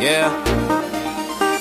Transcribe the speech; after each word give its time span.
Yeah. 0.00 0.32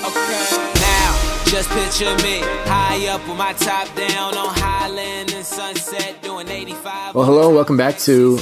Okay. 0.05 0.47
Now, 0.79 1.11
just 1.45 1.69
picture 1.71 2.15
me 2.23 2.39
high 2.63 3.05
up 3.07 3.27
with 3.27 3.37
my 3.37 3.51
top 3.51 3.93
down 3.95 4.37
on 4.37 4.55
Highland 4.55 5.33
and 5.33 5.45
Sunset 5.45 6.21
doing 6.21 6.47
85. 6.47 7.15
Well, 7.15 7.25
hello, 7.25 7.53
welcome 7.53 7.75
back 7.75 7.97
to 7.99 8.39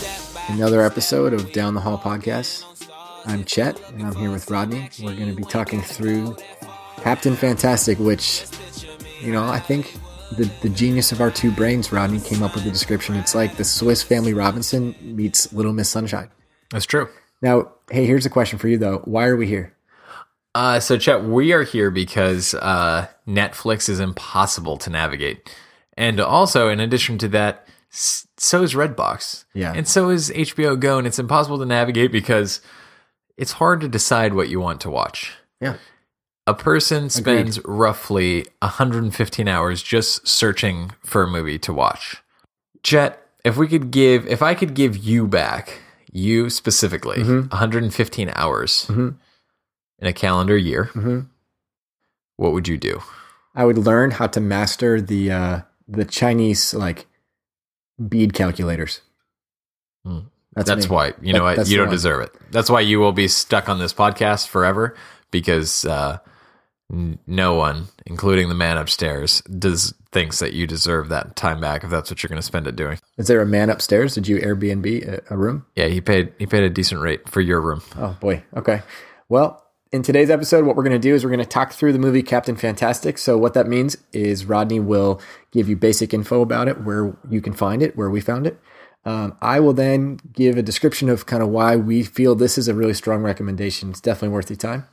another 0.49 0.84
episode 0.84 1.34
of 1.34 1.52
Down 1.52 1.73
the 1.73 1.81
Hall 1.81 1.97
podcast. 1.97 2.64
I'm 3.25 3.43
Chet, 3.43 3.82
and 3.93 4.04
I'm 4.04 4.14
here 4.14 4.30
with 4.30 4.52
Rodney. 4.52 4.91
We're 5.02 5.16
going 5.16 5.30
to 5.30 5.36
be 5.36 5.45
talking 5.45 5.82
through 5.82 6.38
Captain 6.98 7.36
Fantastic, 7.36 7.98
which, 7.98 8.45
you 9.20 9.32
know, 9.32 9.48
I 9.48 9.57
think 9.57 9.95
the, 10.36 10.52
the 10.61 10.70
genius 10.70 11.11
of 11.11 11.21
our 11.21 11.31
two 11.31 11.52
brains, 11.52 11.91
Rodney, 11.91 12.20
came 12.20 12.43
up 12.43 12.55
with 12.55 12.63
the 12.63 12.71
description. 12.71 13.15
It's 13.15 13.36
like 13.36 13.57
the 13.57 13.63
Swiss 13.63 14.04
Family 14.04 14.33
Robinson 14.33 14.95
meets 15.02 15.52
Little 15.54 15.73
Miss 15.73 15.89
Sunshine. 15.89 16.29
That's 16.71 16.86
true. 16.86 17.09
Now, 17.42 17.71
hey, 17.89 18.06
here's 18.06 18.25
a 18.25 18.29
question 18.29 18.59
for 18.59 18.68
you, 18.68 18.78
though. 18.78 19.00
Why 19.06 19.25
are 19.25 19.36
we 19.36 19.47
here? 19.47 19.75
Uh, 20.56 20.79
so, 20.79 20.97
Chet, 20.97 21.23
we 21.23 21.51
are 21.51 21.64
here 21.64 21.89
because 21.92 22.54
uh, 22.54 23.07
Netflix 23.28 23.89
is 23.89 24.00
impossible 24.00 24.78
to 24.78 24.89
navigate. 24.89 25.56
And 25.97 26.19
also, 26.19 26.70
in 26.70 26.79
addition 26.79 27.18
to 27.20 27.28
that, 27.29 27.68
so 27.89 28.64
is 28.64 28.73
Redbox. 28.73 29.45
Yeah. 29.54 29.73
And 29.75 29.87
so 29.87 30.09
is 30.09 30.29
HBO 30.29 30.79
Go. 30.79 30.97
And 30.97 31.07
it's 31.07 31.20
impossible 31.20 31.59
to 31.59 31.65
navigate 31.65 32.11
because 32.11 32.61
it's 33.38 33.53
hard 33.53 33.81
to 33.81 33.88
decide 33.88 34.34
what 34.34 34.50
you 34.50 34.59
want 34.59 34.81
to 34.81 34.89
watch. 34.89 35.34
Yeah. 35.59 35.78
A 36.45 36.53
person 36.53 37.09
spends 37.09 37.64
roughly 37.64 38.45
115 38.61 39.47
hours 39.47 39.81
just 39.81 40.28
searching 40.28 40.92
for 41.06 41.23
a 41.23 41.28
movie 41.28 41.58
to 41.59 41.72
watch. 41.73 42.17
Chet, 42.84 43.25
if 43.45 43.56
we 43.56 43.67
could 43.67 43.92
give, 43.92 44.28
if 44.28 44.42
I 44.42 44.53
could 44.53 44.73
give 44.73 44.98
you 44.98 45.25
back, 45.25 45.80
you 46.11 46.50
specifically, 46.50 47.23
115 47.23 48.31
hours 48.36 48.90
in 48.90 49.17
a 50.02 50.12
calendar 50.14 50.58
year, 50.58 50.90
what 52.36 52.52
would 52.52 52.67
you 52.67 52.78
do? 52.78 53.02
I 53.56 53.64
would 53.64 53.78
learn 53.78 54.12
how 54.12 54.28
to 54.28 54.42
master 54.42 55.00
the 55.00 55.32
uh, 55.32 55.60
the 55.88 56.04
Chinese 56.06 56.73
like 56.73 57.06
bead 58.10 58.34
calculators. 58.34 59.00
Hmm. 60.06 60.20
That's, 60.54 60.67
That's 60.70 60.89
why, 60.89 61.14
you 61.22 61.34
know 61.34 61.45
That- 61.45 61.58
what, 61.60 61.67
you 61.67 61.78
don't 61.78 61.88
one. 61.88 61.95
deserve 61.95 62.22
it. 62.26 62.36
That's 62.52 62.70
why 62.70 62.82
you 62.82 63.00
will 63.00 63.12
be 63.14 63.28
stuck 63.28 63.70
on 63.70 63.80
this 63.80 63.94
podcast 63.94 64.48
forever 64.50 64.95
because 65.32 65.84
uh, 65.86 66.20
no 67.27 67.55
one, 67.55 67.88
including 68.05 68.49
the 68.49 68.55
man 68.55 68.77
upstairs, 68.77 69.41
does 69.41 69.94
thinks 70.11 70.39
that 70.39 70.53
you 70.53 70.67
deserve 70.67 71.09
that 71.09 71.36
time 71.36 71.59
back 71.59 71.83
if 71.83 71.89
that's 71.89 72.09
what 72.09 72.22
you're 72.22 72.30
going 72.30 72.39
to 72.39 72.45
spend 72.45 72.67
it 72.67 72.75
doing. 72.75 72.99
Is 73.17 73.27
there 73.27 73.41
a 73.41 73.45
man 73.45 73.72
upstairs? 73.72 74.13
Did 74.13 74.27
you 74.27 74.38
Airbnb 74.38 75.08
a, 75.08 75.33
a 75.33 75.38
room? 75.38 75.66
Yeah, 75.75 75.88
he 75.88 76.02
paid 76.02 76.33
he 76.38 76.45
paid 76.45 76.64
a 76.64 76.69
decent 76.69 77.02
rate 77.02 77.27
for 77.27 77.41
your 77.41 77.59
room. 77.59 77.81
Oh 77.97 78.16
boy. 78.19 78.44
Okay. 78.55 78.83
Well, 79.27 79.64
in 79.91 80.03
today's 80.03 80.30
episode, 80.30 80.66
what 80.66 80.75
we're 80.75 80.83
going 80.83 80.94
to 80.94 80.99
do 80.99 81.14
is 81.14 81.23
we're 81.23 81.30
going 81.30 81.39
to 81.39 81.45
talk 81.45 81.71
through 81.71 81.94
the 81.94 81.99
movie 81.99 82.23
Captain 82.23 82.55
Fantastic. 82.55 83.17
So 83.17 83.38
what 83.38 83.53
that 83.53 83.67
means 83.67 83.97
is 84.11 84.45
Rodney 84.45 84.80
will 84.80 85.21
give 85.52 85.69
you 85.69 85.75
basic 85.75 86.14
info 86.14 86.41
about 86.41 86.67
it, 86.67 86.81
where 86.81 87.16
you 87.30 87.41
can 87.41 87.53
find 87.53 87.83
it, 87.83 87.95
where 87.95 88.09
we 88.09 88.21
found 88.21 88.47
it. 88.47 88.59
Um, 89.05 89.36
I 89.41 89.59
will 89.59 89.73
then 89.73 90.19
give 90.31 90.58
a 90.58 90.64
description 90.64 91.09
of 91.09 91.25
kind 91.25 91.44
of 91.44 91.49
why 91.49 91.75
we 91.75 92.03
feel 92.03 92.36
this 92.36 92.58
is 92.58 92.67
a 92.67 92.73
really 92.73 92.94
strong 92.94 93.21
recommendation. 93.21 93.89
It's 93.89 93.99
definitely 93.99 94.30
worth 94.30 94.49
your 94.49 94.58
time. 94.58 94.88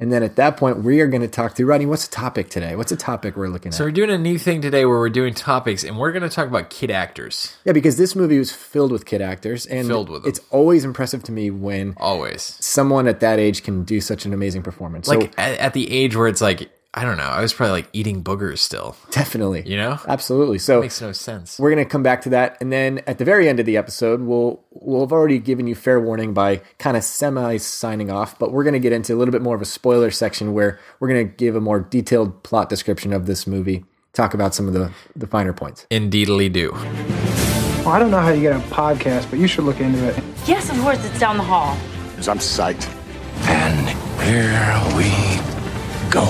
And 0.00 0.12
then 0.12 0.22
at 0.22 0.36
that 0.36 0.56
point, 0.56 0.84
we 0.84 1.00
are 1.00 1.08
going 1.08 1.22
to 1.22 1.28
talk 1.28 1.56
through 1.56 1.66
Rodney. 1.66 1.84
What's 1.86 2.06
the 2.06 2.14
topic 2.14 2.50
today? 2.50 2.76
What's 2.76 2.90
the 2.90 2.96
topic 2.96 3.34
we're 3.36 3.48
looking 3.48 3.70
at? 3.70 3.74
So 3.74 3.84
we're 3.84 3.90
doing 3.90 4.10
a 4.10 4.18
new 4.18 4.38
thing 4.38 4.62
today 4.62 4.84
where 4.84 4.96
we're 4.98 5.08
doing 5.10 5.34
topics 5.34 5.82
and 5.82 5.98
we're 5.98 6.12
going 6.12 6.22
to 6.22 6.28
talk 6.28 6.46
about 6.46 6.70
kid 6.70 6.92
actors. 6.92 7.56
yeah, 7.64 7.72
because 7.72 7.96
this 7.96 8.14
movie 8.14 8.38
was 8.38 8.52
filled 8.52 8.92
with 8.92 9.04
kid 9.06 9.20
actors, 9.20 9.66
and 9.66 9.88
Filled 9.88 10.08
with 10.08 10.22
them. 10.22 10.28
it's 10.28 10.40
always 10.50 10.84
impressive 10.84 11.24
to 11.24 11.32
me 11.32 11.50
when 11.50 11.94
Always. 11.96 12.42
someone 12.64 13.08
at 13.08 13.18
that 13.20 13.40
age 13.40 13.64
can 13.64 13.82
do 13.82 14.00
such 14.00 14.24
an 14.24 14.32
amazing 14.32 14.62
performance. 14.62 15.08
So 15.08 15.18
Like 15.18 15.34
at, 15.36 15.58
at 15.58 15.72
the 15.74 15.90
age 15.90 16.14
where 16.14 16.28
it's 16.28 16.40
like, 16.40 16.70
I 16.98 17.04
don't 17.04 17.16
know, 17.16 17.22
I 17.24 17.40
was 17.40 17.52
probably 17.52 17.72
like 17.72 17.88
eating 17.92 18.24
boogers 18.24 18.58
still. 18.58 18.96
definitely, 19.12 19.62
You 19.66 19.76
know? 19.76 20.00
absolutely. 20.08 20.58
So 20.58 20.78
it 20.78 20.82
Makes 20.82 21.00
no 21.00 21.12
sense. 21.12 21.58
we're 21.58 21.70
going 21.72 21.84
to 21.84 21.88
come 21.88 22.02
back 22.02 22.22
to 22.22 22.30
that, 22.30 22.56
and 22.60 22.72
then 22.72 23.00
at 23.06 23.18
the 23.18 23.24
very 23.24 23.48
end 23.48 23.60
of 23.60 23.66
the 23.66 23.76
episode, 23.76 24.20
we'll 24.22 24.60
we'll 24.72 25.00
have 25.02 25.12
already 25.12 25.38
given 25.38 25.66
you 25.68 25.74
fair 25.76 26.00
warning 26.00 26.34
by 26.34 26.56
kind 26.78 26.96
of 26.96 27.04
semi 27.04 27.56
signing 27.58 28.10
off, 28.10 28.38
but 28.38 28.52
we're 28.52 28.64
going 28.64 28.74
to 28.74 28.80
get 28.80 28.92
into 28.92 29.14
a 29.14 29.16
little 29.16 29.32
bit 29.32 29.42
more 29.42 29.54
of 29.54 29.62
a 29.62 29.64
spoiler 29.64 30.10
section 30.10 30.52
where 30.54 30.80
we're 30.98 31.08
going 31.08 31.26
to 31.28 31.32
give 31.36 31.54
a 31.54 31.60
more 31.60 31.78
detailed 31.80 32.42
plot 32.42 32.68
description 32.68 33.12
of 33.12 33.26
this 33.26 33.46
movie, 33.46 33.84
talk 34.12 34.34
about 34.34 34.52
some 34.54 34.66
of 34.66 34.74
the 34.74 34.90
the 35.14 35.26
finer 35.28 35.52
points. 35.52 35.86
Indeedly 35.90 36.48
do. 36.48 36.72
Well, 37.84 37.90
I 37.94 37.98
don't 38.00 38.10
know 38.10 38.18
how 38.20 38.30
you 38.30 38.42
get 38.42 38.56
a 38.56 38.64
podcast, 38.74 39.30
but 39.30 39.38
you 39.38 39.46
should 39.46 39.64
look 39.64 39.78
into 39.80 40.04
it. 40.08 40.20
Yes, 40.46 40.68
of 40.68 40.76
course, 40.80 40.98
it's 41.04 41.20
down 41.20 41.36
the 41.36 41.44
hall. 41.44 41.76
Because 42.10 42.26
I'm 42.28 42.38
psyched. 42.38 42.88
And 43.48 43.88
here 44.26 44.96
we 44.96 46.10
go. 46.10 46.26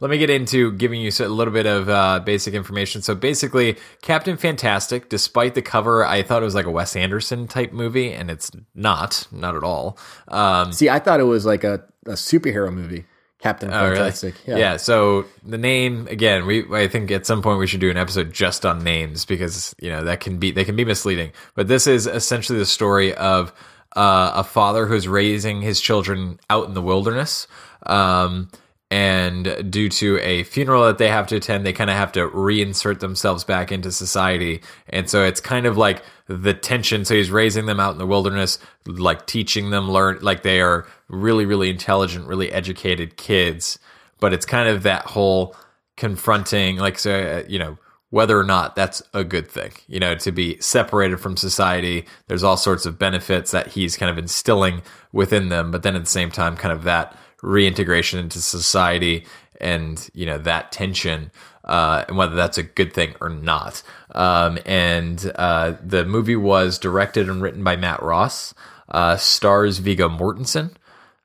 Let 0.00 0.10
me 0.10 0.18
get 0.18 0.30
into 0.30 0.72
giving 0.72 1.00
you 1.00 1.10
a 1.20 1.28
little 1.28 1.52
bit 1.52 1.66
of 1.66 1.88
uh, 1.88 2.20
basic 2.20 2.54
information. 2.54 3.02
So 3.02 3.14
basically, 3.14 3.76
Captain 4.02 4.36
Fantastic, 4.36 5.08
despite 5.08 5.54
the 5.54 5.62
cover, 5.62 6.04
I 6.04 6.22
thought 6.22 6.42
it 6.42 6.44
was 6.44 6.54
like 6.54 6.66
a 6.66 6.70
Wes 6.70 6.96
Anderson 6.96 7.46
type 7.46 7.72
movie, 7.72 8.12
and 8.12 8.30
it's 8.30 8.50
not, 8.74 9.26
not 9.32 9.56
at 9.56 9.62
all. 9.62 9.98
Um, 10.28 10.72
See, 10.72 10.88
I 10.88 10.98
thought 10.98 11.20
it 11.20 11.24
was 11.24 11.46
like 11.46 11.64
a, 11.64 11.84
a 12.06 12.12
superhero 12.12 12.72
movie, 12.72 13.04
Captain 13.38 13.72
Oh, 13.72 13.84
really? 13.84 13.96
Fantastic. 13.96 14.34
Yeah. 14.46 14.76
So 14.76 15.26
the 15.44 15.58
name 15.58 16.06
again, 16.08 16.46
we 16.46 16.64
I 16.72 16.88
think 16.88 17.10
at 17.10 17.26
some 17.26 17.42
point 17.42 17.58
we 17.58 17.66
should 17.66 17.80
do 17.80 17.90
an 17.90 17.96
episode 17.96 18.32
just 18.32 18.66
on 18.66 18.82
names 18.82 19.24
because 19.24 19.74
you 19.80 19.90
know 19.90 20.04
that 20.04 20.20
can 20.20 20.38
be 20.38 20.50
they 20.50 20.64
can 20.64 20.76
be 20.76 20.84
misleading. 20.84 21.32
But 21.54 21.68
this 21.68 21.86
is 21.86 22.06
essentially 22.06 22.58
the 22.58 22.66
story 22.66 23.14
of 23.14 23.52
uh, 23.94 24.32
a 24.34 24.44
father 24.44 24.86
who's 24.86 25.08
raising 25.08 25.62
his 25.62 25.80
children 25.80 26.38
out 26.50 26.66
in 26.66 26.74
the 26.74 26.82
wilderness. 26.82 27.46
Um, 27.84 28.50
and 28.90 29.70
due 29.70 29.88
to 29.88 30.18
a 30.20 30.44
funeral 30.44 30.84
that 30.84 30.98
they 30.98 31.08
have 31.08 31.26
to 31.28 31.36
attend, 31.36 31.66
they 31.66 31.72
kind 31.72 31.90
of 31.90 31.96
have 31.96 32.12
to 32.12 32.28
reinsert 32.28 33.00
themselves 33.00 33.42
back 33.42 33.72
into 33.72 33.90
society. 33.90 34.62
And 34.88 35.10
so 35.10 35.24
it's 35.24 35.40
kind 35.40 35.66
of 35.66 35.76
like 35.76 36.04
the 36.28 36.54
tension. 36.54 37.04
So 37.04 37.14
he's 37.14 37.30
raising 37.30 37.66
them 37.66 37.80
out 37.80 37.92
in 37.92 37.98
the 37.98 38.06
wilderness, 38.06 38.60
like 38.86 39.26
teaching 39.26 39.70
them 39.70 39.90
learn, 39.90 40.18
like 40.20 40.42
they 40.42 40.60
are 40.60 40.86
really, 41.08 41.46
really 41.46 41.68
intelligent, 41.68 42.28
really 42.28 42.52
educated 42.52 43.16
kids. 43.16 43.78
But 44.20 44.32
it's 44.32 44.46
kind 44.46 44.68
of 44.68 44.84
that 44.84 45.06
whole 45.06 45.56
confronting, 45.96 46.76
like, 46.76 46.98
so, 46.98 47.42
uh, 47.44 47.48
you 47.48 47.58
know, 47.58 47.78
whether 48.10 48.38
or 48.38 48.44
not 48.44 48.76
that's 48.76 49.02
a 49.12 49.24
good 49.24 49.48
thing, 49.48 49.72
you 49.88 49.98
know, 49.98 50.14
to 50.14 50.30
be 50.30 50.58
separated 50.60 51.18
from 51.18 51.36
society. 51.36 52.06
There's 52.28 52.44
all 52.44 52.56
sorts 52.56 52.86
of 52.86 53.00
benefits 53.00 53.50
that 53.50 53.66
he's 53.68 53.96
kind 53.96 54.10
of 54.10 54.16
instilling 54.16 54.82
within 55.12 55.48
them. 55.48 55.72
But 55.72 55.82
then 55.82 55.96
at 55.96 56.04
the 56.04 56.10
same 56.10 56.30
time, 56.30 56.56
kind 56.56 56.72
of 56.72 56.84
that 56.84 57.16
reintegration 57.42 58.18
into 58.18 58.40
society 58.40 59.24
and 59.60 60.08
you 60.14 60.26
know 60.26 60.38
that 60.38 60.72
tension 60.72 61.30
uh, 61.64 62.04
and 62.08 62.16
whether 62.16 62.34
that's 62.36 62.58
a 62.58 62.62
good 62.62 62.92
thing 62.92 63.14
or 63.20 63.28
not 63.28 63.82
um, 64.14 64.58
and 64.66 65.32
uh, 65.36 65.74
the 65.82 66.04
movie 66.04 66.36
was 66.36 66.78
directed 66.78 67.28
and 67.28 67.42
written 67.42 67.62
by 67.64 67.76
matt 67.76 68.02
ross 68.02 68.54
uh, 68.90 69.16
stars 69.16 69.78
viggo 69.78 70.08
mortensen 70.08 70.70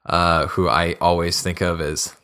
uh, 0.06 0.48
who 0.48 0.68
i 0.70 0.96
always 1.02 1.42
think 1.42 1.62
of 1.62 1.80
as 1.82 2.16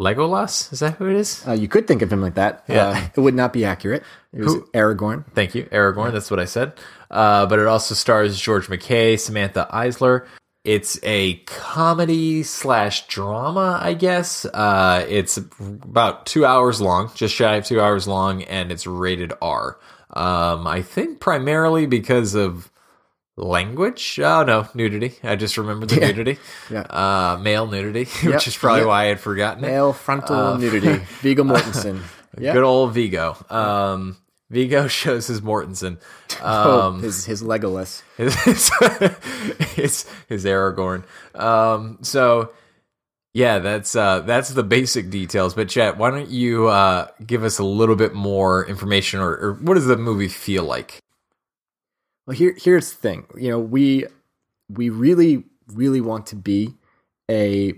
legolas 0.00 0.72
is 0.72 0.80
that 0.80 0.94
who 0.96 1.08
it 1.08 1.16
is 1.16 1.46
Uh, 1.46 1.52
you 1.52 1.68
could 1.68 1.86
think 1.86 2.02
of 2.02 2.12
him 2.12 2.20
like 2.20 2.34
that. 2.34 2.64
Yeah. 2.68 2.88
Uh, 2.88 3.08
it 3.16 3.20
would 3.20 3.34
not 3.34 3.52
be 3.52 3.64
accurate. 3.64 4.02
It 4.32 4.40
was 4.40 4.54
Who- 4.54 4.62
Aragorn. 4.74 5.24
Thank 5.34 5.54
you, 5.54 5.64
Aragorn. 5.66 6.12
That's 6.12 6.30
what 6.30 6.40
I 6.40 6.44
said. 6.46 6.72
Uh, 7.10 7.46
but 7.46 7.58
it 7.60 7.66
also 7.66 7.94
stars 7.94 8.40
George 8.40 8.68
MacKay, 8.68 9.16
Samantha 9.16 9.68
Isler. 9.72 10.26
It's 10.64 10.98
a 11.02 11.34
comedy 11.46 12.44
slash 12.44 13.08
drama, 13.08 13.80
I 13.82 13.94
guess. 13.94 14.44
Uh, 14.44 15.04
it's 15.08 15.36
about 15.36 16.24
two 16.26 16.46
hours 16.46 16.80
long, 16.80 17.10
just 17.16 17.34
shy 17.34 17.56
of 17.56 17.64
two 17.64 17.80
hours 17.80 18.06
long, 18.06 18.44
and 18.44 18.70
it's 18.70 18.86
rated 18.86 19.32
R. 19.42 19.78
Um, 20.14 20.66
I 20.68 20.82
think 20.82 21.18
primarily 21.18 21.86
because 21.86 22.34
of 22.36 22.70
language. 23.36 24.20
Oh 24.22 24.44
no, 24.44 24.68
nudity. 24.74 25.14
I 25.24 25.36
just 25.36 25.56
remembered 25.58 25.88
the 25.90 26.00
nudity. 26.00 26.38
Yeah. 26.70 26.82
Uh, 26.82 27.38
male 27.40 27.66
nudity, 27.66 28.08
Yep. 28.22 28.34
which 28.34 28.46
is 28.46 28.56
probably 28.56 28.80
Yep. 28.82 28.88
why 28.88 29.02
I 29.02 29.06
had 29.06 29.20
forgotten 29.20 29.64
it. 29.64 29.68
Male 29.68 29.92
frontal 29.92 30.58
nudity. 30.58 30.96
Viggo 31.22 31.42
Mortensen. 31.42 32.02
Yeah. 32.38 32.52
Good 32.52 32.62
old 32.62 32.92
Viggo. 32.94 33.36
Um, 33.50 34.16
Viggo 34.52 34.86
shows 35.00 35.26
his 35.26 35.40
Mortensen. 35.40 35.98
Oh, 36.44 36.88
Um, 36.88 37.02
his 37.02 37.24
his 37.24 37.42
Legolas. 37.42 38.02
his 38.16 38.34
his, 39.74 40.06
his 40.28 40.44
Aragorn. 40.44 41.04
Um, 41.34 41.98
so 42.02 42.52
yeah, 43.34 43.58
that's 43.60 43.94
uh, 43.94 44.20
that's 44.20 44.48
the 44.50 44.62
basic 44.62 45.10
details. 45.10 45.54
But 45.54 45.68
Chet, 45.68 45.98
why 45.98 46.10
don't 46.10 46.30
you 46.30 46.66
uh, 46.68 47.08
give 47.24 47.44
us 47.44 47.58
a 47.58 47.64
little 47.64 47.94
bit 47.96 48.14
more 48.14 48.66
information, 48.66 49.20
or, 49.20 49.30
or 49.36 49.52
what 49.54 49.74
does 49.74 49.86
the 49.86 49.96
movie 49.96 50.26
feel 50.28 50.64
like? 50.64 50.98
Well, 52.26 52.36
here 52.36 52.56
here's 52.58 52.90
the 52.90 52.96
thing. 52.96 53.26
You 53.36 53.50
know, 53.50 53.58
we 53.60 54.06
we 54.68 54.88
really 54.90 55.44
really 55.68 56.00
want 56.00 56.26
to 56.28 56.36
be 56.36 56.74
a 57.30 57.74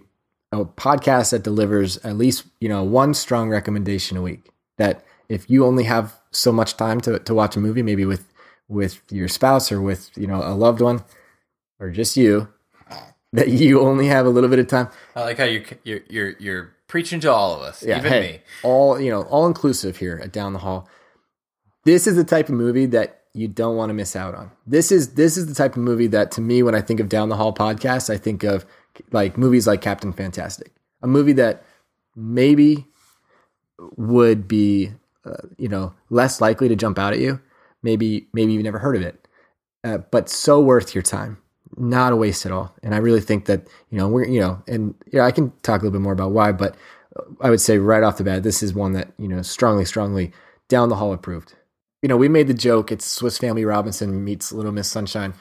a 0.52 0.64
podcast 0.64 1.32
that 1.32 1.42
delivers 1.42 1.98
at 1.98 2.16
least 2.16 2.46
you 2.60 2.68
know 2.68 2.82
one 2.82 3.14
strong 3.14 3.50
recommendation 3.50 4.16
a 4.16 4.22
week. 4.22 4.48
That 4.78 5.04
if 5.28 5.48
you 5.50 5.64
only 5.64 5.84
have 5.84 6.14
so 6.30 6.52
much 6.52 6.76
time 6.76 7.00
to 7.02 7.18
to 7.18 7.34
watch 7.34 7.56
a 7.56 7.60
movie, 7.60 7.82
maybe 7.82 8.04
with 8.04 8.30
with 8.68 9.02
your 9.10 9.28
spouse 9.28 9.70
or 9.72 9.80
with 9.80 10.10
you 10.16 10.26
know 10.26 10.42
a 10.42 10.54
loved 10.54 10.80
one, 10.80 11.04
or 11.80 11.90
just 11.90 12.16
you 12.16 12.48
that 13.32 13.48
you 13.48 13.80
only 13.80 14.06
have 14.06 14.26
a 14.26 14.30
little 14.30 14.48
bit 14.50 14.58
of 14.58 14.66
time. 14.68 14.88
I 15.16 15.22
like 15.22 15.38
how 15.38 15.44
you 15.44 15.64
you're 15.84 16.00
you're, 16.08 16.30
you're 16.38 16.74
preaching 16.86 17.20
to 17.20 17.32
all 17.32 17.54
of 17.54 17.62
us, 17.62 17.82
Yeah, 17.82 17.98
even 17.98 18.12
hey, 18.12 18.20
me. 18.20 18.40
all 18.62 19.00
you 19.00 19.10
know, 19.10 19.22
all 19.22 19.46
inclusive 19.46 19.96
here 19.96 20.20
at 20.22 20.32
Down 20.32 20.52
the 20.52 20.60
Hall. 20.60 20.88
This 21.84 22.06
is 22.06 22.16
the 22.16 22.24
type 22.24 22.48
of 22.48 22.54
movie 22.54 22.86
that 22.86 23.22
you 23.34 23.48
don't 23.48 23.76
want 23.76 23.90
to 23.90 23.94
miss 23.94 24.14
out 24.16 24.34
on. 24.34 24.50
This 24.66 24.92
is 24.92 25.14
this 25.14 25.36
is 25.36 25.46
the 25.46 25.54
type 25.54 25.72
of 25.76 25.82
movie 25.82 26.06
that 26.08 26.30
to 26.32 26.40
me 26.40 26.62
when 26.62 26.74
I 26.74 26.80
think 26.80 27.00
of 27.00 27.08
Down 27.08 27.28
the 27.28 27.36
Hall 27.36 27.52
podcast, 27.52 28.08
I 28.08 28.16
think 28.16 28.42
of 28.44 28.64
like 29.10 29.36
movies 29.36 29.66
like 29.66 29.82
Captain 29.82 30.12
Fantastic. 30.12 30.70
A 31.02 31.06
movie 31.08 31.32
that 31.34 31.64
maybe 32.16 32.86
would 33.96 34.46
be 34.46 34.92
uh, 35.26 35.48
you 35.58 35.68
know, 35.68 35.94
less 36.10 36.40
likely 36.40 36.68
to 36.68 36.76
jump 36.76 36.98
out 36.98 37.12
at 37.12 37.18
you. 37.18 37.40
Maybe 37.82 38.28
maybe 38.32 38.52
you've 38.52 38.64
never 38.64 38.78
heard 38.78 38.96
of 38.96 39.02
it. 39.02 39.26
Uh, 39.82 39.98
but 39.98 40.28
so 40.28 40.60
worth 40.60 40.94
your 40.94 41.02
time. 41.02 41.38
Not 41.76 42.12
a 42.12 42.16
waste 42.16 42.46
at 42.46 42.52
all. 42.52 42.74
And 42.82 42.94
I 42.94 42.98
really 42.98 43.20
think 43.20 43.46
that, 43.46 43.66
you 43.90 43.98
know, 43.98 44.08
we're, 44.08 44.26
you 44.26 44.40
know, 44.40 44.62
and 44.68 44.94
yeah, 45.12 45.24
I 45.24 45.32
can 45.32 45.52
talk 45.62 45.80
a 45.80 45.84
little 45.84 45.98
bit 45.98 46.02
more 46.02 46.12
about 46.12 46.32
why, 46.32 46.52
but 46.52 46.76
I 47.40 47.50
would 47.50 47.60
say 47.60 47.78
right 47.78 48.02
off 48.02 48.16
the 48.16 48.24
bat, 48.24 48.42
this 48.42 48.62
is 48.62 48.72
one 48.72 48.92
that, 48.92 49.12
you 49.18 49.28
know, 49.28 49.42
strongly, 49.42 49.84
strongly 49.84 50.32
down 50.68 50.88
the 50.88 50.96
hall 50.96 51.12
approved. 51.12 51.54
You 52.00 52.08
know, 52.08 52.16
we 52.16 52.28
made 52.28 52.48
the 52.48 52.54
joke, 52.54 52.92
it's 52.92 53.06
Swiss 53.06 53.38
Family 53.38 53.64
Robinson 53.64 54.24
meets 54.24 54.52
Little 54.52 54.72
Miss 54.72 54.90
Sunshine. 54.90 55.34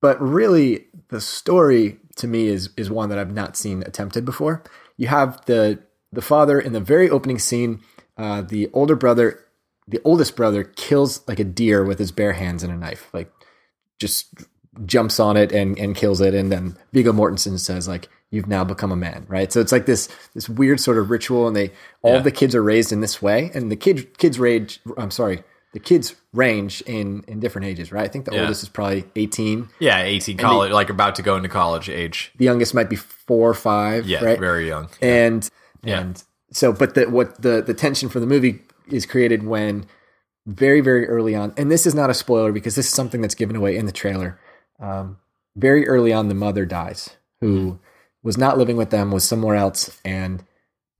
But 0.00 0.20
really, 0.20 0.86
the 1.08 1.20
story 1.20 1.98
to 2.16 2.26
me 2.26 2.48
is 2.48 2.70
is 2.76 2.90
one 2.90 3.10
that 3.10 3.18
I've 3.18 3.34
not 3.34 3.56
seen 3.56 3.82
attempted 3.82 4.24
before. 4.24 4.62
You 4.96 5.08
have 5.08 5.44
the 5.44 5.80
the 6.12 6.22
father 6.22 6.58
in 6.58 6.72
the 6.72 6.80
very 6.80 7.08
opening 7.10 7.38
scene, 7.38 7.80
uh, 8.22 8.42
the 8.42 8.68
older 8.72 8.96
brother, 8.96 9.44
the 9.88 10.00
oldest 10.04 10.36
brother 10.36 10.62
kills 10.64 11.26
like 11.26 11.40
a 11.40 11.44
deer 11.44 11.84
with 11.84 11.98
his 11.98 12.12
bare 12.12 12.32
hands 12.32 12.62
and 12.62 12.72
a 12.72 12.76
knife, 12.76 13.08
like 13.12 13.30
just 13.98 14.26
jumps 14.86 15.18
on 15.20 15.36
it 15.36 15.52
and 15.52 15.78
and 15.78 15.96
kills 15.96 16.20
it, 16.20 16.34
and 16.34 16.50
then 16.52 16.76
Viggo 16.92 17.12
Mortensen 17.12 17.58
says 17.58 17.88
like, 17.88 18.08
"You've 18.30 18.46
now 18.46 18.64
become 18.64 18.92
a 18.92 18.96
man," 18.96 19.24
right? 19.28 19.52
So 19.52 19.60
it's 19.60 19.72
like 19.72 19.86
this 19.86 20.08
this 20.34 20.48
weird 20.48 20.80
sort 20.80 20.98
of 20.98 21.10
ritual, 21.10 21.46
and 21.48 21.56
they 21.56 21.72
all 22.02 22.14
Yeah. 22.16 22.22
the 22.22 22.30
kids 22.30 22.54
are 22.54 22.62
raised 22.62 22.92
in 22.92 23.00
this 23.00 23.20
way, 23.20 23.50
and 23.54 23.70
the 23.70 23.76
kid 23.76 24.16
kids 24.18 24.38
rage. 24.38 24.80
I'm 24.96 25.10
sorry. 25.10 25.42
The 25.72 25.80
kids 25.80 26.14
range 26.32 26.82
in 26.86 27.24
in 27.28 27.40
different 27.40 27.66
ages, 27.68 27.92
right? 27.92 28.04
I 28.04 28.08
think 28.08 28.24
the 28.24 28.32
Yeah. 28.34 28.42
oldest 28.42 28.62
is 28.62 28.68
probably 28.68 29.04
18 29.16 29.68
Yeah, 29.78 30.02
eighteen 30.02 30.36
college, 30.36 30.72
like 30.72 30.90
about 30.90 31.14
to 31.16 31.22
go 31.22 31.36
into 31.36 31.48
college 31.48 31.88
age. 31.88 32.32
the 32.38 32.44
youngest 32.44 32.74
might 32.74 32.90
be 32.90 32.96
four 32.96 33.48
or 33.48 33.54
five. 33.54 34.06
Yeah, 34.06 34.24
right? 34.24 34.38
very 34.38 34.66
young. 34.66 34.88
And 35.00 35.48
Yeah. 35.84 36.00
and 36.00 36.22
so, 36.52 36.72
but 36.72 36.94
the 36.94 37.08
what 37.08 37.40
the 37.40 37.62
the 37.62 37.74
tension 37.74 38.08
for 38.08 38.20
the 38.20 38.26
movie 38.26 38.62
is 38.88 39.06
created 39.06 39.44
when 39.44 39.86
very 40.46 40.80
very 40.80 41.08
early 41.08 41.34
on, 41.34 41.52
and 41.56 41.70
this 41.70 41.86
is 41.86 41.94
not 41.94 42.10
a 42.10 42.14
spoiler 42.14 42.52
because 42.52 42.74
this 42.74 42.86
is 42.86 42.92
something 42.92 43.20
that's 43.20 43.34
given 43.34 43.56
away 43.56 43.76
in 43.76 43.86
the 43.86 43.92
trailer. 43.92 44.38
Um, 44.80 45.18
very 45.56 45.86
early 45.88 46.12
on, 46.12 46.28
the 46.28 46.34
mother 46.34 46.64
dies, 46.64 47.10
who 47.40 47.78
was 48.22 48.38
not 48.38 48.58
living 48.58 48.76
with 48.76 48.90
them, 48.90 49.10
was 49.10 49.24
somewhere 49.24 49.56
else, 49.56 50.00
and 50.04 50.44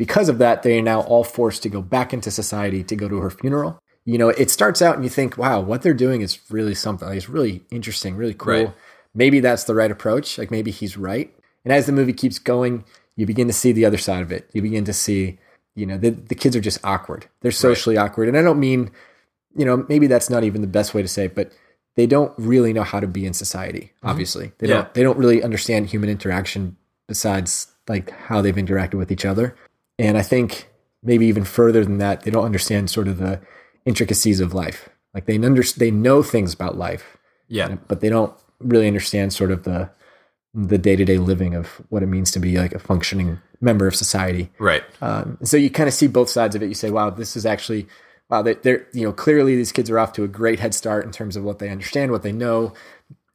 because 0.00 0.30
of 0.30 0.38
that, 0.38 0.62
they 0.62 0.78
are 0.78 0.82
now 0.82 1.02
all 1.02 1.24
forced 1.24 1.62
to 1.62 1.68
go 1.68 1.82
back 1.82 2.14
into 2.14 2.30
society 2.30 2.82
to 2.82 2.96
go 2.96 3.06
to 3.06 3.18
her 3.18 3.28
funeral. 3.28 3.78
You 4.06 4.16
know, 4.16 4.30
it 4.30 4.50
starts 4.50 4.80
out 4.80 4.94
and 4.94 5.04
you 5.04 5.10
think, 5.10 5.36
wow, 5.36 5.60
what 5.60 5.82
they're 5.82 5.92
doing 5.92 6.22
is 6.22 6.38
really 6.48 6.74
something. 6.74 7.06
Like, 7.06 7.18
it's 7.18 7.28
really 7.28 7.66
interesting, 7.70 8.16
really 8.16 8.32
cool. 8.32 8.54
Right. 8.54 8.74
Maybe 9.14 9.40
that's 9.40 9.64
the 9.64 9.74
right 9.74 9.90
approach. 9.90 10.38
Like 10.38 10.50
maybe 10.50 10.70
he's 10.70 10.96
right. 10.96 11.30
And 11.64 11.72
as 11.74 11.84
the 11.84 11.92
movie 11.92 12.14
keeps 12.14 12.38
going, 12.38 12.86
you 13.20 13.26
begin 13.26 13.46
to 13.48 13.52
see 13.52 13.70
the 13.70 13.84
other 13.84 13.98
side 13.98 14.22
of 14.22 14.32
it. 14.32 14.48
You 14.54 14.62
begin 14.62 14.86
to 14.86 14.94
see, 14.94 15.38
you 15.74 15.84
know, 15.84 15.98
the, 15.98 16.08
the 16.08 16.34
kids 16.34 16.56
are 16.56 16.60
just 16.60 16.78
awkward. 16.82 17.26
They're 17.42 17.52
socially 17.52 17.98
awkward. 17.98 18.28
And 18.28 18.38
I 18.38 18.40
don't 18.40 18.58
mean, 18.58 18.90
you 19.54 19.66
know, 19.66 19.84
maybe 19.90 20.06
that's 20.06 20.30
not 20.30 20.42
even 20.42 20.62
the 20.62 20.66
best 20.66 20.94
way 20.94 21.02
to 21.02 21.08
say 21.08 21.26
it, 21.26 21.34
but 21.34 21.52
they 21.96 22.06
don't 22.06 22.32
really 22.38 22.72
know 22.72 22.82
how 22.82 22.98
to 22.98 23.06
be 23.06 23.26
in 23.26 23.34
society, 23.34 23.92
mm-hmm. 23.96 24.08
obviously. 24.08 24.52
They 24.56 24.68
Yeah. 24.68 24.74
don't 24.76 24.94
they 24.94 25.02
don't 25.02 25.18
really 25.18 25.42
understand 25.42 25.88
human 25.88 26.08
interaction 26.08 26.78
besides 27.08 27.66
like 27.88 28.10
how 28.10 28.40
they've 28.40 28.54
interacted 28.54 28.94
with 28.94 29.12
each 29.12 29.26
other. 29.26 29.54
And 29.98 30.16
I 30.16 30.22
think 30.22 30.70
maybe 31.02 31.26
even 31.26 31.44
further 31.44 31.84
than 31.84 31.98
that, 31.98 32.22
they 32.22 32.30
don't 32.30 32.46
understand 32.46 32.88
sort 32.88 33.06
of 33.06 33.18
the 33.18 33.38
intricacies 33.84 34.40
of 34.40 34.54
life. 34.54 34.88
Like 35.12 35.26
they 35.26 35.36
under, 35.36 35.62
they 35.76 35.90
know 35.90 36.22
things 36.22 36.54
about 36.54 36.78
life, 36.78 37.18
Yeah, 37.48 37.76
but 37.86 38.00
they 38.00 38.08
don't 38.08 38.32
really 38.60 38.86
understand 38.86 39.34
sort 39.34 39.50
of 39.50 39.64
the 39.64 39.90
the 40.54 40.78
day 40.78 40.96
to 40.96 41.04
day 41.04 41.18
living 41.18 41.54
of 41.54 41.80
what 41.88 42.02
it 42.02 42.06
means 42.06 42.30
to 42.32 42.40
be 42.40 42.58
like 42.58 42.72
a 42.72 42.78
functioning 42.78 43.38
member 43.60 43.86
of 43.86 43.94
society. 43.94 44.50
right. 44.58 44.82
Um, 45.00 45.38
so 45.42 45.56
you 45.56 45.70
kind 45.70 45.88
of 45.88 45.94
see 45.94 46.06
both 46.06 46.28
sides 46.28 46.54
of 46.54 46.62
it. 46.62 46.66
You 46.68 46.74
say, 46.74 46.90
"Wow, 46.90 47.10
this 47.10 47.36
is 47.36 47.46
actually 47.46 47.86
wow." 48.28 48.42
They, 48.42 48.54
they're 48.54 48.86
you 48.92 49.04
know 49.04 49.12
clearly 49.12 49.54
these 49.56 49.72
kids 49.72 49.90
are 49.90 49.98
off 49.98 50.12
to 50.14 50.24
a 50.24 50.28
great 50.28 50.60
head 50.60 50.74
start 50.74 51.04
in 51.04 51.12
terms 51.12 51.36
of 51.36 51.44
what 51.44 51.58
they 51.58 51.68
understand, 51.68 52.10
what 52.10 52.22
they 52.22 52.32
know, 52.32 52.72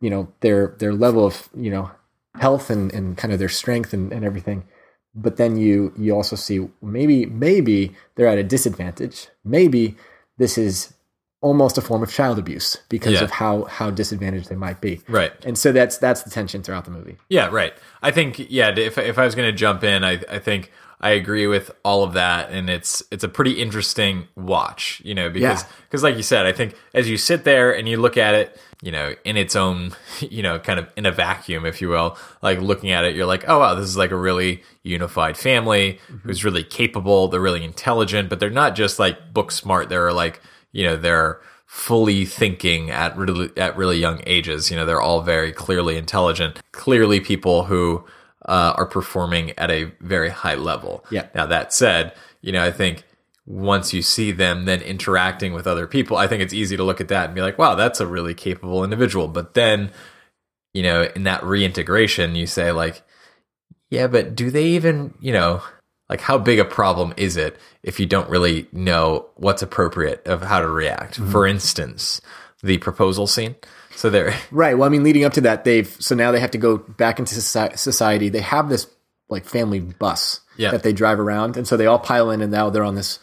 you 0.01 0.09
know 0.09 0.31
their 0.41 0.75
their 0.79 0.93
level 0.93 1.25
of 1.25 1.49
you 1.55 1.71
know 1.71 1.91
health 2.39 2.69
and 2.69 2.93
and 2.93 3.17
kind 3.17 3.31
of 3.33 3.39
their 3.39 3.49
strength 3.49 3.93
and, 3.93 4.11
and 4.11 4.25
everything. 4.25 4.65
But 5.13 5.37
then 5.37 5.57
you 5.57 5.93
you 5.97 6.13
also 6.13 6.35
see 6.35 6.67
maybe 6.81 7.25
maybe 7.25 7.95
they're 8.15 8.27
at 8.27 8.37
a 8.37 8.43
disadvantage. 8.43 9.27
Maybe 9.43 9.95
this 10.37 10.57
is 10.57 10.93
almost 11.41 11.77
a 11.77 11.81
form 11.81 12.01
of 12.01 12.11
child 12.11 12.39
abuse 12.39 12.77
because 12.89 13.13
Yeah. 13.13 13.23
of 13.23 13.31
how 13.31 13.65
how 13.65 13.91
disadvantaged 13.91 14.49
they 14.49 14.55
might 14.55 14.81
be. 14.81 15.01
Right. 15.07 15.31
And 15.45 15.57
so 15.57 15.71
that's 15.71 15.97
that's 15.97 16.23
the 16.23 16.29
tension 16.29 16.63
throughout 16.63 16.85
the 16.85 16.91
movie. 16.91 17.17
Yeah, 17.29 17.47
right. 17.51 17.73
I 18.01 18.11
think 18.11 18.49
yeah. 18.49 18.69
If 18.75 18.97
if 18.97 19.17
I 19.19 19.25
was 19.25 19.35
going 19.35 19.47
to 19.47 19.55
jump 19.57 19.83
in, 19.83 20.03
I 20.03 20.21
I 20.29 20.39
think 20.39 20.71
I 21.01 21.09
agree 21.11 21.45
with 21.45 21.71
all 21.83 22.03
of 22.03 22.13
that, 22.13 22.49
and 22.51 22.69
it's 22.69 23.03
it's 23.11 23.23
a 23.23 23.27
pretty 23.27 23.61
interesting 23.61 24.27
watch, 24.35 25.01
you 25.05 25.13
know, 25.13 25.29
because 25.29 25.61
Yeah. 25.61 25.67
because 25.87 26.03
like 26.03 26.15
you 26.15 26.23
said, 26.23 26.45
I 26.45 26.51
think 26.51 26.75
as 26.93 27.09
you 27.09 27.17
sit 27.17 27.43
there 27.43 27.75
and 27.75 27.87
you 27.87 27.97
look 27.97 28.17
at 28.17 28.33
it, 28.33 28.57
you 28.81 28.91
know, 28.91 29.13
in 29.23 29.37
its 29.37 29.55
own, 29.55 29.91
you 30.19 30.41
know, 30.41 30.57
kind 30.57 30.79
of 30.79 30.87
in 30.95 31.05
a 31.05 31.11
vacuum, 31.11 31.65
if 31.65 31.81
you 31.81 31.89
will, 31.89 32.17
like 32.41 32.59
looking 32.59 32.91
at 32.91 33.03
it, 33.03 33.15
you're 33.15 33.25
like, 33.27 33.43
oh 33.47 33.59
wow, 33.59 33.75
this 33.75 33.85
is 33.87 33.97
like 33.97 34.11
a 34.11 34.15
really 34.15 34.63
unified 34.83 35.37
family 35.37 35.99
mm-hmm. 36.09 36.27
who's 36.27 36.43
really 36.43 36.63
capable. 36.63 37.27
They're 37.27 37.41
really 37.41 37.63
intelligent, 37.63 38.29
but 38.29 38.39
they're 38.39 38.49
not 38.49 38.73
just 38.73 38.97
like 38.97 39.31
book 39.33 39.51
smart. 39.51 39.89
They're 39.89 40.13
like, 40.13 40.41
you 40.75 40.83
know, 40.83 40.97
they're 40.97 41.39
fully 41.65 42.25
thinking 42.25 42.91
at 42.91 43.15
really 43.15 43.49
at 43.55 43.77
really 43.77 43.97
young 43.97 44.21
ages. 44.27 44.69
You 44.69 44.75
know, 44.75 44.85
they're 44.85 45.01
all 45.01 45.21
very 45.21 45.53
clearly 45.53 45.95
intelligent, 45.95 46.61
clearly 46.73 47.21
people 47.21 47.63
who 47.63 48.03
uh, 48.45 48.73
are 48.75 48.85
performing 48.85 49.51
at 49.57 49.71
a 49.71 49.85
very 50.01 50.29
high 50.29 50.55
level. 50.55 51.05
Yeah. 51.09 51.27
Now 51.33 51.45
that 51.45 51.71
said, 51.71 52.13
you 52.41 52.51
know, 52.51 52.61
I 52.61 52.71
think 52.71 53.05
once 53.45 53.93
you 53.93 54.01
see 54.01 54.33
them 54.33 54.65
then 54.65 54.81
interacting 54.81 55.53
with 55.53 55.65
other 55.65 55.87
people, 55.87 56.17
I 56.17 56.27
think 56.27 56.43
it's 56.43 56.53
easy 56.53 56.75
to 56.75 56.83
look 56.83 56.99
at 56.99 57.07
that 57.07 57.27
and 57.27 57.35
be 57.35 57.41
like, 57.41 57.57
wow, 57.57 57.75
that's 57.75 58.01
a 58.01 58.07
really 58.07 58.33
capable 58.33 58.83
individual. 58.83 59.29
But 59.29 59.53
then, 59.53 59.91
you 60.73 60.83
know, 60.83 61.03
in 61.15 61.23
that 61.23 61.41
reintegration, 61.43 62.35
you 62.35 62.47
say 62.47 62.73
like, 62.73 63.01
yeah, 63.89 64.07
but 64.07 64.35
do 64.35 64.51
they 64.51 64.65
even, 64.65 65.13
you 65.21 65.31
know, 65.31 65.63
like 66.09 66.21
how 66.21 66.37
big 66.37 66.59
a 66.59 66.65
problem 66.65 67.13
is 67.17 67.37
it 67.37 67.57
if 67.83 67.99
you 67.99 68.05
don't 68.05 68.29
really 68.29 68.67
know 68.71 69.27
what's 69.35 69.61
appropriate 69.61 70.25
of 70.27 70.41
how 70.41 70.59
to 70.59 70.67
react? 70.67 71.15
Mm-hmm. 71.19 71.31
For 71.31 71.47
instance, 71.47 72.21
the 72.63 72.77
proposal 72.77 73.27
scene. 73.27 73.55
So 73.95 74.09
there, 74.09 74.33
Right. 74.51 74.77
Well, 74.77 74.87
I 74.87 74.89
mean, 74.91 75.03
leading 75.03 75.23
up 75.23 75.33
to 75.33 75.41
that, 75.41 75.63
they've 75.63 75.87
so 75.99 76.15
now 76.15 76.31
they 76.31 76.39
have 76.39 76.51
to 76.51 76.57
go 76.57 76.77
back 76.77 77.19
into 77.19 77.33
society. 77.35 78.29
They 78.29 78.41
have 78.41 78.69
this 78.69 78.87
like 79.29 79.45
family 79.45 79.79
bus 79.79 80.41
Yeah. 80.57 80.71
that 80.71 80.83
they 80.83 80.93
drive 80.93 81.19
around, 81.19 81.57
and 81.57 81.67
so 81.67 81.77
they 81.77 81.85
all 81.87 81.99
pile 81.99 82.29
in, 82.31 82.41
and 82.41 82.51
now 82.51 82.69
they're 82.69 82.83
on 82.83 82.95
this 82.95 83.19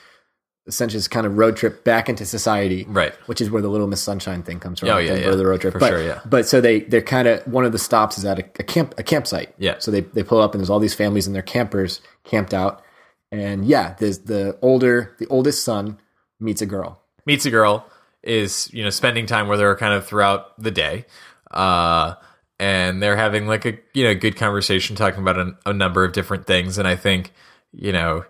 essentially 0.67 0.99
this 0.99 1.09
kind 1.09 1.27
of 1.27 1.37
road 1.37 1.57
trip 1.57 1.85
back 1.85 2.09
into 2.09 2.25
society. 2.25 2.85
Right. 2.89 3.13
Which 3.27 3.41
is 3.41 3.51
where 3.51 3.63
the 3.63 3.69
Little 3.69 3.87
Miss 3.87 4.03
Sunshine 4.03 4.43
thing 4.43 4.61
comes 4.61 4.81
from. 4.81 4.91
Oh, 4.91 4.99
yeah, 4.99 5.15
yeah. 5.15 5.31
the 5.35 5.47
road 5.47 5.61
trip 5.61 5.73
For 5.73 5.81
but, 5.81 5.89
sure, 5.89 6.03
yeah. 6.03 6.21
But 6.25 6.47
so 6.47 6.61
they 6.61 6.81
they're 6.81 7.03
kind 7.03 7.29
of 7.29 7.47
one 7.47 7.65
of 7.65 7.73
the 7.73 7.79
stops 7.79 8.19
is 8.19 8.25
at 8.25 8.39
a, 8.39 8.45
a 8.59 8.65
camp 8.65 8.95
a 8.99 9.03
campsite. 9.03 9.55
Yeah. 9.59 9.79
So 9.79 9.91
they 9.91 10.01
they 10.01 10.23
pull 10.23 10.41
up 10.41 10.55
and 10.55 10.61
there's 10.61 10.71
all 10.71 10.81
these 10.81 10.95
families 10.95 11.27
and 11.27 11.35
their 11.35 11.43
campers 11.43 12.01
camped 12.25 12.55
out, 12.55 12.83
and 13.31 13.65
yeah, 13.65 13.95
there's 13.99 14.21
the 14.21 14.59
older 14.63 15.17
the 15.19 15.27
oldest 15.27 15.65
son 15.65 15.99
meets 16.41 16.61
a 16.63 16.67
girl. 16.67 17.01
meets 17.27 17.47
a 17.47 17.51
girl 17.51 17.87
is 18.23 18.73
you 18.73 18.85
know 18.85 18.91
spending 18.91 19.27
time 19.27 19.49
with 19.49 19.61
her 19.61 19.77
kind 19.77 19.95
of 19.95 20.07
throughout 20.07 20.61
the 20.61 20.71
day 20.71 21.05
uh 21.51 22.15
and 22.61 23.03
they're 23.03 23.17
having 23.17 23.47
like 23.47 23.65
a 23.67 23.77
you 23.95 24.05
know 24.05 24.15
good 24.15 24.37
conversation 24.37 24.95
talking 24.95 25.21
about 25.21 25.39
a, 25.39 25.53
a 25.67 25.73
number 25.73 26.05
of 26.05 26.13
different 26.13 26.47
things 26.47 26.79
and 26.79 26.87
i 26.87 26.95
think 26.95 27.33
you 27.73 27.93
know 27.93 28.25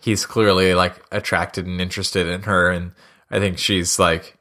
he's 0.00 0.24
clearly 0.26 0.74
like 0.74 0.94
attracted 1.12 1.66
and 1.66 1.80
interested 1.80 2.26
in 2.26 2.42
her 2.42 2.70
and 2.70 2.92
i 3.30 3.38
think 3.38 3.58
she's 3.58 3.98
like 3.98 4.36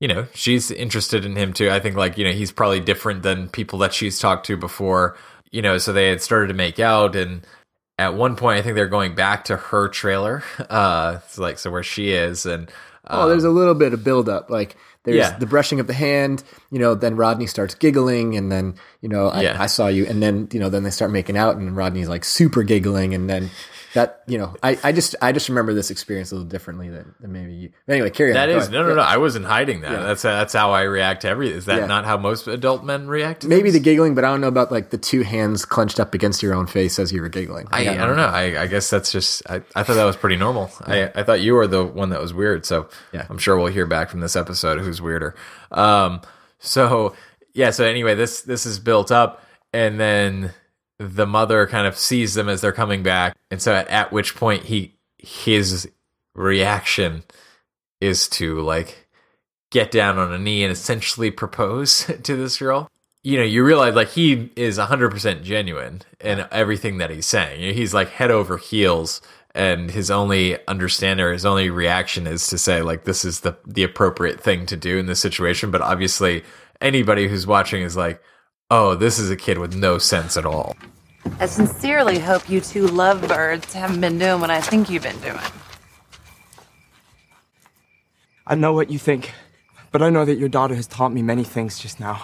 you 0.00 0.08
know 0.08 0.26
she's 0.34 0.70
interested 0.70 1.24
in 1.24 1.36
him 1.36 1.52
too 1.52 1.70
i 1.70 1.78
think 1.80 1.96
like 1.96 2.16
you 2.18 2.24
know 2.24 2.32
he's 2.32 2.52
probably 2.52 2.80
different 2.80 3.22
than 3.22 3.48
people 3.48 3.78
that 3.78 3.92
she's 3.92 4.18
talked 4.18 4.46
to 4.46 4.56
before 4.56 5.16
you 5.50 5.60
know 5.62 5.78
so 5.78 5.92
they 5.92 6.08
had 6.08 6.22
started 6.22 6.48
to 6.48 6.54
make 6.54 6.78
out 6.78 7.14
and 7.14 7.46
at 7.98 8.14
one 8.14 8.36
point 8.36 8.58
i 8.58 8.62
think 8.62 8.74
they're 8.74 8.86
going 8.88 9.14
back 9.14 9.44
to 9.44 9.56
her 9.56 9.88
trailer 9.88 10.42
uh 10.70 11.18
like 11.36 11.58
so 11.58 11.70
where 11.70 11.82
she 11.82 12.10
is 12.12 12.46
and 12.46 12.70
Oh, 13.12 13.28
there's 13.28 13.42
a 13.44 13.50
little 13.50 13.74
bit 13.74 13.92
of 13.92 14.04
buildup. 14.04 14.50
Like 14.50 14.76
there's 15.02 15.16
Yeah. 15.16 15.36
the 15.36 15.46
brushing 15.46 15.80
of 15.80 15.88
the 15.88 15.92
hand. 15.94 16.44
You 16.70 16.78
know, 16.78 16.94
then 16.94 17.16
Rodney 17.16 17.48
starts 17.48 17.74
giggling, 17.74 18.36
and 18.36 18.52
then 18.52 18.74
you 19.00 19.08
know, 19.08 19.28
I, 19.28 19.40
Yeah. 19.40 19.56
I 19.60 19.66
saw 19.66 19.88
you, 19.88 20.06
and 20.06 20.22
then 20.22 20.48
you 20.52 20.60
know, 20.60 20.68
then 20.68 20.84
they 20.84 20.90
start 20.90 21.10
making 21.10 21.36
out, 21.36 21.56
and 21.56 21.74
Rodney's 21.76 22.08
like 22.08 22.24
super 22.24 22.62
giggling, 22.62 23.12
and 23.12 23.28
then 23.28 23.50
that 23.94 24.22
you 24.26 24.38
know, 24.38 24.54
I, 24.62 24.78
I 24.84 24.92
just 24.92 25.16
I 25.20 25.32
just 25.32 25.48
remember 25.48 25.74
this 25.74 25.90
experience 25.90 26.30
a 26.30 26.36
little 26.36 26.48
differently 26.48 26.88
than, 26.88 27.14
than 27.20 27.32
maybe 27.32 27.52
you. 27.52 27.72
Anyway, 27.88 28.10
carry 28.10 28.30
on. 28.30 28.34
That 28.34 28.48
is 28.48 28.68
no, 28.70 28.86
no, 28.86 28.94
no. 28.94 29.00
I 29.00 29.16
wasn't 29.16 29.46
hiding 29.46 29.80
that. 29.80 29.92
Yeah. 29.92 30.02
That's 30.02 30.22
that's 30.22 30.52
how 30.52 30.70
I 30.72 30.82
react 30.82 31.22
to 31.22 31.28
every. 31.28 31.50
Is 31.50 31.64
that 31.66 31.80
Yeah. 31.80 31.86
not 31.86 32.04
how 32.04 32.16
most 32.16 32.46
adult 32.46 32.84
men 32.84 33.08
react? 33.08 33.42
to 33.42 33.48
Maybe 33.48 33.70
the 33.70 33.80
giggling, 33.80 34.14
but 34.14 34.24
I 34.24 34.28
don't 34.28 34.40
know 34.40 34.48
about 34.48 34.70
like 34.70 34.90
the 34.90 34.98
two 34.98 35.22
hands 35.22 35.64
clenched 35.64 35.98
up 35.98 36.14
against 36.14 36.42
your 36.42 36.54
own 36.54 36.66
face 36.66 36.98
as 36.98 37.12
you 37.12 37.20
were 37.20 37.28
giggling. 37.28 37.66
I, 37.72 37.88
I 37.88 37.96
don't 38.06 38.16
know. 38.16 38.26
I, 38.26 38.62
I 38.62 38.66
guess 38.66 38.90
that's 38.90 39.10
just. 39.10 39.42
I, 39.50 39.56
I 39.74 39.82
thought 39.82 39.94
that 39.94 40.04
was 40.04 40.16
pretty 40.16 40.36
normal. 40.36 40.70
I, 40.82 41.10
I 41.14 41.22
thought 41.22 41.40
you 41.40 41.54
were 41.54 41.66
the 41.66 41.84
one 41.84 42.10
that 42.10 42.20
was 42.20 42.32
weird. 42.32 42.64
So 42.66 42.88
Yeah. 43.12 43.26
I'm 43.28 43.38
sure 43.38 43.56
we'll 43.56 43.72
hear 43.72 43.86
back 43.86 44.10
from 44.10 44.20
this 44.20 44.36
episode 44.36 44.80
who's 44.80 45.02
weirder. 45.02 45.34
Um. 45.72 46.20
So 46.60 47.14
yeah. 47.54 47.70
So 47.70 47.84
anyway, 47.84 48.14
this 48.14 48.42
this 48.42 48.66
is 48.66 48.78
built 48.78 49.10
up, 49.10 49.42
and 49.72 49.98
then 49.98 50.52
the 51.00 51.26
mother 51.26 51.66
kind 51.66 51.86
of 51.86 51.96
sees 51.96 52.34
them 52.34 52.50
as 52.50 52.60
they're 52.60 52.72
coming 52.72 53.02
back, 53.02 53.34
and 53.50 53.60
so 53.60 53.74
at, 53.74 53.88
at 53.88 54.12
which 54.12 54.36
point 54.36 54.64
he 54.64 54.94
his 55.16 55.88
reaction 56.34 57.24
is 58.02 58.28
to 58.28 58.60
like 58.60 59.08
get 59.70 59.90
down 59.90 60.18
on 60.18 60.30
a 60.30 60.38
knee 60.38 60.62
and 60.62 60.70
essentially 60.70 61.30
propose 61.30 62.04
to 62.22 62.36
this 62.36 62.58
girl. 62.58 62.86
You 63.22 63.38
know, 63.38 63.44
you 63.44 63.64
realize 63.64 63.94
like 63.94 64.10
he 64.10 64.50
is 64.56 64.78
100% 64.78 65.42
genuine 65.42 66.02
in 66.20 66.46
everything 66.50 66.98
that 66.98 67.10
he's 67.10 67.26
saying. 67.26 67.74
He's 67.74 67.94
like 67.94 68.10
head 68.10 68.30
over 68.30 68.56
heels 68.58 69.20
and 69.54 69.90
his 69.90 70.10
only 70.10 70.56
understanding 70.66 71.24
or 71.24 71.32
his 71.32 71.44
only 71.44 71.70
reaction 71.70 72.26
is 72.26 72.46
to 72.48 72.58
say 72.58 72.82
like 72.82 73.04
this 73.04 73.24
is 73.24 73.40
the 73.40 73.56
the 73.66 73.82
appropriate 73.82 74.40
thing 74.40 74.66
to 74.66 74.76
do 74.76 74.98
in 74.98 75.06
this 75.06 75.20
situation, 75.20 75.70
but 75.70 75.80
obviously 75.80 76.44
anybody 76.80 77.26
who's 77.26 77.46
watching 77.46 77.82
is 77.82 77.96
like, 77.96 78.22
"Oh, 78.70 78.94
this 78.94 79.18
is 79.18 79.30
a 79.30 79.36
kid 79.36 79.58
with 79.58 79.74
no 79.74 79.98
sense 79.98 80.36
at 80.36 80.46
all." 80.46 80.76
I 81.38 81.46
sincerely 81.46 82.18
hope 82.18 82.48
you 82.48 82.60
two 82.60 82.86
lovebirds 82.86 83.72
haven't 83.72 84.00
been 84.00 84.18
doing 84.18 84.40
what 84.40 84.50
I 84.50 84.60
think 84.60 84.88
you've 84.88 85.02
been 85.02 85.20
doing. 85.20 85.40
I 88.46 88.54
know 88.54 88.72
what 88.72 88.90
you 88.90 88.98
think, 88.98 89.32
but 89.92 90.02
I 90.02 90.10
know 90.10 90.24
that 90.24 90.38
your 90.38 90.48
daughter 90.48 90.74
has 90.74 90.86
taught 90.86 91.12
me 91.12 91.22
many 91.22 91.44
things 91.44 91.78
just 91.78 92.00
now. 92.00 92.22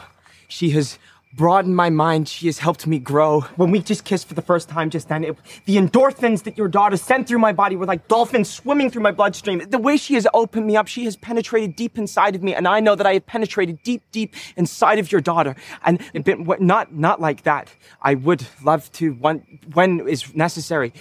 She 0.48 0.70
has 0.70 0.98
broadened 1.37 1.76
my 1.76 1.90
mind. 1.90 2.28
She 2.28 2.47
has 2.47 2.59
helped 2.59 2.87
me 2.87 2.99
grow. 2.99 3.43
When 3.57 3.71
we 3.71 3.81
just 3.81 4.05
kissed 4.05 4.26
for 4.26 4.35
the 4.35 4.43
first 4.43 4.69
time 4.69 4.90
just 4.90 5.09
then, 5.09 5.23
it, 5.23 5.37
the 5.66 5.76
endorphins 5.76 6.45
that 6.45 6.57
your 6.57 6.69
daughter 6.69 6.97
sent 6.97 7.28
through 7.28 7.38
my 7.38 7.52
body 7.52 7.76
were 7.76 7.87
like 7.87 8.09
dolphins 8.09 8.50
swimming 8.50 8.90
through 8.90 9.02
my 9.02 9.12
bloodstream. 9.12 9.59
The 9.69 9.78
way 9.78 9.99
she 9.99 10.14
has 10.14 10.26
opened 10.33 10.66
me 10.66 10.76
up, 10.76 10.88
she 10.88 11.05
has 11.05 11.16
penetrated 11.16 11.76
deep 11.76 11.99
inside 11.99 12.35
of 12.35 12.43
me, 12.43 12.55
and 12.55 12.66
I 12.66 12.81
know 12.81 12.95
that 12.95 13.07
I 13.07 13.14
have 13.14 13.26
penetrated 13.26 13.83
deep, 13.83 14.02
deep 14.11 14.35
inside 14.57 14.99
of 14.99 15.12
your 15.12 15.21
daughter. 15.21 15.55
And 15.85 16.00
been, 16.25 16.47
not, 16.61 16.95
not 16.95 17.21
like 17.21 17.43
that. 17.43 17.71
I 18.00 18.14
would 18.14 18.47
love 18.64 18.90
to, 18.93 19.12
when, 19.12 19.61
when 19.75 20.09
is 20.09 20.35
necessary, 20.35 20.93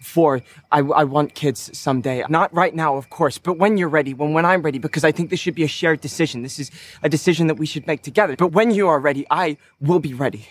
for 0.00 0.42
I, 0.70 0.80
I 0.80 1.04
want 1.04 1.34
kids 1.34 1.76
someday. 1.76 2.24
Not 2.28 2.54
right 2.54 2.74
now, 2.74 2.96
of 2.96 3.10
course, 3.10 3.38
but 3.38 3.58
when 3.58 3.76
you're 3.76 3.88
ready, 3.88 4.14
when, 4.14 4.32
when 4.32 4.44
I'm 4.44 4.62
ready, 4.62 4.78
because 4.78 5.04
I 5.04 5.12
think 5.12 5.30
this 5.30 5.40
should 5.40 5.54
be 5.54 5.64
a 5.64 5.68
shared 5.68 6.00
decision. 6.00 6.42
This 6.42 6.58
is 6.58 6.70
a 7.02 7.08
decision 7.08 7.46
that 7.48 7.56
we 7.56 7.66
should 7.66 7.86
make 7.86 8.02
together. 8.02 8.36
But 8.36 8.52
when 8.52 8.70
you 8.70 8.88
are 8.88 9.00
ready, 9.00 9.26
I 9.30 9.56
will 9.80 9.98
be 9.98 10.14
ready. 10.14 10.48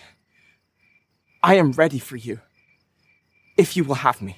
I 1.42 1.54
am 1.54 1.72
ready 1.72 1.98
for 1.98 2.16
you. 2.16 2.40
If 3.56 3.76
you 3.76 3.84
will 3.84 3.96
have 3.96 4.20
me. 4.22 4.36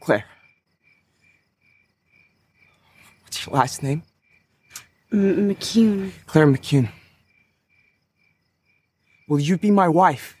Claire. 0.00 0.24
What's 3.22 3.46
your 3.46 3.56
last 3.56 3.82
name? 3.82 4.02
McCune. 5.12 6.12
Claire 6.26 6.46
McCune. 6.46 6.90
Will 9.28 9.40
you 9.40 9.58
be 9.58 9.70
my 9.70 9.88
wife? 9.88 10.37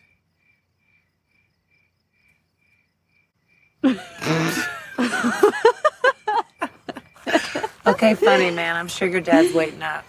Okay, 7.88 8.14
funny 8.14 8.50
man. 8.50 8.76
I'm 8.76 8.88
sure 8.88 9.08
your 9.08 9.20
dad's 9.20 9.54
waiting 9.54 9.82
up. 9.82 10.04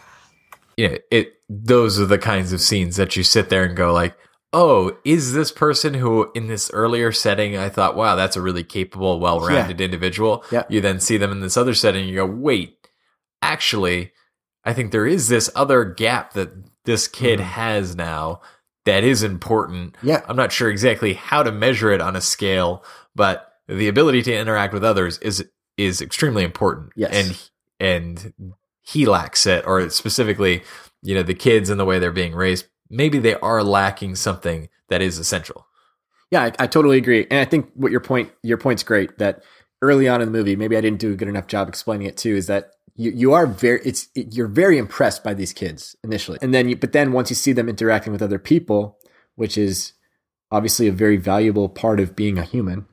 Yeah, 0.77 0.97
it 1.09 1.33
those 1.49 1.99
are 1.99 2.05
the 2.05 2.17
kinds 2.17 2.53
of 2.53 2.61
scenes 2.61 2.97
that 2.97 3.15
you 3.15 3.23
sit 3.23 3.49
there 3.49 3.63
and 3.63 3.75
go 3.75 3.93
like, 3.93 4.17
"Oh, 4.53 4.97
is 5.05 5.33
this 5.33 5.51
person 5.51 5.93
who 5.93 6.29
in 6.35 6.47
this 6.47 6.69
earlier 6.71 7.11
setting 7.11 7.57
I 7.57 7.69
thought, 7.69 7.95
wow, 7.95 8.15
that's 8.15 8.35
a 8.35 8.41
really 8.41 8.63
capable, 8.63 9.19
well-rounded 9.19 9.81
individual." 9.81 10.43
Yeah. 10.51 10.63
You 10.69 10.81
then 10.81 10.99
see 10.99 11.17
them 11.17 11.31
in 11.31 11.39
this 11.39 11.57
other 11.57 11.73
setting 11.73 12.01
and 12.01 12.09
you 12.09 12.17
go, 12.17 12.25
"Wait, 12.25 12.87
actually, 13.41 14.11
I 14.63 14.73
think 14.73 14.91
there 14.91 15.07
is 15.07 15.27
this 15.27 15.49
other 15.55 15.85
gap 15.85 16.33
that 16.33 16.51
this 16.85 17.07
kid 17.07 17.39
mm-hmm. 17.39 17.49
has 17.49 17.95
now 17.95 18.41
that 18.85 19.03
is 19.03 19.23
important." 19.23 19.95
Yeah. 20.03 20.21
I'm 20.27 20.37
not 20.37 20.51
sure 20.51 20.69
exactly 20.69 21.13
how 21.13 21.43
to 21.43 21.51
measure 21.51 21.91
it 21.91 22.01
on 22.01 22.15
a 22.15 22.21
scale, 22.21 22.83
but 23.15 23.48
the 23.69 23.87
ability 23.87 24.23
to 24.23 24.35
interact 24.35 24.73
with 24.73 24.83
others 24.83 25.17
is 25.19 25.45
is 25.77 26.01
extremely 26.01 26.43
important. 26.43 26.91
Yes. 26.95 27.13
And 27.13 27.49
and 27.79 28.53
he 28.81 29.05
lacks 29.05 29.45
it, 29.45 29.65
or 29.65 29.89
specifically, 29.89 30.63
you 31.01 31.15
know, 31.15 31.23
the 31.23 31.35
kids 31.35 31.69
and 31.69 31.79
the 31.79 31.85
way 31.85 31.99
they're 31.99 32.11
being 32.11 32.33
raised, 32.33 32.65
maybe 32.89 33.19
they 33.19 33.35
are 33.35 33.63
lacking 33.63 34.15
something 34.15 34.67
that 34.89 35.01
is 35.01 35.17
essential. 35.17 35.67
Yeah, 36.31 36.43
I, 36.43 36.51
I 36.59 36.67
totally 36.67 36.97
agree, 36.97 37.25
and 37.29 37.39
I 37.39 37.45
think 37.45 37.69
what 37.75 37.91
your 37.91 38.01
point 38.01 38.31
your 38.43 38.57
point's 38.57 38.83
great. 38.83 39.17
That 39.19 39.43
early 39.81 40.09
on 40.09 40.21
in 40.21 40.27
the 40.27 40.37
movie, 40.37 40.55
maybe 40.55 40.75
I 40.75 40.81
didn't 40.81 40.99
do 40.99 41.13
a 41.13 41.15
good 41.15 41.27
enough 41.27 41.47
job 41.47 41.69
explaining 41.69 42.07
it 42.07 42.17
too. 42.17 42.35
Is 42.35 42.47
that 42.47 42.71
you 42.95 43.11
you 43.11 43.33
are 43.33 43.45
very 43.45 43.81
it's 43.85 44.09
it, 44.15 44.35
you're 44.35 44.47
very 44.47 44.77
impressed 44.77 45.23
by 45.23 45.33
these 45.33 45.53
kids 45.53 45.95
initially, 46.03 46.39
and 46.41 46.53
then 46.53 46.69
you, 46.69 46.75
but 46.75 46.91
then 46.91 47.13
once 47.13 47.29
you 47.29 47.35
see 47.35 47.53
them 47.53 47.69
interacting 47.69 48.11
with 48.11 48.21
other 48.21 48.39
people, 48.39 48.99
which 49.35 49.57
is 49.57 49.93
obviously 50.51 50.87
a 50.87 50.91
very 50.91 51.17
valuable 51.17 51.69
part 51.69 51.99
of 51.99 52.15
being 52.15 52.37
a 52.37 52.43
human, 52.43 52.87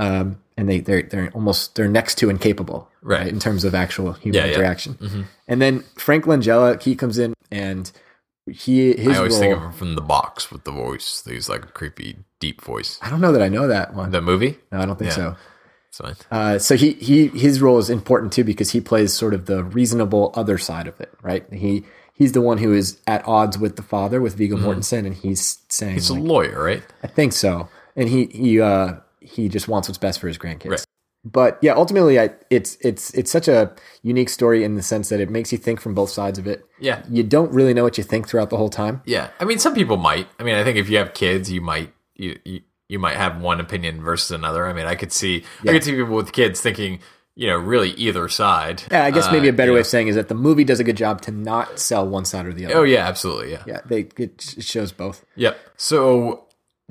um, 0.00 0.26
and 0.56 0.68
they 0.68 0.80
they're 0.80 1.02
they're 1.02 1.30
almost 1.34 1.74
they're 1.76 1.88
next 1.88 2.16
to 2.18 2.30
incapable, 2.30 2.88
Right. 3.02 3.26
in 3.28 3.38
terms 3.38 3.64
of 3.64 3.74
actual 3.74 4.12
human 4.14 4.36
Yeah, 4.40 4.46
yeah. 4.46 4.54
interaction. 4.54 4.94
Mhm. 4.94 5.24
And 5.48 5.60
then 5.62 5.84
Frank 5.96 6.24
Langella, 6.24 6.80
he 6.82 6.94
comes 6.96 7.18
in 7.18 7.34
and 7.50 7.90
he 8.50 8.92
his 8.94 9.14
I 9.16 9.18
always 9.18 9.32
role, 9.34 9.40
think 9.40 9.56
of 9.56 9.62
him 9.62 9.72
from 9.72 9.94
the 9.94 10.00
box 10.16 10.50
with 10.50 10.64
the 10.64 10.72
voice. 10.72 11.22
He's 11.28 11.48
like 11.48 11.64
a 11.64 11.72
creepy, 11.78 12.16
deep 12.40 12.60
voice. 12.62 12.98
I 13.02 13.10
don't 13.10 13.20
know 13.20 13.32
that 13.32 13.42
I 13.42 13.48
know 13.48 13.66
that 13.68 13.94
one. 13.94 14.10
The 14.10 14.20
movie? 14.20 14.58
no, 14.72 14.80
I 14.80 14.86
don't 14.86 14.98
think 14.98 15.10
Yeah. 15.16 15.16
so. 15.16 15.36
Uh, 16.30 16.58
so 16.58 16.76
he 16.76 16.92
he 16.94 17.28
his 17.28 17.60
role 17.60 17.78
is 17.78 17.90
important 17.90 18.32
too 18.32 18.44
because 18.44 18.70
he 18.70 18.80
plays 18.80 19.12
sort 19.12 19.34
of 19.34 19.46
the 19.46 19.64
reasonable 19.64 20.32
other 20.34 20.56
side 20.56 20.86
of 20.86 21.00
it, 21.00 21.12
right? 21.22 21.44
He 21.52 21.84
he's 22.14 22.32
the 22.32 22.40
one 22.40 22.58
who 22.58 22.72
is 22.72 22.98
at 23.06 23.26
odds 23.26 23.58
with 23.58 23.76
the 23.76 23.82
father 23.82 24.20
with 24.20 24.34
Viggo 24.36 24.56
Mortensen, 24.56 25.04
and 25.06 25.14
he's 25.14 25.58
saying, 25.68 25.96
Mm-hmm. 25.96 25.98
He's 25.98 26.10
a 26.10 26.14
lawyer, 26.14 26.62
right? 26.62 26.82
I 27.02 27.06
think 27.08 27.32
so, 27.32 27.68
and 27.96 28.08
he 28.08 28.26
he 28.26 28.60
uh, 28.60 28.94
he 29.20 29.48
just 29.48 29.68
wants 29.68 29.88
what's 29.88 29.98
best 29.98 30.20
for 30.20 30.28
his 30.28 30.38
grandkids. 30.38 30.70
Right. 30.70 30.84
But 31.22 31.58
yeah, 31.60 31.74
ultimately, 31.74 32.18
I, 32.18 32.30
it's 32.48 32.78
it's 32.80 33.12
it's 33.12 33.30
such 33.30 33.46
a 33.46 33.74
unique 34.02 34.30
story 34.30 34.64
in 34.64 34.76
the 34.76 34.82
sense 34.82 35.10
that 35.10 35.20
it 35.20 35.28
makes 35.28 35.52
you 35.52 35.58
think 35.58 35.78
from 35.80 35.94
both 35.94 36.08
sides 36.08 36.38
of 36.38 36.46
it. 36.46 36.64
Yeah. 36.80 37.02
you 37.10 37.22
don't 37.22 37.52
really 37.52 37.74
know 37.74 37.82
what 37.82 37.98
you 37.98 38.04
think 38.04 38.26
throughout 38.26 38.48
the 38.48 38.56
whole 38.56 38.70
time. 38.70 39.02
Yeah. 39.04 39.28
I 39.38 39.44
mean, 39.44 39.58
some 39.58 39.74
people 39.74 39.98
might. 39.98 40.28
I 40.38 40.44
mean, 40.44 40.54
I 40.54 40.64
think 40.64 40.78
if 40.78 40.88
you 40.88 40.96
have 40.96 41.12
kids, 41.12 41.50
you 41.52 41.60
might 41.60 41.92
you 42.14 42.38
you, 42.46 42.60
you 42.88 42.98
might 42.98 43.16
have 43.16 43.38
one 43.40 43.60
opinion 43.60 44.02
versus 44.02 44.30
another. 44.30 44.66
I 44.66 44.72
mean, 44.72 44.86
I 44.86 44.94
could 44.94 45.12
see 45.12 45.44
Yeah. 45.62 45.72
I 45.72 45.74
could 45.74 45.84
see 45.84 45.92
people 45.92 46.16
with 46.16 46.32
kids 46.32 46.62
thinking, 46.62 47.00
you 47.34 47.48
know, 47.48 47.58
really 47.58 47.90
either 47.90 48.26
side. 48.30 48.84
Yeah, 48.90 49.04
I 49.04 49.10
guess 49.10 49.30
maybe 49.30 49.48
Uh, 49.48 49.50
a 49.50 49.52
better 49.52 49.72
you 49.72 49.74
way 49.74 49.80
know. 49.80 49.80
of 49.82 49.86
saying 49.88 50.08
is 50.08 50.14
that 50.16 50.28
the 50.28 50.34
movie 50.34 50.64
does 50.64 50.80
a 50.80 50.84
good 50.84 50.96
job 50.96 51.20
to 51.22 51.30
not 51.30 51.78
sell 51.78 52.08
one 52.08 52.24
side 52.24 52.46
or 52.46 52.54
the 52.54 52.64
other. 52.64 52.76
Oh 52.78 52.82
yeah, 52.82 53.06
absolutely. 53.06 53.50
Yeah. 53.52 53.64
yeah, 53.66 53.80
they 53.84 54.08
it, 54.16 54.54
it 54.56 54.64
shows 54.64 54.90
both. 54.90 55.22
Yep. 55.36 55.58
So, 55.76 56.46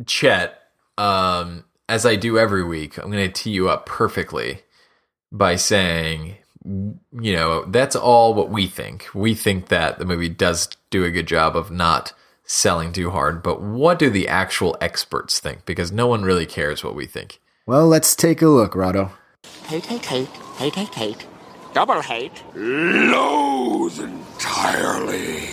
Chet, 0.05 0.53
um, 0.99 1.63
as 1.89 2.05
I 2.05 2.15
do 2.15 2.37
every 2.37 2.63
week, 2.63 2.97
I'm 2.97 3.11
going 3.11 3.25
to 3.25 3.33
tee 3.33 3.49
you 3.49 3.67
up 3.67 3.87
perfectly 3.87 4.61
by 5.31 5.55
saying, 5.55 6.37
you 6.63 7.33
know, 7.33 7.65
that's 7.65 7.95
all 7.95 8.35
what 8.35 8.51
we 8.51 8.67
think. 8.67 9.07
We 9.15 9.33
think 9.33 9.69
that 9.69 9.97
the 9.97 10.05
movie 10.05 10.29
does 10.29 10.69
do 10.91 11.03
a 11.03 11.09
good 11.09 11.25
job 11.25 11.57
of 11.57 11.71
not 11.71 12.13
selling 12.45 12.93
too 12.93 13.09
hard, 13.09 13.41
but 13.41 13.61
what 13.61 13.97
do 13.97 14.11
the 14.11 14.27
actual 14.27 14.77
experts 14.79 15.39
think? 15.39 15.65
Because 15.65 15.91
no 15.91 16.05
one 16.05 16.21
really 16.21 16.45
cares 16.45 16.83
what 16.83 16.95
we 16.95 17.07
think. 17.07 17.41
Well, 17.65 17.87
let's 17.87 18.15
take 18.15 18.43
a 18.43 18.47
look, 18.47 18.73
Rado. 18.73 19.11
Hate, 19.65 19.85
hate, 19.87 20.05
hate, 20.05 20.27
hate, 20.57 20.75
hate, 20.75 20.93
hate. 20.93 21.25
Double 21.73 22.01
hate. 22.01 22.43
Loathe 22.55 23.99
entirely. 23.99 25.43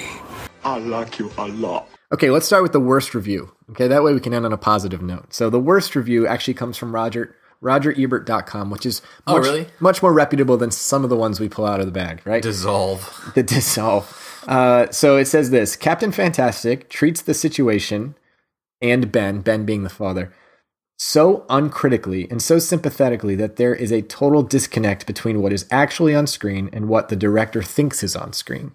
I 0.64 0.78
like 0.78 1.18
you 1.18 1.30
a 1.38 1.48
lot. 1.48 1.88
Okay, 2.12 2.30
let's 2.30 2.46
start 2.46 2.62
with 2.62 2.72
the 2.72 2.80
worst 2.80 3.14
review. 3.14 3.52
Okay, 3.70 3.88
that 3.88 4.02
way 4.04 4.12
we 4.14 4.20
can 4.20 4.32
end 4.32 4.44
on 4.46 4.52
a 4.52 4.56
positive 4.58 5.02
note. 5.02 5.34
So 5.34 5.50
the 5.50 5.58
worst 5.60 5.96
review 5.96 6.26
actually 6.26 6.54
comes 6.54 6.76
from 6.76 6.94
Roger 6.94 7.34
RogerEbert.com, 7.62 8.70
which 8.70 8.86
is 8.86 9.02
Oh, 9.26 9.38
really? 9.38 9.66
much 9.80 10.02
more 10.02 10.12
reputable 10.12 10.56
than 10.56 10.70
some 10.70 11.04
of 11.04 11.10
the 11.10 11.16
ones 11.16 11.40
we 11.40 11.48
pull 11.48 11.64
out 11.66 11.80
of 11.80 11.86
the 11.86 11.92
bag, 11.92 12.20
right? 12.24 12.42
Dissolve. 12.42 13.32
the 13.34 13.42
dissolve. 13.42 14.44
Uh, 14.46 14.88
so 14.90 15.16
it 15.16 15.24
says 15.24 15.50
this: 15.50 15.74
Captain 15.74 16.12
Fantastic 16.12 16.88
treats 16.88 17.20
the 17.22 17.34
situation 17.34 18.14
and 18.80 19.10
Ben, 19.10 19.40
Ben 19.40 19.64
being 19.64 19.82
the 19.82 19.88
father, 19.88 20.32
so 20.98 21.44
uncritically 21.48 22.30
and 22.30 22.40
so 22.42 22.58
sympathetically 22.58 23.34
that 23.34 23.56
there 23.56 23.74
is 23.74 23.90
a 23.90 24.02
total 24.02 24.42
disconnect 24.42 25.06
between 25.06 25.42
what 25.42 25.52
is 25.52 25.66
actually 25.70 26.14
on 26.14 26.26
screen 26.26 26.70
and 26.72 26.88
what 26.88 27.08
the 27.08 27.16
director 27.16 27.62
thinks 27.62 28.02
is 28.04 28.14
on 28.14 28.32
screen. 28.32 28.72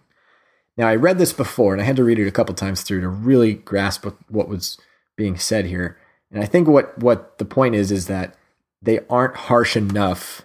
Now, 0.77 0.87
I 0.87 0.95
read 0.95 1.17
this 1.17 1.33
before 1.33 1.73
and 1.73 1.81
I 1.81 1.85
had 1.85 1.95
to 1.97 2.03
read 2.03 2.19
it 2.19 2.27
a 2.27 2.31
couple 2.31 2.55
times 2.55 2.81
through 2.81 3.01
to 3.01 3.09
really 3.09 3.53
grasp 3.55 4.05
what- 4.05 4.17
what 4.31 4.47
was 4.47 4.77
being 5.17 5.37
said 5.37 5.65
here. 5.65 5.97
And 6.31 6.41
I 6.41 6.45
think 6.45 6.67
what, 6.67 6.97
what 6.97 7.37
the 7.37 7.45
point 7.45 7.75
is 7.75 7.91
is 7.91 8.07
that 8.07 8.35
they 8.81 8.99
aren't 9.09 9.35
harsh 9.35 9.75
enough 9.75 10.43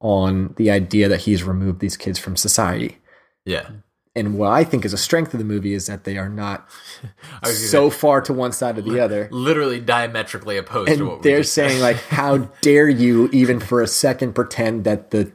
on 0.00 0.54
the 0.56 0.70
idea 0.70 1.08
that 1.08 1.22
he's 1.22 1.42
removed 1.42 1.80
these 1.80 1.96
kids 1.96 2.18
from 2.18 2.36
society. 2.36 2.98
Yeah. 3.44 3.68
And 4.16 4.38
what 4.38 4.52
I 4.52 4.62
think 4.62 4.84
is 4.84 4.92
a 4.92 4.96
strength 4.98 5.34
of 5.34 5.38
the 5.38 5.44
movie 5.44 5.74
is 5.74 5.86
that 5.86 6.04
they 6.04 6.16
are 6.18 6.28
not 6.28 6.68
I 7.42 7.48
was 7.48 7.58
gonna 7.58 7.68
so 7.68 7.90
far 7.90 8.20
to 8.22 8.32
one 8.32 8.52
side 8.52 8.78
or 8.78 8.82
the 8.82 9.00
other. 9.00 9.28
literally 9.32 9.80
diametrically 9.80 10.56
opposed 10.56 10.96
to 10.98 11.04
what 11.04 11.14
And 11.16 11.22
they're 11.24 11.42
saying 11.42 11.80
like, 11.80 11.96
how 11.96 12.36
dare 12.60 12.88
you 12.88 13.28
even 13.32 13.58
for 13.58 13.82
a 13.82 13.88
second 13.88 14.34
pretend 14.34 14.84
that 14.84 15.10
the 15.10 15.32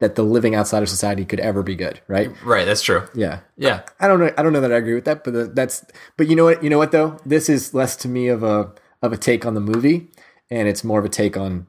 that 0.00 0.14
the 0.14 0.22
living 0.22 0.54
outside 0.54 0.82
of 0.82 0.88
society 0.88 1.24
could 1.24 1.40
ever 1.40 1.62
be 1.62 1.74
good, 1.74 2.00
right? 2.06 2.30
right, 2.44 2.64
that's 2.64 2.82
true. 2.82 3.08
Yeah. 3.14 3.40
Yeah. 3.56 3.82
I 3.98 4.08
don't 4.08 4.20
know. 4.20 4.32
I 4.36 4.42
don't 4.42 4.52
know 4.52 4.60
that 4.60 4.72
I 4.72 4.76
agree 4.76 4.94
with 4.94 5.06
that, 5.06 5.24
but 5.24 5.54
that's. 5.54 5.84
But 6.16 6.28
you 6.28 6.36
know 6.36 6.44
what? 6.44 6.62
You 6.62 6.70
know 6.70 6.78
what 6.78 6.92
though? 6.92 7.18
This 7.24 7.48
is 7.48 7.72
less 7.72 7.96
to 7.96 8.08
me 8.08 8.28
of 8.28 8.42
a 8.42 8.72
of 9.02 9.12
a 9.12 9.16
take 9.16 9.46
on 9.46 9.54
the 9.54 9.60
movie, 9.60 10.08
and 10.50 10.68
it's 10.68 10.84
more 10.84 10.98
of 10.98 11.04
a 11.04 11.10
take 11.10 11.36
on 11.36 11.66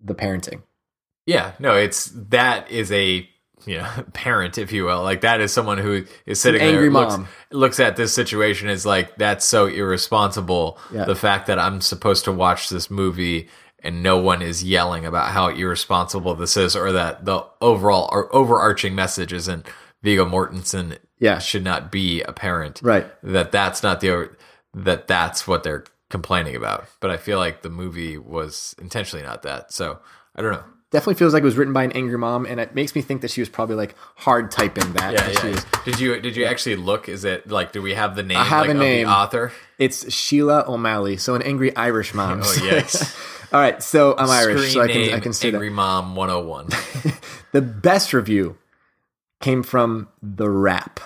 the 0.00 0.14
parenting. 0.14 0.62
Yeah, 1.26 1.52
no, 1.58 1.76
it's 1.76 2.06
that 2.14 2.70
is 2.70 2.90
a 2.92 3.28
you 3.64 3.78
know 3.78 3.88
parent, 4.12 4.58
if 4.58 4.72
you 4.72 4.84
will. 4.84 5.02
Like 5.02 5.22
that 5.22 5.40
is 5.40 5.52
someone 5.52 5.78
who 5.78 6.04
is 6.26 6.40
sitting 6.40 6.60
angry 6.60 6.84
there, 6.84 6.90
looks, 6.90 7.16
mom. 7.16 7.28
looks 7.50 7.80
at 7.80 7.96
this 7.96 8.12
situation 8.12 8.68
is 8.68 8.84
like 8.84 9.16
that's 9.16 9.44
so 9.44 9.66
irresponsible. 9.66 10.78
Yeah. 10.92 11.04
The 11.04 11.16
fact 11.16 11.46
that 11.46 11.58
I'm 11.58 11.80
supposed 11.80 12.24
to 12.24 12.32
watch 12.32 12.68
this 12.68 12.90
movie 12.90 13.48
and 13.82 14.02
no 14.02 14.16
one 14.18 14.42
is 14.42 14.62
yelling 14.64 15.04
about 15.04 15.30
how 15.32 15.48
irresponsible 15.48 16.34
this 16.34 16.56
is, 16.56 16.74
or 16.76 16.92
that 16.92 17.24
the 17.24 17.44
overall 17.60 18.08
or 18.12 18.34
overarching 18.34 18.94
message 18.94 19.32
isn't 19.32 19.66
Viggo 20.02 20.24
Mortensen 20.24 20.98
Yeah. 21.18 21.38
should 21.38 21.64
not 21.64 21.90
be 21.92 22.22
a 22.22 22.32
parent. 22.32 22.80
Right. 22.82 23.06
That 23.22 23.52
that's 23.52 23.82
not 23.82 24.00
the 24.00 24.30
that 24.74 25.06
that's 25.06 25.46
what 25.46 25.62
they're 25.62 25.84
complaining 26.10 26.56
about. 26.56 26.86
But 27.00 27.10
I 27.10 27.16
feel 27.16 27.38
like 27.38 27.62
the 27.62 27.70
movie 27.70 28.18
was 28.18 28.74
intentionally 28.80 29.24
not 29.24 29.42
that. 29.42 29.72
So 29.72 29.98
I 30.36 30.42
don't 30.42 30.52
know. 30.52 30.64
Definitely 30.90 31.14
feels 31.14 31.32
like 31.32 31.40
it 31.42 31.46
was 31.46 31.56
written 31.56 31.72
by 31.72 31.84
an 31.84 31.92
angry 31.92 32.18
mom, 32.18 32.44
and 32.44 32.60
it 32.60 32.74
makes 32.74 32.94
me 32.94 33.00
think 33.00 33.22
that 33.22 33.30
she 33.30 33.40
was 33.40 33.48
probably 33.48 33.76
like 33.76 33.94
hard 34.14 34.50
typing 34.50 34.92
that. 34.92 35.14
Yeah, 35.14 35.30
yeah. 35.30 35.50
was- 35.54 35.66
Did 35.86 35.98
you 35.98 36.20
did 36.20 36.36
you 36.36 36.44
actually 36.44 36.76
look? 36.76 37.08
Is 37.08 37.24
it 37.24 37.48
like 37.50 37.72
do 37.72 37.80
we 37.80 37.94
have 37.94 38.14
the 38.14 38.22
name? 38.22 38.36
I 38.36 38.44
have 38.44 38.60
like, 38.62 38.68
a 38.68 38.72
of 38.72 38.76
name. 38.78 39.06
the 39.06 39.10
author. 39.12 39.52
It's 39.78 40.12
Sheila 40.12 40.64
O'Malley, 40.68 41.16
so 41.16 41.34
an 41.34 41.40
angry 41.40 41.74
Irish 41.76 42.12
mom. 42.12 42.42
Oh 42.44 42.54
yes, 42.62 43.16
All 43.52 43.60
right, 43.60 43.82
so 43.82 44.14
I'm 44.16 44.30
Irish, 44.30 44.70
Screen 44.70 44.72
so 44.72 44.80
I 44.80 44.86
can 44.86 44.96
name, 44.96 45.14
I 45.14 45.20
can 45.20 45.32
say 45.34 45.48
Angry 45.48 45.68
that. 45.68 45.74
Mom 45.74 46.16
101. 46.16 46.68
The 47.52 47.60
best 47.60 48.14
review 48.14 48.56
came 49.42 49.62
from 49.62 50.08
the 50.22 50.48
Wrap. 50.48 51.00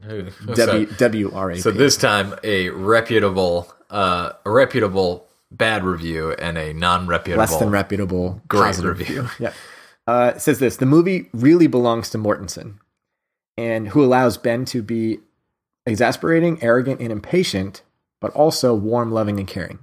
W 0.02 0.86
W 0.86 1.30
R 1.32 1.50
A. 1.50 1.58
so 1.58 1.70
this 1.70 1.96
time 1.98 2.34
a 2.42 2.70
reputable, 2.70 3.72
uh, 3.90 4.32
a 4.46 4.50
reputable 4.50 5.26
bad 5.50 5.84
review 5.84 6.32
and 6.32 6.56
a 6.56 6.72
non-reputable 6.72 7.38
less 7.38 7.56
than 7.58 7.70
reputable 7.70 8.40
Great 8.48 8.78
review. 8.78 9.28
Yeah. 9.38 9.52
Uh, 10.06 10.32
it 10.34 10.40
says 10.40 10.58
this: 10.58 10.78
the 10.78 10.86
movie 10.86 11.28
really 11.34 11.66
belongs 11.68 12.08
to 12.10 12.18
Mortensen, 12.18 12.78
and 13.58 13.88
who 13.88 14.02
allows 14.02 14.38
Ben 14.38 14.64
to 14.66 14.82
be 14.82 15.18
exasperating, 15.86 16.60
arrogant, 16.62 17.00
and 17.00 17.12
impatient, 17.12 17.82
but 18.20 18.32
also 18.32 18.74
warm, 18.74 19.12
loving, 19.12 19.38
and 19.38 19.46
caring. 19.46 19.80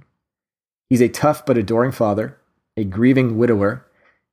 He's 0.90 1.00
a 1.00 1.08
tough 1.08 1.46
but 1.46 1.56
adoring 1.56 1.92
father, 1.92 2.36
a 2.76 2.84
grieving 2.84 3.38
widower, 3.38 3.86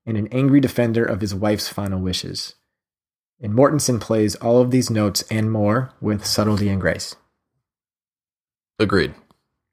and 0.06 0.18
an 0.18 0.28
angry 0.32 0.60
defender 0.60 1.06
of 1.06 1.22
his 1.22 1.36
wife's 1.36 1.70
final 1.70 2.02
wishes. 2.02 2.56
And 3.40 3.54
Mortensen 3.54 4.02
plays 4.02 4.36
all 4.36 4.60
of 4.60 4.72
these 4.72 4.90
notes 4.90 5.24
and 5.30 5.52
more 5.52 5.94
with 6.02 6.26
subtlety 6.26 6.70
and 6.70 6.82
grace. 6.82 7.16
Agreed. 8.80 9.14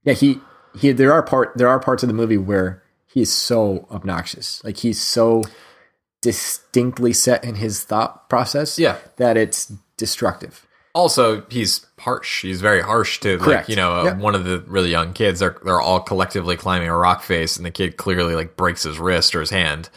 Yeah, 0.04 0.12
he 0.12 0.40
he. 0.78 0.92
There 0.92 1.12
are 1.12 1.22
part 1.22 1.52
there 1.56 1.68
are 1.68 1.80
parts 1.80 2.02
of 2.02 2.08
the 2.08 2.14
movie 2.14 2.36
where 2.36 2.82
he 3.06 3.22
is 3.22 3.32
so 3.32 3.88
obnoxious. 3.90 4.62
Like 4.64 4.78
he's 4.78 5.00
so 5.00 5.42
distinctly 6.20 7.12
set 7.12 7.44
in 7.44 7.54
his 7.54 7.84
thought 7.84 8.28
process. 8.28 8.78
Yeah. 8.78 8.98
that 9.16 9.36
it's 9.36 9.72
destructive. 9.96 10.63
Also, 10.94 11.44
he's 11.50 11.84
harsh. 11.98 12.42
He's 12.42 12.60
very 12.60 12.80
harsh 12.80 13.18
to 13.20 13.38
like 13.38 13.68
you 13.68 13.76
know 13.76 13.94
uh, 14.00 14.04
Yeah. 14.04 14.16
one 14.18 14.34
of 14.34 14.44
the 14.44 14.60
really 14.66 14.90
young 14.90 15.12
kids. 15.12 15.40
They're 15.40 15.56
they're 15.64 15.80
all 15.80 16.00
collectively 16.00 16.56
climbing 16.56 16.88
a 16.88 16.96
rock 16.96 17.22
face, 17.22 17.56
and 17.56 17.66
the 17.66 17.70
kid 17.70 17.96
clearly 17.96 18.34
like 18.36 18.56
breaks 18.56 18.84
his 18.84 18.98
wrist 18.98 19.34
or 19.34 19.40
his 19.40 19.50
hand, 19.50 19.88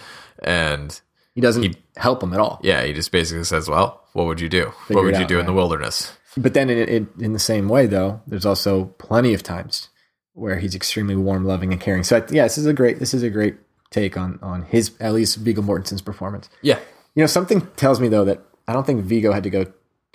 and 0.43 0.99
He 1.36 1.41
doesn't 1.41 1.77
help 1.95 2.23
him 2.23 2.33
at 2.33 2.39
all. 2.39 2.60
yeah, 2.63 2.83
he 2.83 2.93
just 2.93 3.12
basically 3.12 3.43
says, 3.43 3.69
"Well, 3.69 4.01
what 4.13 4.25
would 4.25 4.39
you 4.41 4.49
do? 4.49 4.71
Figure 4.88 4.95
what 4.95 5.05
would 5.05 5.13
it 5.13 5.17
you 5.17 5.23
out, 5.23 5.29
do 5.29 5.39
in 5.39 5.45
the 5.45 5.53
wilderness?" 5.53 6.12
But 6.36 6.53
then, 6.53 6.69
in, 6.69 6.88
in 6.89 7.07
in 7.19 7.33
the 7.33 7.39
same 7.39 7.67
way, 7.69 7.86
though, 7.86 8.21
there's 8.27 8.45
also 8.45 8.86
plenty 8.97 9.33
of 9.33 9.43
times 9.43 9.89
where 10.33 10.57
he's 10.60 10.75
extremely 10.75 11.15
warm, 11.15 11.45
loving, 11.45 11.71
and 11.71 11.81
caring. 11.81 12.03
So, 12.03 12.17
I, 12.17 12.23
yeah, 12.31 12.43
this 12.43 12.57
is 12.57 12.65
a 12.67 12.73
great 12.73 12.99
this 12.99 13.13
is 13.13 13.21
a 13.23 13.29
great 13.29 13.55
take 13.91 14.17
on 14.17 14.38
on 14.41 14.63
his 14.63 14.91
at 14.99 15.13
least 15.13 15.38
Viggo 15.38 15.62
Mortensen's 15.62 16.01
performance. 16.01 16.49
Yeah, 16.62 16.79
You 17.15 17.21
know, 17.23 17.27
something 17.27 17.62
tells 17.75 17.99
me 17.99 18.07
though 18.07 18.25
that 18.25 18.41
I 18.67 18.73
don't 18.73 18.86
think 18.86 19.03
Viggo 19.05 19.31
had 19.31 19.43
to 19.43 19.49
go 19.49 19.65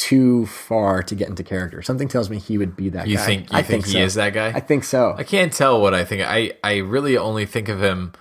too 0.02 0.46
far 0.46 1.02
to 1.02 1.14
get 1.14 1.28
into 1.28 1.42
character. 1.44 1.80
Something 1.82 2.08
tells 2.08 2.28
me 2.28 2.38
he 2.38 2.58
would 2.58 2.74
be 2.76 2.88
that 2.90 3.06
You 3.06 3.16
guy. 3.16 3.24
think- 3.26 3.52
you 3.52 3.58
I 3.58 3.62
think 3.62 3.86
he 3.86 3.92
so. 3.92 3.98
is 3.98 4.14
that 4.14 4.32
guy? 4.32 4.48
I 4.48 4.60
think 4.60 4.82
so. 4.84 5.14
I 5.16 5.22
can't 5.22 5.52
tell 5.52 5.80
what 5.80 5.94
I 5.94 6.04
think. 6.04 6.22
I 6.26 6.52
I 6.64 6.78
really 6.78 7.16
only 7.16 7.46
think 7.46 7.68
of 7.68 7.80
him. 7.82 8.12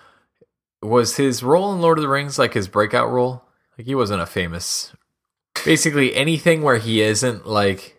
Was 0.83 1.15
his 1.17 1.41
role 1.43 1.73
in 1.73 1.81
Lord 1.81 1.97
of 1.97 2.01
the 2.03 2.07
Rings 2.09 2.37
like 2.39 2.53
his 2.53 2.67
breakout 2.67 3.09
role? 3.11 3.43
Like 3.77 3.87
he 3.87 3.95
wasn't 3.95 4.21
a 4.21 4.25
famous. 4.25 4.93
Basically, 5.65 6.15
anything 6.15 6.61
where 6.61 6.77
he 6.77 7.01
isn't 7.01 7.45
like 7.47 7.95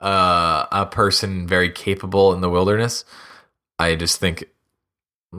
uh, 0.00 0.66
a 0.72 0.86
person 0.86 1.46
very 1.46 1.70
capable 1.70 2.32
in 2.34 2.40
the 2.40 2.50
wilderness, 2.50 3.04
I 3.78 3.94
just 3.94 4.18
think, 4.20 4.44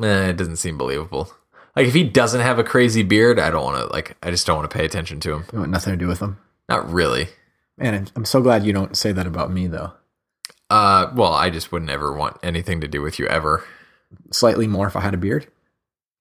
eh, 0.01 0.29
it 0.29 0.37
doesn't 0.37 0.55
seem 0.57 0.77
believable. 0.77 1.31
Like 1.75 1.87
if 1.87 1.93
he 1.93 2.03
doesn't 2.03 2.41
have 2.41 2.57
a 2.57 2.63
crazy 2.63 3.03
beard, 3.03 3.37
I 3.39 3.49
don't 3.49 3.63
want 3.63 3.77
to 3.77 3.85
like. 3.93 4.15
I 4.23 4.31
just 4.31 4.47
don't 4.47 4.57
want 4.57 4.69
to 4.69 4.75
pay 4.77 4.85
attention 4.85 5.19
to 5.21 5.33
him. 5.33 5.45
You 5.51 5.59
want 5.59 5.71
nothing 5.71 5.93
to 5.93 5.97
do 5.97 6.07
with 6.07 6.19
him. 6.19 6.37
Not 6.69 6.91
really. 6.91 7.27
Man, 7.77 7.93
I'm, 7.93 8.07
I'm 8.15 8.25
so 8.25 8.41
glad 8.41 8.65
you 8.65 8.73
don't 8.73 8.97
say 8.97 9.11
that 9.11 9.27
about 9.27 9.51
me 9.51 9.67
though. 9.67 9.93
Uh, 10.69 11.11
well, 11.13 11.33
I 11.33 11.49
just 11.49 11.71
wouldn't 11.71 11.91
ever 11.91 12.13
want 12.13 12.37
anything 12.41 12.81
to 12.81 12.87
do 12.87 13.01
with 13.01 13.19
you 13.19 13.27
ever. 13.27 13.63
Slightly 14.31 14.67
more 14.67 14.87
if 14.87 14.95
I 14.95 15.01
had 15.01 15.13
a 15.13 15.17
beard. 15.17 15.47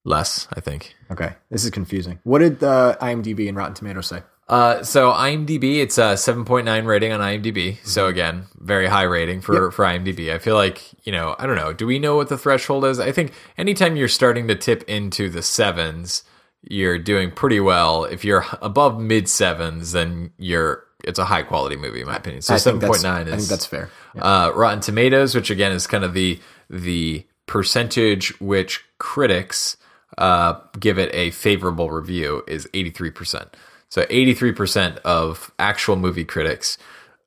Less, 0.04 0.46
I 0.52 0.60
think. 0.60 0.94
Okay, 1.10 1.34
this 1.50 1.64
is 1.64 1.70
confusing. 1.70 2.18
What 2.24 2.40
did 2.40 2.62
uh, 2.62 2.96
IMDb 3.00 3.48
and 3.48 3.56
Rotten 3.56 3.74
Tomatoes 3.74 4.08
say? 4.08 4.22
Uh, 4.46 4.82
so 4.82 5.10
IMDb, 5.10 5.78
it's 5.78 5.96
a 5.96 6.14
7.9 6.14 6.84
rating 6.84 7.12
on 7.12 7.20
IMDb. 7.20 7.78
So 7.86 8.08
again, 8.08 8.44
very 8.58 8.86
high 8.86 9.04
rating 9.04 9.40
for, 9.40 9.70
for 9.70 9.86
IMDb. 9.86 10.34
I 10.34 10.38
feel 10.38 10.54
like, 10.54 10.82
you 11.06 11.12
know, 11.12 11.34
I 11.38 11.46
don't 11.46 11.56
know. 11.56 11.72
Do 11.72 11.86
we 11.86 11.98
know 11.98 12.16
what 12.16 12.28
the 12.28 12.36
threshold 12.36 12.84
is? 12.84 13.00
I 13.00 13.12
think 13.12 13.32
anytime 13.56 13.96
you're 13.96 14.08
starting 14.08 14.46
to 14.48 14.54
tip 14.54 14.82
into 14.86 15.30
the 15.30 15.40
sevens, 15.40 16.24
you're 16.62 16.98
doing 16.98 17.30
pretty 17.30 17.60
well. 17.60 18.04
If 18.04 18.24
you're 18.24 18.44
above 18.60 19.00
mid 19.00 19.28
sevens, 19.28 19.92
then 19.92 20.32
you're, 20.36 20.84
it's 21.04 21.18
a 21.18 21.24
high 21.24 21.42
quality 21.42 21.76
movie, 21.76 22.00
in 22.00 22.06
my 22.06 22.16
opinion. 22.16 22.42
So 22.42 22.56
think 22.56 22.80
that's- 22.80 23.02
7.9 23.02 23.26
is, 23.28 23.32
I 23.32 23.36
think 23.36 23.48
that's 23.48 23.66
fair. 23.66 23.90
uh, 24.18 24.52
Rotten 24.54 24.80
Tomatoes, 24.80 25.34
which 25.34 25.50
again 25.50 25.72
is 25.72 25.86
kind 25.86 26.04
of 26.04 26.14
the 26.14 26.40
the 26.70 27.26
percentage 27.46 28.38
which 28.40 28.82
critics 28.98 29.76
uh, 30.18 30.54
give 30.78 30.98
it 30.98 31.10
a 31.14 31.30
favorable 31.30 31.90
review 31.90 32.42
is 32.48 32.68
eighty 32.74 32.90
three 32.90 33.10
percent. 33.10 33.56
So 33.88 34.06
eighty 34.10 34.34
three 34.34 34.52
percent 34.52 34.98
of 34.98 35.50
actual 35.58 35.96
movie 35.96 36.24
critics 36.24 36.78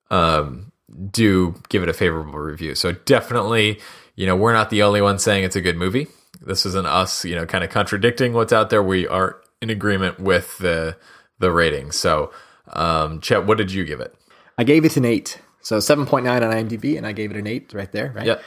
um, 0.10 0.72
do 1.12 1.56
give 1.70 1.84
it 1.84 1.90
a 1.90 1.94
favorable 1.94 2.40
review. 2.40 2.76
So 2.76 2.92
definitely, 2.94 3.80
you 4.16 4.26
know, 4.26 4.36
we're 4.36 4.54
not 4.54 4.70
the 4.70 4.84
only 4.84 5.02
ones 5.02 5.24
saying 5.24 5.44
it's 5.44 5.56
a 5.56 5.62
good 5.62 5.78
movie. 5.78 6.08
This 6.42 6.66
isn't 6.66 6.86
us, 6.88 7.26
you 7.26 7.36
know, 7.36 7.46
kind 7.46 7.64
of 7.64 7.70
contradicting 7.70 8.34
what's 8.34 8.54
out 8.54 8.70
there. 8.70 8.84
We 8.84 9.08
are 9.08 9.38
in 9.62 9.70
agreement 9.70 10.20
with 10.20 10.58
the 10.60 10.98
the 11.40 11.52
rating. 11.52 11.92
So, 11.92 12.32
um, 12.74 13.22
Chet, 13.22 13.46
what 13.46 13.58
did 13.58 13.72
you 13.72 13.86
give 13.86 14.00
it? 14.00 14.14
I 14.58 14.64
gave 14.64 14.86
it 14.86 14.98
an 14.98 15.06
eight. 15.06 15.40
So 15.62 15.78
7.9 15.78 16.26
on 16.26 16.42
IMDb, 16.42 16.98
and 16.98 17.06
I 17.06 17.12
gave 17.12 17.32
it 17.32 17.38
an 17.38 17.48
eight 17.48 17.74
right 17.74 17.92
there, 17.92 18.12
right? 18.16 18.26
Yep. 18.26 18.44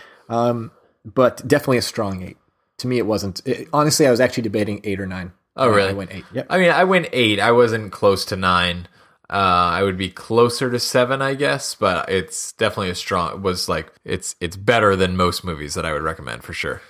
But 1.04 1.46
definitely 1.46 1.78
a 1.78 1.83
strong 1.83 2.22
eight. 2.22 2.37
To 2.78 2.87
me, 2.87 2.98
it 2.98 3.06
wasn't. 3.06 3.46
It, 3.46 3.68
honestly, 3.72 4.06
I 4.06 4.11
was 4.11 4.20
actually 4.20 4.42
debating 4.42 4.80
eight 4.85 5.00
or 5.00 5.06
nine. 5.06 5.33
Oh, 5.56 5.68
really? 5.68 5.90
I 5.90 5.92
went 5.92 6.12
eight. 6.12 6.24
Yep. 6.33 6.46
I 6.48 6.59
mean, 6.59 6.70
I 6.70 6.85
went 6.85 7.09
eight. 7.12 7.40
I 7.40 7.52
wasn't 7.52 7.92
close 7.92 8.24
to 8.26 8.37
nine. 8.37 8.88
Uh, 9.28 9.70
I 9.72 9.83
would 9.83 9.96
be 9.96 10.11
closer 10.11 10.70
to 10.70 10.80
seven, 10.80 11.22
I 11.22 11.35
guess, 11.35 11.74
but 11.74 12.09
it's 12.09 12.52
definitely 12.52 12.90
a 12.90 12.94
strong. 12.94 13.35
It 13.35 13.42
was 13.42 13.68
like 13.68 13.92
it's 14.04 14.35
it's 14.40 14.56
better 14.56 14.96
than 14.96 15.16
most 15.16 15.44
movies 15.44 15.74
that 15.74 15.87
I 15.87 15.92
would 15.92 16.02
recommend 16.02 16.42
for 16.42 16.52
sure. 16.52 16.80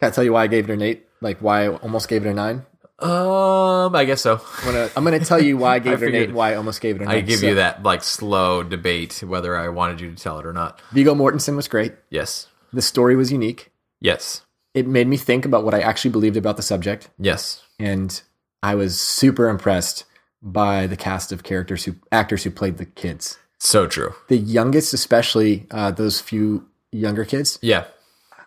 Can 0.00 0.08
I 0.08 0.10
tell 0.10 0.24
you 0.24 0.32
why 0.32 0.44
I 0.44 0.46
gave 0.48 0.68
it 0.68 0.72
an 0.72 0.82
eight? 0.82 1.06
Like 1.20 1.38
why 1.38 1.64
I 1.64 1.68
almost 1.68 2.08
gave 2.08 2.26
it 2.26 2.30
a 2.30 2.34
nine? 2.34 2.66
Um, 2.98 3.94
I 3.94 4.04
guess 4.06 4.22
so. 4.22 4.40
I'm 4.60 4.64
gonna, 4.64 4.90
I'm 4.96 5.04
gonna 5.04 5.20
tell 5.24 5.42
you 5.42 5.56
why 5.56 5.74
I 5.74 5.78
gave 5.80 6.02
it 6.02 6.08
an 6.08 6.14
eight 6.14 6.32
why 6.32 6.52
I 6.52 6.54
almost 6.56 6.80
gave 6.80 6.96
it 6.96 7.02
a 7.02 7.04
nine. 7.04 7.14
I 7.16 7.20
give 7.20 7.40
So, 7.40 7.48
you 7.48 7.54
that 7.56 7.82
like 7.82 8.02
slow 8.02 8.62
debate 8.62 9.22
whether 9.26 9.56
I 9.56 9.68
wanted 9.68 10.00
you 10.00 10.10
to 10.10 10.16
tell 10.16 10.38
it 10.38 10.46
or 10.46 10.52
not. 10.52 10.80
Viggo 10.92 11.14
Mortensen 11.14 11.56
was 11.56 11.68
great. 11.68 11.92
Yes, 12.10 12.48
The 12.72 12.82
story 12.82 13.14
was 13.16 13.30
unique. 13.30 13.70
yes, 14.00 14.42
it 14.74 14.86
made 14.86 15.08
me 15.08 15.16
think 15.16 15.44
about 15.44 15.64
what 15.64 15.74
I 15.74 15.80
actually 15.80 16.10
believed 16.10 16.36
about 16.36 16.56
the 16.56 16.62
subject, 16.62 17.08
Yes. 17.18 17.62
and 17.78 18.20
I 18.62 18.74
was 18.74 18.98
super 19.00 19.48
impressed 19.48 20.04
by 20.42 20.86
the 20.86 20.96
cast 20.96 21.32
of 21.32 21.42
characters 21.42 21.84
who 21.84 21.96
actors 22.12 22.44
who 22.44 22.50
played 22.50 22.78
the 22.78 22.86
kids. 22.86 23.38
So 23.58 23.86
true. 23.86 24.14
The 24.28 24.36
youngest, 24.36 24.92
especially 24.94 25.66
uh, 25.70 25.90
those 25.90 26.20
few 26.20 26.66
younger 26.92 27.24
kids, 27.24 27.58
Yeah. 27.62 27.84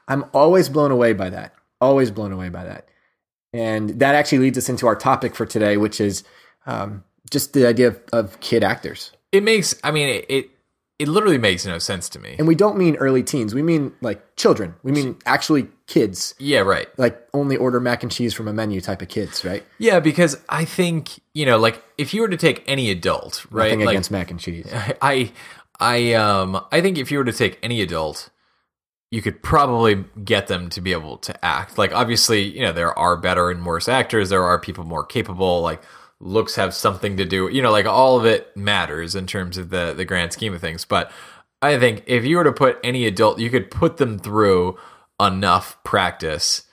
I'm 0.08 0.26
always 0.34 0.70
blown 0.70 0.90
away 0.92 1.14
by 1.14 1.30
that. 1.30 1.54
Always 1.82 2.10
blown 2.12 2.32
away 2.32 2.50
by 2.50 2.64
that. 2.64 2.88
And 3.54 4.00
that 4.00 4.16
actually 4.16 4.40
leads 4.40 4.58
us 4.58 4.70
into 4.70 4.88
our 4.88 4.96
topic 4.96 5.36
for 5.36 5.46
today, 5.46 5.78
which 5.78 6.00
is 6.00 6.24
um, 6.66 7.04
just 7.32 7.54
the 7.54 7.68
idea 7.68 7.88
of, 7.88 8.02
of 8.14 8.40
kid 8.40 8.64
actors. 8.64 9.12
It 9.32 9.44
makes. 9.44 9.76
I 9.84 9.92
mean, 9.92 10.10
it, 10.10 10.26
it 10.30 10.50
it 11.00 11.08
literally 11.08 11.38
makes 11.38 11.66
no 11.66 11.80
sense 11.80 12.10
to 12.10 12.20
me. 12.20 12.36
And 12.38 12.48
we 12.48 12.56
don't 12.56 12.78
mean 12.78 12.98
early 12.98 13.24
teens. 13.24 13.56
We 13.56 13.64
mean 13.64 13.94
like 14.02 14.36
children. 14.36 14.76
We 14.84 14.92
mean 14.92 15.18
actually 15.26 15.70
kids. 15.88 16.36
Yeah. 16.40 16.60
Right. 16.60 16.88
Like 17.00 17.26
only 17.34 17.56
order 17.56 17.80
mac 17.80 18.04
and 18.04 18.12
cheese 18.12 18.34
from 18.34 18.50
a 18.50 18.54
menu 18.54 18.82
type 18.82 19.02
of 19.02 19.08
kids, 19.08 19.46
right? 19.46 19.64
Yeah, 19.78 20.02
because 20.02 20.38
I 20.50 20.66
think 20.66 21.22
you 21.34 21.46
know, 21.46 21.58
like 21.58 21.82
if 21.98 22.14
you 22.14 22.22
were 22.22 22.28
to 22.28 22.38
take 22.38 22.64
any 22.68 22.92
adult, 22.92 23.46
right? 23.50 23.70
Nothing 23.70 23.86
like, 23.86 23.94
against 23.94 24.12
mac 24.12 24.30
and 24.30 24.40
cheese. 24.40 24.68
I, 25.02 25.32
I, 25.80 26.14
um, 26.14 26.62
I 26.72 26.82
think 26.82 26.98
if 26.98 27.10
you 27.10 27.18
were 27.18 27.24
to 27.24 27.32
take 27.32 27.58
any 27.64 27.82
adult, 27.82 28.30
you 29.12 29.22
could 29.22 29.42
probably 29.42 30.06
get 30.24 30.48
them 30.48 30.70
to 30.70 30.82
be 30.82 30.92
able 30.92 31.18
to 31.18 31.46
act. 31.46 31.78
Like, 31.78 31.94
obviously, 31.94 32.44
you 32.44 32.62
know, 32.62 32.72
there 32.72 32.98
are 32.98 33.18
better 33.18 33.50
and 33.50 33.66
worse 33.66 33.88
actors. 33.88 34.30
There 34.30 34.44
are 34.44 34.60
people 34.60 34.84
more 34.84 35.04
capable. 35.04 35.62
Like, 35.62 35.82
looks 36.20 36.56
have 36.56 36.74
something 36.74 37.18
to 37.18 37.26
do. 37.26 37.48
You 37.50 37.62
know, 37.62 37.72
like 37.72 37.86
all 37.86 38.18
of 38.20 38.26
it 38.26 38.56
matters 38.56 39.16
in 39.16 39.28
terms 39.28 39.58
of 39.58 39.70
the 39.70 39.94
the 39.94 40.06
grand 40.06 40.34
scheme 40.34 40.54
of 40.54 40.62
things. 40.62 40.86
But 40.86 41.12
I 41.62 41.80
think 41.80 42.04
if 42.08 42.26
you 42.26 42.38
were 42.38 42.44
to 42.44 42.52
put 42.52 42.80
any 42.84 43.06
adult, 43.06 43.40
you 43.40 43.50
could 43.50 43.72
put 43.72 43.98
them 43.98 44.20
through 44.20 44.78
enough 45.20 45.82
practice 45.84 46.64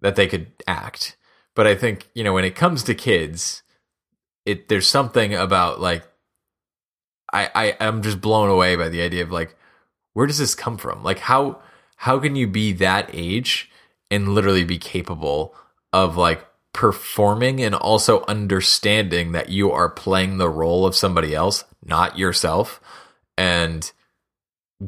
that 0.00 0.16
they 0.16 0.26
could 0.26 0.52
act. 0.66 1.16
But 1.54 1.66
I 1.66 1.74
think 1.74 2.08
you 2.14 2.24
know 2.24 2.32
when 2.32 2.44
it 2.44 2.54
comes 2.54 2.82
to 2.84 2.94
kids, 2.94 3.62
it 4.46 4.68
there's 4.68 4.86
something 4.86 5.34
about 5.34 5.80
like 5.80 6.04
I, 7.32 7.50
I 7.54 7.76
I'm 7.86 8.02
just 8.02 8.20
blown 8.20 8.48
away 8.48 8.76
by 8.76 8.88
the 8.88 9.02
idea 9.02 9.22
of 9.22 9.32
like 9.32 9.56
where 10.14 10.26
does 10.26 10.38
this 10.38 10.54
come 10.54 10.78
from? 10.78 11.02
Like 11.02 11.18
how 11.18 11.60
how 12.02 12.18
can 12.18 12.36
you 12.36 12.46
be 12.46 12.72
that 12.72 13.10
age 13.12 13.70
and 14.10 14.28
literally 14.28 14.64
be 14.64 14.78
capable 14.78 15.54
of 15.92 16.16
like 16.16 16.44
performing 16.72 17.60
and 17.60 17.74
also 17.74 18.24
understanding 18.28 19.32
that 19.32 19.48
you 19.48 19.72
are 19.72 19.88
playing 19.88 20.38
the 20.38 20.48
role 20.48 20.86
of 20.86 20.94
somebody 20.94 21.34
else, 21.34 21.64
not 21.84 22.16
yourself, 22.18 22.80
and 23.36 23.90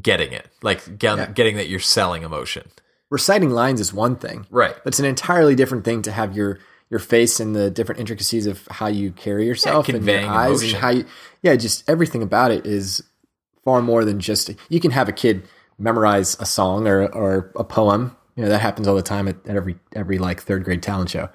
getting 0.00 0.32
it. 0.32 0.48
Like 0.62 0.98
get, 0.98 1.18
Yeah. 1.18 1.26
getting 1.26 1.56
that 1.56 1.68
you're 1.68 1.80
selling 1.80 2.22
emotion. 2.22 2.70
Reciting 3.10 3.50
lines 3.50 3.80
is 3.80 3.92
one 3.92 4.14
thing. 4.14 4.46
Right. 4.50 4.74
But 4.84 4.92
it's 4.92 5.00
an 5.00 5.04
entirely 5.04 5.56
different 5.56 5.84
thing 5.84 6.02
to 6.02 6.12
have 6.12 6.36
your 6.36 6.58
your 6.90 7.00
face 7.00 7.38
and 7.40 7.54
the 7.54 7.70
different 7.70 8.00
intricacies 8.00 8.46
of 8.46 8.66
how 8.68 8.86
you 8.88 9.12
carry 9.12 9.46
yourself 9.46 9.88
and 9.88 10.04
your 10.04 10.16
eyes 10.28 10.48
emotion. 10.62 10.68
and 10.76 10.76
how 10.82 10.90
you 10.90 11.04
yeah, 11.42 11.56
just 11.56 11.88
everything 11.88 12.22
about 12.22 12.50
it 12.52 12.66
is 12.66 13.02
far 13.64 13.82
more 13.82 14.04
than 14.04 14.20
just 14.20 14.50
you 14.68 14.80
can 14.80 14.90
have 14.92 15.08
a 15.08 15.12
kid 15.12 15.42
memorize 15.80 16.36
a 16.38 16.46
song 16.46 16.86
or 16.86 17.06
or 17.12 17.50
a 17.56 17.64
poem. 17.64 18.16
You 18.36 18.44
know, 18.44 18.50
that 18.50 18.60
happens 18.60 18.86
all 18.86 18.94
the 18.94 19.02
time 19.02 19.26
at, 19.26 19.36
at 19.48 19.56
every 19.56 19.76
every 19.96 20.18
like 20.18 20.40
third 20.42 20.62
grade 20.64 20.82
talent 20.82 21.10
show. 21.10 21.28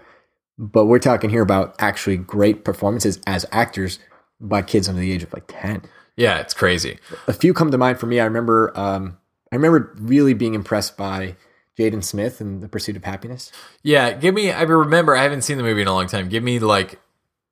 But 0.57 0.85
we're 0.85 0.99
talking 0.99 1.29
here 1.29 1.41
about 1.41 1.75
actually 1.79 2.15
great 2.17 2.63
performances 2.63 3.19
as 3.27 3.45
actors 3.51 3.99
by 4.39 4.61
kids 4.61 4.87
under 4.87 5.01
the 5.01 5.11
age 5.11 5.23
of 5.23 5.33
like 5.33 5.43
10 5.47 5.81
Yeah, 6.15 6.37
it's 6.39 6.53
crazy. 6.53 6.97
a 7.27 7.33
few 7.33 7.53
come 7.53 7.71
to 7.71 7.77
mind 7.77 7.99
for 7.99 8.05
me. 8.05 8.21
I 8.21 8.23
remember, 8.25 8.71
um, 8.77 9.17
I 9.51 9.55
remember 9.55 9.93
really 9.99 10.33
being 10.33 10.53
impressed 10.53 10.95
by 10.95 11.35
Jaden 11.77 12.03
Smith 12.03 12.39
and 12.39 12.61
The 12.63 12.69
Pursuit 12.69 12.95
of 12.95 13.01
Happyness. 13.01 13.51
Yeah, 13.83 14.13
give 14.13 14.33
me 14.33 14.51
I 14.51 14.61
remember 14.61 15.13
I 15.15 15.23
haven't 15.23 15.41
seen 15.41 15.57
the 15.57 15.63
movie 15.63 15.81
in 15.81 15.87
a 15.89 15.93
long 15.93 16.07
time. 16.07 16.29
Give 16.29 16.41
me 16.43 16.59
like 16.59 17.01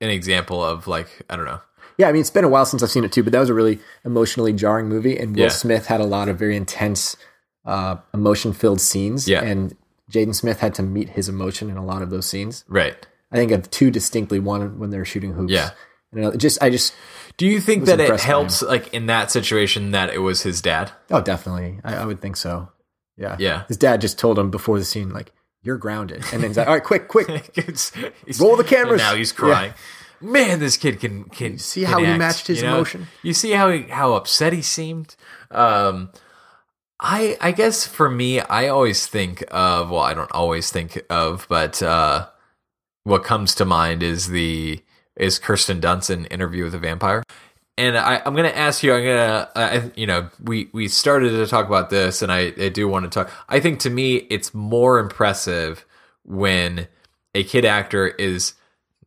an 0.00 0.08
example 0.08 0.64
of 0.64 0.86
like 0.86 1.08
I 1.28 1.36
don't 1.36 1.44
know. 1.44 1.60
Yeah, 1.98 2.08
I 2.08 2.12
mean, 2.12 2.20
it's 2.20 2.30
been 2.30 2.44
a 2.44 2.48
while 2.48 2.66
since 2.66 2.82
I've 2.82 2.90
seen 2.90 3.04
it 3.04 3.12
too, 3.12 3.22
but 3.22 3.32
that 3.32 3.40
was 3.40 3.50
a 3.50 3.54
really 3.54 3.78
emotionally 4.04 4.52
jarring 4.52 4.88
movie. 4.88 5.16
And 5.18 5.34
Will 5.36 5.44
Yeah. 5.44 5.48
Smith 5.48 5.86
had 5.86 6.00
a 6.00 6.04
lot 6.04 6.28
of 6.28 6.38
very 6.38 6.56
intense, 6.56 7.16
uh, 7.64 7.96
emotion-filled 8.12 8.80
scenes. 8.80 9.28
Yeah. 9.28 9.42
and 9.42 9.76
Jaden 10.12 10.34
Smith 10.34 10.60
had 10.60 10.74
to 10.74 10.82
meet 10.82 11.10
his 11.10 11.28
emotion 11.28 11.70
in 11.70 11.76
a 11.76 11.84
lot 11.84 12.02
of 12.02 12.10
those 12.10 12.26
scenes. 12.26 12.64
Right. 12.68 12.94
I 13.32 13.36
think 13.36 13.50
of 13.52 13.70
two 13.70 13.90
distinctly. 13.90 14.38
One 14.38 14.78
when 14.78 14.90
they're 14.90 15.04
shooting 15.04 15.32
hoops. 15.32 15.52
Yeah. 15.52 15.70
and 16.12 16.38
just 16.38 16.62
I 16.62 16.70
just 16.70 16.94
Do 17.38 17.46
you 17.46 17.58
think 17.60 17.86
that 17.86 17.98
it 18.00 18.20
helps 18.20 18.62
like 18.62 18.92
in 18.94 19.06
that 19.06 19.30
situation 19.30 19.90
that 19.92 20.10
it 20.12 20.18
was 20.18 20.42
his 20.42 20.60
dad? 20.60 20.92
oh 21.10 21.20
definitely 21.22 21.80
I, 21.82 21.96
I 21.96 22.04
would 22.04 22.20
think 22.20 22.36
so. 22.36 22.68
Yeah, 23.16 23.36
Yeah. 23.38 23.64
His 23.68 23.76
dad 23.76 24.00
just 24.00 24.18
told 24.18 24.38
him 24.38 24.50
before 24.50 24.78
the 24.78 24.84
scene 24.84 25.10
like 25.10 25.32
you're 25.62 25.78
grounded, 25.78 26.22
and 26.32 26.42
then 26.42 26.50
he's 26.50 26.58
like, 26.58 26.66
all 26.68 26.74
right, 26.74 26.84
quick, 26.84 27.08
quick, 27.08 27.28
Roll 28.38 28.56
the 28.56 28.64
cameras. 28.66 29.00
and 29.00 29.10
now 29.10 29.14
he's 29.14 29.32
crying. 29.32 29.72
Man, 30.24 30.58
this 30.58 30.76
kid 30.76 31.00
can 31.00 31.24
can 31.24 31.58
see 31.58 31.82
can 31.82 31.92
how 31.92 31.98
he 31.98 32.18
matched 32.18 32.46
his 32.46 32.62
you 32.62 32.66
know? 32.66 32.76
emotion? 32.76 33.06
You 33.22 33.34
see 33.34 33.52
how 33.52 33.70
he, 33.70 33.82
how 33.82 34.14
upset 34.14 34.52
he 34.52 34.62
seemed. 34.62 35.16
Um, 35.50 36.10
I 36.98 37.36
I 37.40 37.52
guess 37.52 37.86
for 37.86 38.10
me, 38.10 38.40
I 38.40 38.68
always 38.68 39.06
think 39.06 39.44
of 39.50 39.90
well, 39.90 40.00
I 40.00 40.14
don't 40.14 40.32
always 40.32 40.70
think 40.70 41.02
of, 41.10 41.46
but 41.48 41.82
uh, 41.82 42.28
what 43.02 43.22
comes 43.22 43.54
to 43.56 43.64
mind 43.64 44.02
is 44.02 44.28
the 44.28 44.82
is 45.16 45.38
Kirsten 45.38 45.80
Dunst 45.80 46.10
in 46.10 46.24
Interview 46.26 46.64
with 46.64 46.74
a 46.74 46.78
Vampire. 46.78 47.22
And 47.76 47.98
I, 47.98 48.22
I'm 48.24 48.34
going 48.34 48.48
to 48.48 48.56
ask 48.56 48.84
you. 48.84 48.94
I'm 48.94 49.02
going 49.02 49.16
to, 49.16 49.50
I, 49.56 49.90
you 49.96 50.06
know, 50.06 50.30
we 50.42 50.70
we 50.72 50.86
started 50.86 51.30
to 51.30 51.46
talk 51.46 51.66
about 51.66 51.90
this, 51.90 52.22
and 52.22 52.30
I, 52.30 52.52
I 52.56 52.68
do 52.68 52.86
want 52.86 53.04
to 53.04 53.10
talk. 53.10 53.30
I 53.48 53.58
think 53.58 53.80
to 53.80 53.90
me, 53.90 54.16
it's 54.30 54.54
more 54.54 55.00
impressive 55.00 55.84
when 56.24 56.86
a 57.34 57.42
kid 57.42 57.64
actor 57.64 58.06
is 58.06 58.54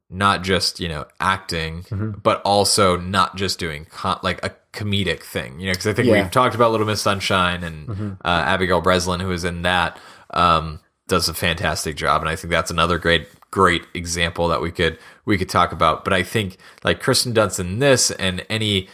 not 0.09 0.43
just 0.43 0.79
you 0.79 0.87
know 0.87 1.05
acting, 1.19 1.85
but 2.23 2.41
also 2.43 2.97
not 2.97 3.35
just 3.35 3.59
doing 3.59 3.85
co- 3.85 4.19
like 4.23 4.43
a 4.45 4.55
comedic 4.73 5.21
thing. 5.23 5.59
You 5.59 5.67
know, 5.67 5.73
because 5.73 5.87
I 5.87 5.93
think 5.93 6.07
Yeah. 6.07 6.21
we've 6.21 6.31
talked 6.31 6.55
about 6.55 6.71
Little 6.71 6.87
Miss 6.87 7.01
Sunshine 7.01 7.63
and 7.63 8.17
uh, 8.23 8.27
Abigail 8.27 8.81
Breslin, 8.81 9.19
who 9.19 9.31
is 9.31 9.43
in 9.43 9.63
that, 9.63 9.97
um, 10.31 10.79
does 11.07 11.27
a 11.29 11.33
fantastic 11.33 11.95
job, 11.95 12.21
and 12.21 12.29
I 12.29 12.35
think 12.35 12.51
that's 12.51 12.71
another 12.71 12.97
great 12.97 13.27
great 13.49 13.83
example 13.93 14.49
that 14.49 14.61
we 14.61 14.71
could 14.71 14.97
we 15.25 15.37
could 15.37 15.49
talk 15.49 15.71
about. 15.71 16.03
But 16.03 16.13
I 16.13 16.23
think 16.23 16.57
like 16.83 16.99
Kirsten 17.01 17.33
Dunst 17.33 17.59
in 17.59 17.79
this 17.79 18.11
and 18.11 18.45
any 18.49 18.89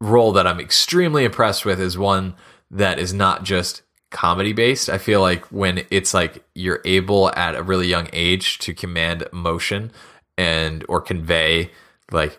role 0.00 0.32
that 0.32 0.46
I'm 0.46 0.60
extremely 0.60 1.24
impressed 1.24 1.64
with 1.64 1.80
is 1.80 1.96
one 1.96 2.34
that 2.70 2.98
is 2.98 3.12
not 3.14 3.44
just 3.44 3.82
comedy 4.10 4.52
based. 4.52 4.88
I 4.88 4.98
feel 4.98 5.20
like 5.20 5.44
when 5.46 5.84
it's 5.90 6.12
like 6.14 6.44
you're 6.54 6.80
able 6.84 7.30
at 7.34 7.54
a 7.54 7.62
really 7.62 7.86
young 7.86 8.08
age 8.12 8.58
to 8.60 8.74
command 8.74 9.26
emotion 9.32 9.92
and 10.38 10.84
or 10.88 11.00
convey 11.00 11.70
like 12.10 12.38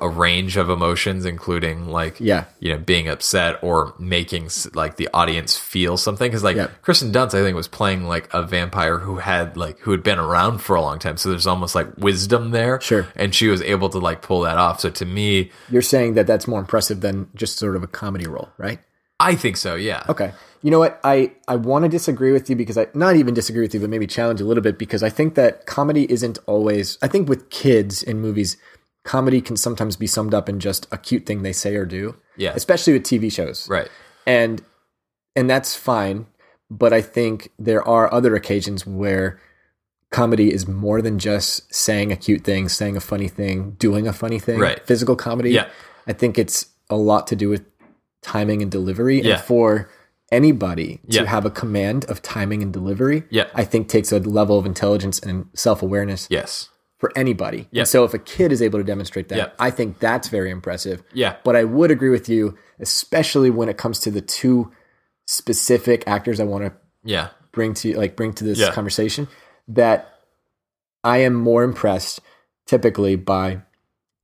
a 0.00 0.08
range 0.08 0.56
of 0.56 0.70
emotions 0.70 1.24
including 1.24 1.88
like 1.88 2.16
Yeah. 2.20 2.44
you 2.60 2.72
know 2.72 2.78
being 2.78 3.08
upset 3.08 3.58
or 3.60 3.92
making 3.98 4.48
like 4.72 4.96
the 4.96 5.08
audience 5.12 5.56
feel 5.56 5.96
something 5.96 6.30
because 6.30 6.44
like 6.44 6.56
Yeah. 6.56 6.68
Kirsten 6.82 7.10
Dunst 7.10 7.34
I 7.34 7.42
think 7.42 7.56
was 7.56 7.66
playing 7.66 8.06
like 8.06 8.32
a 8.32 8.44
vampire 8.44 8.98
who 8.98 9.16
had 9.16 9.56
like 9.56 9.80
who 9.80 9.90
had 9.90 10.04
been 10.04 10.20
around 10.20 10.58
for 10.58 10.76
a 10.76 10.80
long 10.80 11.00
time 11.00 11.16
so 11.16 11.28
there's 11.28 11.46
almost 11.48 11.74
like 11.74 11.88
wisdom 11.98 12.52
there 12.52 12.80
Sure. 12.80 13.08
and 13.16 13.34
she 13.34 13.48
was 13.48 13.60
able 13.62 13.88
to 13.90 13.98
like 13.98 14.22
pull 14.22 14.42
that 14.42 14.58
off 14.58 14.78
so 14.78 14.90
to 14.90 15.04
me 15.04 15.50
You're 15.68 15.82
saying 15.82 16.14
that 16.14 16.28
that's 16.28 16.46
more 16.46 16.60
impressive 16.60 17.00
than 17.00 17.28
just 17.34 17.58
sort 17.58 17.74
of 17.74 17.82
a 17.82 17.88
comedy 17.88 18.28
role, 18.28 18.48
right? 18.58 18.78
I 19.20 19.34
think 19.34 19.56
so 19.56 19.74
yeah 19.74 20.04
Okay. 20.08 20.32
You 20.62 20.70
know 20.70 20.78
what? 20.80 21.00
I, 21.04 21.32
I 21.46 21.56
want 21.56 21.84
to 21.84 21.88
disagree 21.88 22.32
with 22.32 22.50
you 22.50 22.56
because 22.56 22.76
I 22.76 22.88
not 22.94 23.16
even 23.16 23.34
disagree 23.34 23.62
with 23.62 23.74
you, 23.74 23.80
but 23.80 23.90
maybe 23.90 24.06
challenge 24.06 24.40
a 24.40 24.44
little 24.44 24.62
bit 24.62 24.78
because 24.78 25.02
I 25.02 25.08
think 25.08 25.34
that 25.36 25.66
comedy 25.66 26.10
isn't 26.10 26.38
always. 26.46 26.98
I 27.00 27.08
think 27.08 27.28
with 27.28 27.50
kids 27.50 28.02
in 28.02 28.20
movies, 28.20 28.56
comedy 29.04 29.40
can 29.40 29.56
sometimes 29.56 29.96
be 29.96 30.06
summed 30.06 30.34
up 30.34 30.48
in 30.48 30.58
just 30.58 30.86
a 30.90 30.98
cute 30.98 31.26
thing 31.26 31.42
they 31.42 31.52
say 31.52 31.76
or 31.76 31.84
do. 31.84 32.16
Yeah. 32.36 32.52
Especially 32.54 32.92
with 32.92 33.04
TV 33.04 33.32
shows. 33.32 33.68
right 33.68 33.88
And 34.26 34.62
and 35.36 35.48
that's 35.48 35.76
fine, 35.76 36.26
but 36.70 36.92
I 36.92 37.02
think 37.02 37.52
there 37.58 37.86
are 37.86 38.12
other 38.12 38.34
occasions 38.34 38.84
where 38.84 39.40
comedy 40.10 40.52
is 40.52 40.66
more 40.66 41.00
than 41.00 41.18
just 41.18 41.72
saying 41.72 42.10
a 42.10 42.16
cute 42.16 42.42
thing, 42.42 42.68
saying 42.68 42.96
a 42.96 43.00
funny 43.00 43.28
thing, 43.28 43.72
doing 43.72 44.08
a 44.08 44.12
funny 44.12 44.40
thing. 44.40 44.58
Right. 44.58 44.84
Physical 44.84 45.14
comedy. 45.14 45.50
Yeah. 45.50 45.68
I 46.06 46.14
think 46.14 46.38
it's 46.38 46.66
a 46.90 46.96
lot 46.96 47.26
to 47.28 47.36
do 47.36 47.48
with 47.48 47.64
timing 48.22 48.62
and 48.62 48.70
delivery. 48.70 49.20
Yeah. 49.22 49.34
And 49.34 49.42
for 49.42 49.90
anybody 50.30 51.00
to 51.10 51.18
Yeah. 51.20 51.24
have 51.24 51.46
a 51.46 51.50
command 51.50 52.04
of 52.06 52.20
timing 52.22 52.62
and 52.62 52.72
delivery, 52.72 53.24
Yeah. 53.30 53.46
I 53.54 53.64
think 53.64 53.88
takes 53.88 54.12
a 54.12 54.18
level 54.18 54.58
of 54.58 54.66
intelligence 54.66 55.18
and 55.18 55.46
self 55.54 55.82
awareness 55.82 56.26
yes 56.30 56.68
for 56.98 57.12
anybody. 57.16 57.68
Yeah. 57.70 57.82
And 57.82 57.88
so 57.88 58.04
if 58.04 58.12
a 58.12 58.18
kid 58.18 58.50
is 58.52 58.60
able 58.60 58.78
to 58.80 58.84
demonstrate 58.84 59.28
that, 59.28 59.38
Yeah. 59.38 59.48
I 59.58 59.70
think 59.70 60.00
that's 60.00 60.28
very 60.28 60.50
impressive. 60.50 61.02
Yeah. 61.14 61.36
But 61.44 61.56
I 61.56 61.64
would 61.64 61.90
agree 61.90 62.10
with 62.10 62.28
you, 62.28 62.58
especially 62.80 63.50
when 63.50 63.68
it 63.68 63.76
comes 63.78 64.00
to 64.00 64.10
the 64.10 64.20
two 64.20 64.72
specific 65.26 66.02
actors 66.06 66.40
I 66.40 66.44
want 66.44 66.64
to 66.64 66.72
yeah 67.04 67.28
bring 67.52 67.74
to 67.74 67.96
like 67.96 68.16
bring 68.16 68.32
to 68.34 68.44
this 68.44 68.58
Yeah. 68.58 68.72
conversation 68.72 69.28
that 69.68 70.08
I 71.04 71.18
am 71.18 71.34
more 71.34 71.62
impressed 71.62 72.20
typically 72.66 73.14
by 73.16 73.62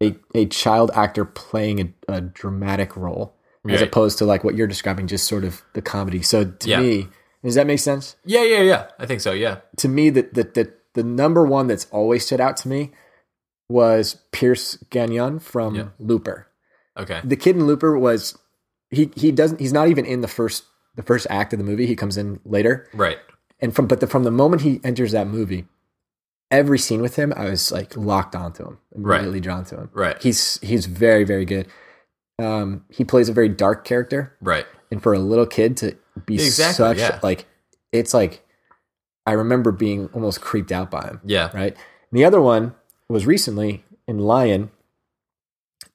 a, 0.02 0.16
a 0.34 0.46
child 0.46 0.90
actor 0.94 1.24
playing 1.24 1.94
a, 2.08 2.14
a 2.16 2.20
dramatic 2.20 2.96
role 2.96 3.36
as 3.68 3.80
opposed 3.82 4.18
to 4.18 4.24
like 4.24 4.44
what 4.44 4.54
you're 4.54 4.66
describing, 4.66 5.06
just 5.06 5.26
sort 5.26 5.44
of 5.44 5.62
the 5.72 5.82
comedy. 5.82 6.22
So 6.22 6.44
to 6.44 6.68
Yeah. 6.68 6.80
me, 6.80 7.08
Does 7.42 7.56
that 7.56 7.66
make 7.66 7.78
sense? 7.78 8.16
Yeah, 8.24 8.42
yeah, 8.42 8.60
yeah. 8.62 8.86
I 8.98 9.04
think 9.06 9.20
so. 9.20 9.32
Yeah. 9.32 9.58
To 9.78 9.88
me, 9.88 10.08
the 10.10 10.22
the 10.32 10.44
the, 10.44 10.72
the 10.94 11.02
number 11.02 11.44
one 11.44 11.66
that's 11.66 11.86
always 11.90 12.24
stood 12.24 12.40
out 12.40 12.56
to 12.58 12.68
me 12.68 12.92
was 13.68 14.16
Pierce 14.32 14.76
Gagnon 14.90 15.38
from 15.40 15.74
Yeah. 15.74 15.88
Looper. 15.98 16.46
Okay. 16.96 17.20
The 17.24 17.36
kid 17.36 17.56
in 17.56 17.66
Looper 17.66 17.98
was 17.98 18.38
he 18.90 19.10
he 19.16 19.32
doesn't 19.32 19.60
he's 19.60 19.72
not 19.72 19.88
even 19.88 20.04
in 20.06 20.20
the 20.20 20.28
first 20.28 20.64
the 20.94 21.02
first 21.02 21.26
act 21.28 21.52
of 21.52 21.58
the 21.58 21.64
movie. 21.64 21.86
He 21.86 21.96
comes 21.96 22.16
in 22.16 22.40
later, 22.44 22.88
Right. 22.94 23.18
and 23.60 23.74
from 23.74 23.86
but 23.88 24.00
the, 24.00 24.06
from 24.06 24.24
the 24.24 24.30
moment 24.30 24.62
he 24.62 24.80
enters 24.84 25.12
that 25.12 25.26
movie, 25.26 25.66
every 26.50 26.78
scene 26.78 27.02
with 27.02 27.16
him, 27.16 27.32
I 27.36 27.50
was 27.50 27.72
like 27.72 27.96
locked 27.96 28.36
onto 28.36 28.64
him, 28.64 28.78
Right. 28.94 29.16
immediately 29.18 29.40
drawn 29.40 29.64
to 29.66 29.76
him. 29.76 29.90
Right. 29.92 30.16
He's 30.22 30.58
he's 30.62 30.86
very 30.86 31.24
very 31.24 31.44
good. 31.44 31.66
Um, 32.38 32.84
he 32.90 33.04
plays 33.04 33.28
a 33.28 33.32
very 33.32 33.48
dark 33.48 33.84
character, 33.84 34.36
Right. 34.40 34.66
and 34.90 35.02
for 35.02 35.12
a 35.14 35.18
little 35.18 35.46
kid 35.46 35.76
to 35.78 35.96
be 36.26 36.34
Exactly, 36.34 36.74
such 36.74 36.98
yeah. 36.98 37.20
like 37.22 37.46
it's 37.92 38.12
like 38.14 38.42
I 39.26 39.32
remember 39.32 39.70
being 39.72 40.08
almost 40.12 40.40
creeped 40.40 40.72
out 40.72 40.90
by 40.90 41.02
him. 41.06 41.20
Yeah. 41.24 41.50
Right. 41.54 41.72
And 41.74 42.18
the 42.18 42.24
other 42.24 42.40
one 42.40 42.74
was 43.08 43.24
recently 43.26 43.84
in 44.08 44.18
Lion. 44.18 44.70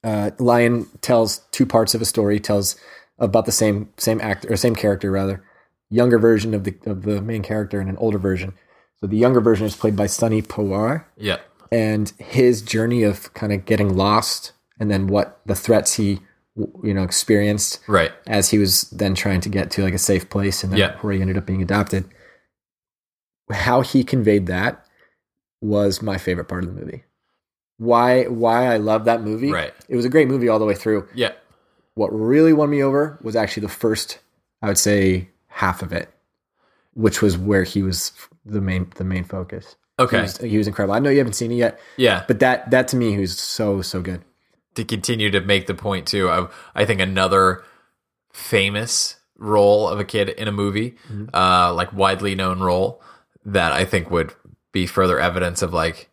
Uh, 0.04 0.32
Lion 0.40 0.88
tells 1.02 1.40
two 1.52 1.66
parts 1.66 1.94
of 1.94 2.02
a 2.02 2.06
story. 2.06 2.40
Tells 2.40 2.76
about 3.18 3.46
the 3.46 3.52
same 3.52 3.90
same 3.98 4.22
actor 4.22 4.52
or 4.52 4.56
same 4.56 4.76
character 4.76 5.12
rather, 5.12 5.44
younger 5.90 6.18
version 6.18 6.54
of 6.54 6.64
the 6.64 6.76
of 6.86 7.04
the 7.04 7.22
main 7.22 7.44
character 7.44 7.80
and 7.82 7.90
an 7.90 7.98
older 7.98 8.18
version. 8.18 8.54
So 9.02 9.08
the 9.08 9.18
younger 9.18 9.42
version 9.42 9.66
is 9.66 9.76
played 9.76 9.96
by 9.96 10.08
Sunny 10.08 10.42
Pawar, 10.42 11.06
Yeah. 11.18 11.38
and 11.72 12.12
his 12.18 12.62
journey 12.62 13.04
of 13.04 13.34
kind 13.34 13.52
of 13.54 13.66
getting 13.66 13.96
lost, 13.96 14.54
and 14.80 14.90
then 14.90 15.08
what 15.08 15.40
the 15.46 15.56
threats 15.56 15.94
he 15.96 16.20
you 16.84 16.94
know 16.94 17.04
experienced 17.04 17.80
Right. 17.88 18.12
as 18.28 18.50
he 18.50 18.58
was 18.58 18.84
then 18.92 19.16
trying 19.16 19.42
to 19.42 19.50
get 19.50 19.72
to 19.72 19.84
like 19.84 19.94
a 19.94 19.98
safe 20.00 20.30
place 20.30 20.64
and 20.64 20.72
then 20.72 20.80
Yeah. 20.80 20.98
where 20.98 21.14
he 21.14 21.22
ended 21.22 21.38
up 21.38 21.46
being 21.46 21.62
adopted. 21.62 22.06
How 23.52 23.82
he 23.82 24.04
conveyed 24.04 24.46
that 24.48 24.86
was 25.62 26.02
my 26.02 26.18
favorite 26.18 26.46
part 26.48 26.64
of 26.64 26.74
the 26.76 26.80
movie. 26.80 27.04
Why 27.78 28.24
why 28.26 28.66
I 28.68 28.78
love 28.78 29.06
that 29.06 29.22
movie? 29.24 29.52
Right. 29.52 29.74
It 29.88 29.96
was 29.96 30.06
a 30.06 30.10
great 30.10 30.28
movie 30.28 30.50
all 30.50 30.60
the 30.60 30.66
way 30.66 30.76
through. 30.76 31.08
Yeah. 31.14 31.32
What 31.96 32.10
really 32.10 32.54
won 32.54 32.70
me 32.70 32.84
over 32.84 33.18
was 33.22 33.36
actually 33.36 33.62
the 33.62 33.70
first, 33.70 34.20
I 34.62 34.68
would 34.68 34.78
say, 34.78 35.30
half 35.48 35.82
of 35.82 35.92
it, 35.92 36.10
which 36.94 37.22
was 37.22 37.38
where 37.38 37.64
he 37.64 37.82
was 37.82 38.12
the 38.46 38.62
main 38.62 38.92
the 38.96 39.04
main 39.04 39.24
focus. 39.24 39.76
Okay. 39.98 40.18
He 40.18 40.22
was, 40.22 40.38
he 40.38 40.58
was 40.58 40.68
incredible. 40.68 40.94
I 40.96 41.00
know 41.00 41.10
you 41.10 41.18
haven't 41.18 41.34
seen 41.34 41.52
it 41.52 41.56
yet, 41.56 41.80
Yeah. 41.98 42.24
but 42.28 42.40
that 42.40 42.70
that 42.72 42.88
to 42.90 42.96
me 42.98 43.12
he 43.12 43.18
was 43.20 43.38
so 43.38 43.82
so 43.82 44.02
good. 44.02 44.22
To 44.80 44.86
continue 44.86 45.30
to 45.32 45.42
make 45.42 45.68
the 45.68 45.74
point 45.76 46.08
too 46.08 46.30
of 46.30 46.54
I 46.74 46.86
think 46.86 47.00
another 47.02 47.64
famous 48.34 49.16
role 49.38 49.88
of 49.88 50.00
a 50.00 50.06
kid 50.06 50.30
in 50.30 50.48
a 50.48 50.52
movie, 50.52 50.96
uh, 51.34 51.74
like 51.74 51.94
widely 51.94 52.36
known 52.36 52.60
role 52.60 53.02
that 53.46 53.72
I 53.72 53.86
think 53.86 54.10
would 54.12 54.34
be 54.72 54.86
further 54.86 55.20
evidence 55.20 55.62
of 55.62 55.74
like, 55.74 56.10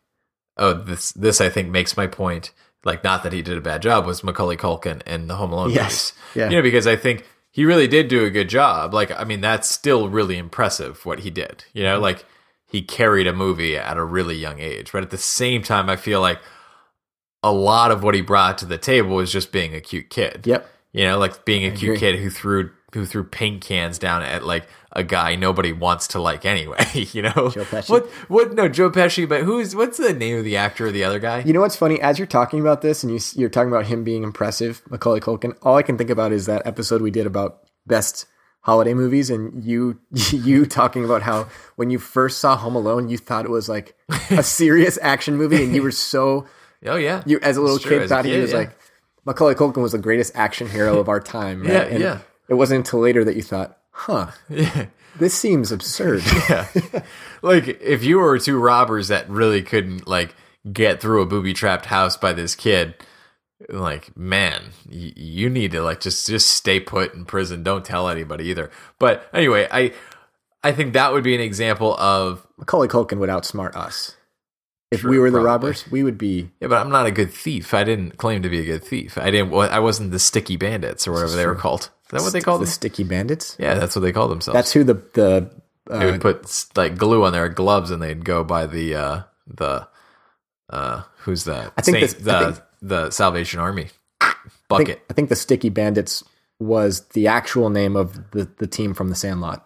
oh, 0.57 0.74
this 0.74 1.12
this 1.12 1.40
I 1.40 1.48
think 1.48 1.68
makes 1.70 1.96
my 1.96 2.07
point. 2.07 2.52
Like, 2.85 3.02
not 3.02 3.24
that 3.24 3.33
he 3.33 3.42
did 3.42 3.59
a 3.59 3.61
bad 3.61 3.83
job 3.83 4.07
was 4.07 4.22
Macaulay 4.22 4.57
Culkin 4.57 5.02
in 5.09 5.26
the 5.26 5.35
Home 5.35 5.52
Alone 5.52 5.70
Yes. 5.70 6.12
movies. 6.12 6.12
Yeah. 6.37 6.50
you 6.50 6.57
know, 6.57 6.62
because 6.62 6.87
I 6.87 6.94
think 6.94 7.24
he 7.50 7.64
really 7.64 7.88
did 7.88 8.07
do 8.07 8.24
a 8.24 8.31
good 8.31 8.48
job. 8.48 8.94
Like, 8.94 9.11
I 9.11 9.24
mean, 9.24 9.40
that's 9.40 9.68
still 9.68 10.09
really 10.09 10.38
impressive 10.38 11.05
what 11.05 11.20
he 11.20 11.31
did. 11.31 11.64
You 11.72 11.83
know, 11.83 11.98
like 11.98 12.24
he 12.68 12.83
carried 12.83 13.26
a 13.26 13.33
movie 13.33 13.76
at 13.76 13.96
a 13.96 14.05
really 14.05 14.37
young 14.37 14.61
age, 14.61 14.92
but 14.92 15.02
at 15.02 15.11
the 15.11 15.18
same 15.18 15.62
time, 15.64 15.90
I 15.90 15.96
feel 15.96 16.20
like 16.20 16.38
a 17.46 17.52
lot 17.52 17.92
of 17.92 18.02
what 18.02 18.14
he 18.14 18.22
brought 18.22 18.59
to 18.59 18.66
the 18.66 18.76
table 18.76 19.14
was 19.14 19.30
just 19.30 19.52
being 19.52 19.74
a 19.74 19.80
cute 19.80 20.11
kid. 20.11 20.46
Yep. 20.46 20.68
You 20.92 21.04
know, 21.04 21.18
like 21.18 21.44
being 21.44 21.64
a 21.64 21.70
cute 21.70 21.96
agree. 21.96 21.98
kid 21.98 22.18
who 22.18 22.30
threw 22.30 22.70
who 22.92 23.04
threw 23.04 23.22
paint 23.22 23.62
cans 23.62 23.98
down 23.98 24.22
at 24.22 24.44
like 24.44 24.66
a 24.92 25.04
guy 25.04 25.37
nobody 25.37 25.72
wants 25.72 26.09
to 26.09 26.20
like 26.20 26.44
anyway. 26.44 26.85
You 27.12 27.22
know, 27.22 27.50
Joe 27.50 27.64
Pesci. 27.64 27.88
What? 27.88 28.06
What? 28.28 28.54
No, 28.54 28.68
Joe 28.68 28.90
Pesci. 28.90 29.28
But 29.28 29.42
who's? 29.42 29.76
What's 29.76 29.98
the 29.98 30.12
name 30.12 30.38
of 30.38 30.44
the 30.44 30.56
actor? 30.56 30.87
or 30.87 30.90
The 30.90 31.04
other 31.04 31.20
guy? 31.20 31.40
You 31.40 31.52
know 31.52 31.61
what's 31.61 31.76
funny? 31.76 32.00
As 32.00 32.18
you're 32.18 32.26
talking 32.26 32.61
about 32.61 32.82
this 32.82 33.04
and 33.04 33.12
you, 33.12 33.20
you're 33.35 33.50
talking 33.50 33.68
about 33.68 33.87
him 33.87 34.02
being 34.02 34.24
impressive, 34.24 34.82
Macaulay 34.90 35.20
Culkin, 35.20 35.56
all 35.62 35.76
I 35.76 35.82
can 35.82 35.96
think 35.96 36.11
about 36.11 36.32
is 36.32 36.46
that 36.46 36.66
episode 36.66 37.00
we 37.00 37.11
did 37.11 37.26
about 37.26 37.61
best 37.87 38.26
holiday 38.62 38.94
movies 38.94 39.30
and 39.30 39.62
you 39.62 40.00
you 40.32 40.66
talking 40.66 41.04
about 41.04 41.22
how 41.22 41.46
when 41.76 41.90
you 41.90 41.98
first 42.00 42.38
saw 42.38 42.56
Home 42.56 42.74
Alone, 42.74 43.09
you 43.09 43.18
thought 43.18 43.44
it 43.44 43.50
was 43.50 43.68
like 43.68 43.94
a 44.30 44.42
serious 44.42 44.98
action 45.00 45.37
movie 45.37 45.62
and 45.62 45.74
you 45.74 45.82
were 45.82 45.92
so 45.92 46.46
oh 46.84 46.96
yeah, 46.96 47.22
you 47.26 47.38
as 47.42 47.56
a 47.56 47.60
little 47.60 47.76
It's 47.76 47.84
kid 47.86 48.08
thought 48.08 48.24
he 48.24 48.38
was 48.38 48.50
yeah. 48.52 48.58
like 48.58 48.78
Macaulay 49.24 49.54
Culkin 49.54 49.82
was 49.82 49.92
the 49.92 49.98
greatest 49.98 50.32
action 50.36 50.68
hero 50.68 50.98
of 50.98 51.08
our 51.08 51.20
time. 51.20 51.62
Right? 51.62 51.70
Yeah, 51.72 51.82
And 51.82 52.00
yeah. 52.00 52.18
It 52.48 52.54
wasn't 52.54 52.78
until 52.86 53.00
later 53.00 53.24
that 53.24 53.34
you 53.34 53.42
thought, 53.42 53.76
huh, 53.90 54.28
Yeah. 54.48 54.86
this 55.18 55.34
seems 55.34 55.72
absurd. 55.72 56.22
yeah. 56.48 56.68
like 57.42 57.66
if 57.80 58.04
you 58.04 58.18
were 58.18 58.38
two 58.38 58.58
robbers 58.58 59.08
that 59.08 59.28
really 59.28 59.62
couldn't 59.62 60.06
like 60.06 60.34
get 60.72 61.00
through 61.00 61.22
a 61.22 61.26
booby 61.26 61.52
trapped 61.54 61.86
house 61.86 62.16
by 62.16 62.32
this 62.32 62.54
kid 62.56 62.94
like 63.68 64.16
man 64.16 64.64
y- 64.90 65.12
you 65.16 65.48
need 65.48 65.70
to 65.72 65.80
like 65.80 66.00
just 66.00 66.26
just 66.26 66.50
stay 66.50 66.78
put 66.80 67.14
in 67.14 67.24
prison 67.24 67.62
don't 67.62 67.84
tell 67.84 68.08
anybody 68.08 68.44
either 68.46 68.68
but 68.98 69.28
anyway 69.32 69.66
i 69.70 69.92
i 70.64 70.72
think 70.72 70.92
that 70.92 71.12
would 71.12 71.22
be 71.24 71.34
an 71.36 71.40
example 71.40 71.96
of 71.98 72.44
Macaulay 72.58 72.88
Culkin 72.88 73.18
would 73.18 73.28
outsmart 73.30 73.76
us. 73.76 74.16
If 74.90 75.03
we 75.03 75.18
were 75.18 75.31
the 75.31 75.38
probably. 75.40 75.68
robbers, 75.68 75.90
we 75.90 76.03
would 76.05 76.16
be 76.18 76.51
yeah 76.61 76.68
but 76.68 76.77
i'm 76.81 76.90
not 76.90 77.07
a 77.07 77.11
good 77.11 77.33
thief. 77.33 77.75
I 77.75 77.83
didn't 77.85 78.18
claim 78.18 78.42
to 78.42 78.49
be 78.49 78.61
a 78.61 78.64
good 78.64 78.85
thief. 78.85 79.18
I 79.18 79.31
didn't 79.31 79.53
i 79.55 79.79
wasn't 79.81 80.12
the 80.12 80.18
sticky 80.20 80.57
bandits 80.57 81.07
or 81.09 81.12
whatever 81.12 81.33
they 81.37 81.46
were 81.46 81.55
called. 81.57 81.90
Is 82.05 82.11
that 82.12 82.22
what 82.22 82.33
they 82.33 82.40
called 82.40 82.61
the 82.61 82.66
them? 82.66 82.72
sticky 82.72 83.05
bandits. 83.05 83.57
yeah 83.59 83.75
that's 83.75 83.96
what 83.96 84.03
they 84.03 84.12
called 84.12 84.31
themselves. 84.31 84.55
That's 84.57 84.72
who 84.72 84.85
the 84.85 84.94
the 85.14 85.51
uh, 85.90 85.99
they 85.99 86.11
would 86.11 86.20
put 86.20 86.46
like 86.77 86.96
glue 86.96 87.25
on 87.25 87.33
their 87.33 87.49
gloves 87.49 87.90
and 87.90 88.01
they'd 88.03 88.25
go 88.25 88.44
by 88.44 88.66
the 88.66 88.94
uh 88.94 89.22
the 89.46 89.88
uh 90.70 91.03
who's 91.18 91.44
that? 91.44 91.72
I 91.77 91.83
think 91.83 91.99
Saint- 92.11 92.25
the 92.25 92.37
I 92.37 92.44
think- 92.53 92.62
the 92.83 93.11
salvation 93.11 93.59
army 93.61 93.88
I 94.20 94.35
bucket. 94.68 94.87
Think, 94.87 95.01
I 95.11 95.14
think 95.14 95.29
the 95.31 95.37
Sticky 95.37 95.68
Bandits 95.70 96.22
was 96.59 97.01
the 97.09 97.27
actual 97.27 97.70
name 97.70 97.96
of 97.96 98.31
the, 98.31 98.49
the 98.59 98.66
team 98.66 98.94
from 98.94 99.09
the 99.09 99.14
Sandlot. 99.14 99.65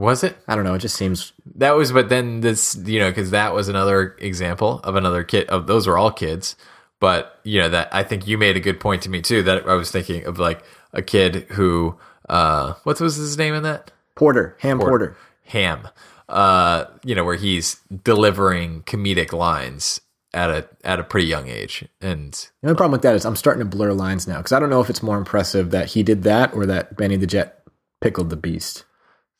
Was 0.00 0.24
it? 0.24 0.36
I 0.48 0.54
don't 0.56 0.64
know. 0.64 0.74
It 0.74 0.80
just 0.80 0.96
seems 0.96 1.32
that 1.56 1.76
was 1.76 1.92
but 1.92 2.08
then 2.08 2.40
this 2.40 2.76
you 2.84 2.98
know 2.98 3.10
because 3.10 3.30
that 3.30 3.54
was 3.54 3.68
another 3.68 4.16
example 4.18 4.80
of 4.82 4.96
another 4.96 5.22
kid 5.24 5.48
of 5.48 5.66
those 5.66 5.86
were 5.86 5.98
all 5.98 6.10
kids. 6.10 6.56
But 7.00 7.40
you 7.44 7.60
know 7.60 7.70
that 7.70 7.88
i 7.94 8.02
think 8.02 8.26
you 8.26 8.36
made 8.36 8.56
a 8.58 8.60
good 8.60 8.78
point 8.78 9.00
to 9.02 9.08
me 9.08 9.22
too 9.22 9.42
that 9.44 9.66
i 9.66 9.72
was 9.72 9.90
thinking 9.90 10.26
of 10.26 10.38
like 10.38 10.62
a 10.92 11.00
kid 11.00 11.46
who 11.52 11.96
uh 12.28 12.74
what 12.84 13.00
was 13.00 13.16
his 13.16 13.38
name 13.38 13.54
in 13.54 13.62
that? 13.62 13.90
Porter, 14.16 14.54
Ham 14.60 14.78
Porter. 14.78 15.16
ham. 15.44 15.88
Uh 16.28 16.84
you 17.04 17.14
know 17.14 17.24
where 17.24 17.36
he's 17.36 17.76
delivering 18.04 18.82
comedic 18.82 19.32
lines 19.32 20.00
at 20.34 20.50
a 20.50 20.68
at 20.84 21.00
a 21.00 21.04
pretty 21.04 21.26
young 21.26 21.48
age. 21.48 21.84
And 22.00 22.32
The 22.62 22.68
only 22.68 22.76
problem 22.76 22.92
with 22.92 23.02
that 23.02 23.14
is 23.16 23.24
I'm 23.24 23.36
starting 23.36 23.60
to 23.60 23.76
blur 23.76 23.92
lines 23.92 24.28
now 24.28 24.36
because 24.36 24.52
I 24.52 24.60
don't 24.60 24.70
know 24.70 24.80
if 24.80 24.90
it's 24.90 25.02
more 25.02 25.18
impressive 25.18 25.70
that 25.70 25.88
he 25.90 26.02
did 26.02 26.22
that 26.24 26.52
or 26.54 26.66
that 26.66 26.96
Benny 26.96 27.16
the 27.16 27.26
Jet 27.26 27.62
pickled 28.00 28.30
the 28.30 28.36
beast. 28.36 28.84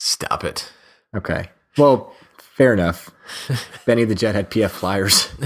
Stop 0.00 0.42
it 0.42 0.72
Okay. 1.16 1.48
Well, 1.78 2.12
fair 2.38 2.72
enough. 2.72 3.10
Benny 3.86 4.04
the 4.04 4.14
Jet 4.14 4.34
had 4.34 4.50
PF 4.50 4.70
flyers. 4.70 5.28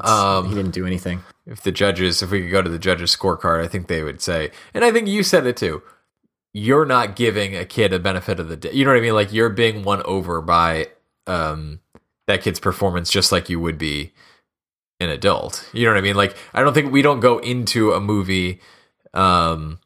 Um, 0.00 0.48
he 0.48 0.56
didn't 0.56 0.72
do 0.72 0.86
anything. 0.86 1.22
if 1.46 1.62
the 1.62 1.70
judges 1.70 2.20
if 2.20 2.32
we 2.32 2.40
could 2.42 2.50
go 2.50 2.60
to 2.62 2.68
the 2.68 2.80
judges 2.80 3.14
scorecard 3.16 3.62
i 3.62 3.68
think 3.68 3.86
they 3.86 4.02
would 4.02 4.20
say 4.20 4.50
and 4.74 4.84
i 4.84 4.90
think 4.90 5.06
you 5.06 5.22
said 5.22 5.46
it 5.46 5.56
too 5.56 5.84
you're 6.52 6.84
not 6.84 7.14
giving 7.14 7.54
a 7.56 7.64
kid 7.64 7.92
a 7.92 8.00
benefit 8.00 8.40
of 8.40 8.48
the 8.48 8.56
day 8.56 8.72
you 8.72 8.84
know 8.84 8.90
what 8.90 8.96
i 8.96 9.00
mean 9.00 9.14
like 9.14 9.32
you're 9.32 9.50
being 9.50 9.84
won 9.84 10.02
over 10.04 10.40
by 10.40 10.88
um 11.28 11.78
that 12.26 12.42
kid's 12.42 12.58
performance 12.58 13.08
just 13.08 13.30
like 13.30 13.48
you 13.48 13.60
would 13.60 13.78
be 13.78 14.12
an 14.98 15.10
adult 15.10 15.64
you 15.72 15.84
know 15.84 15.92
what 15.92 15.98
i 15.98 16.00
mean 16.00 16.16
like 16.16 16.36
i 16.52 16.60
don't 16.60 16.74
think 16.74 16.90
we 16.92 17.00
don't 17.00 17.20
go 17.20 17.38
into 17.38 17.92
a 17.92 18.00
movie 18.00 18.60
um 19.12 19.78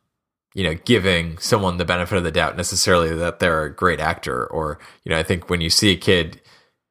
you 0.54 0.64
know 0.64 0.74
giving 0.84 1.38
someone 1.38 1.76
the 1.76 1.84
benefit 1.84 2.16
of 2.18 2.24
the 2.24 2.30
doubt 2.30 2.56
necessarily 2.56 3.14
that 3.14 3.38
they're 3.38 3.64
a 3.64 3.74
great 3.74 4.00
actor 4.00 4.46
or 4.46 4.78
you 5.04 5.10
know 5.10 5.18
i 5.18 5.22
think 5.22 5.48
when 5.50 5.60
you 5.60 5.70
see 5.70 5.90
a 5.90 5.96
kid 5.96 6.40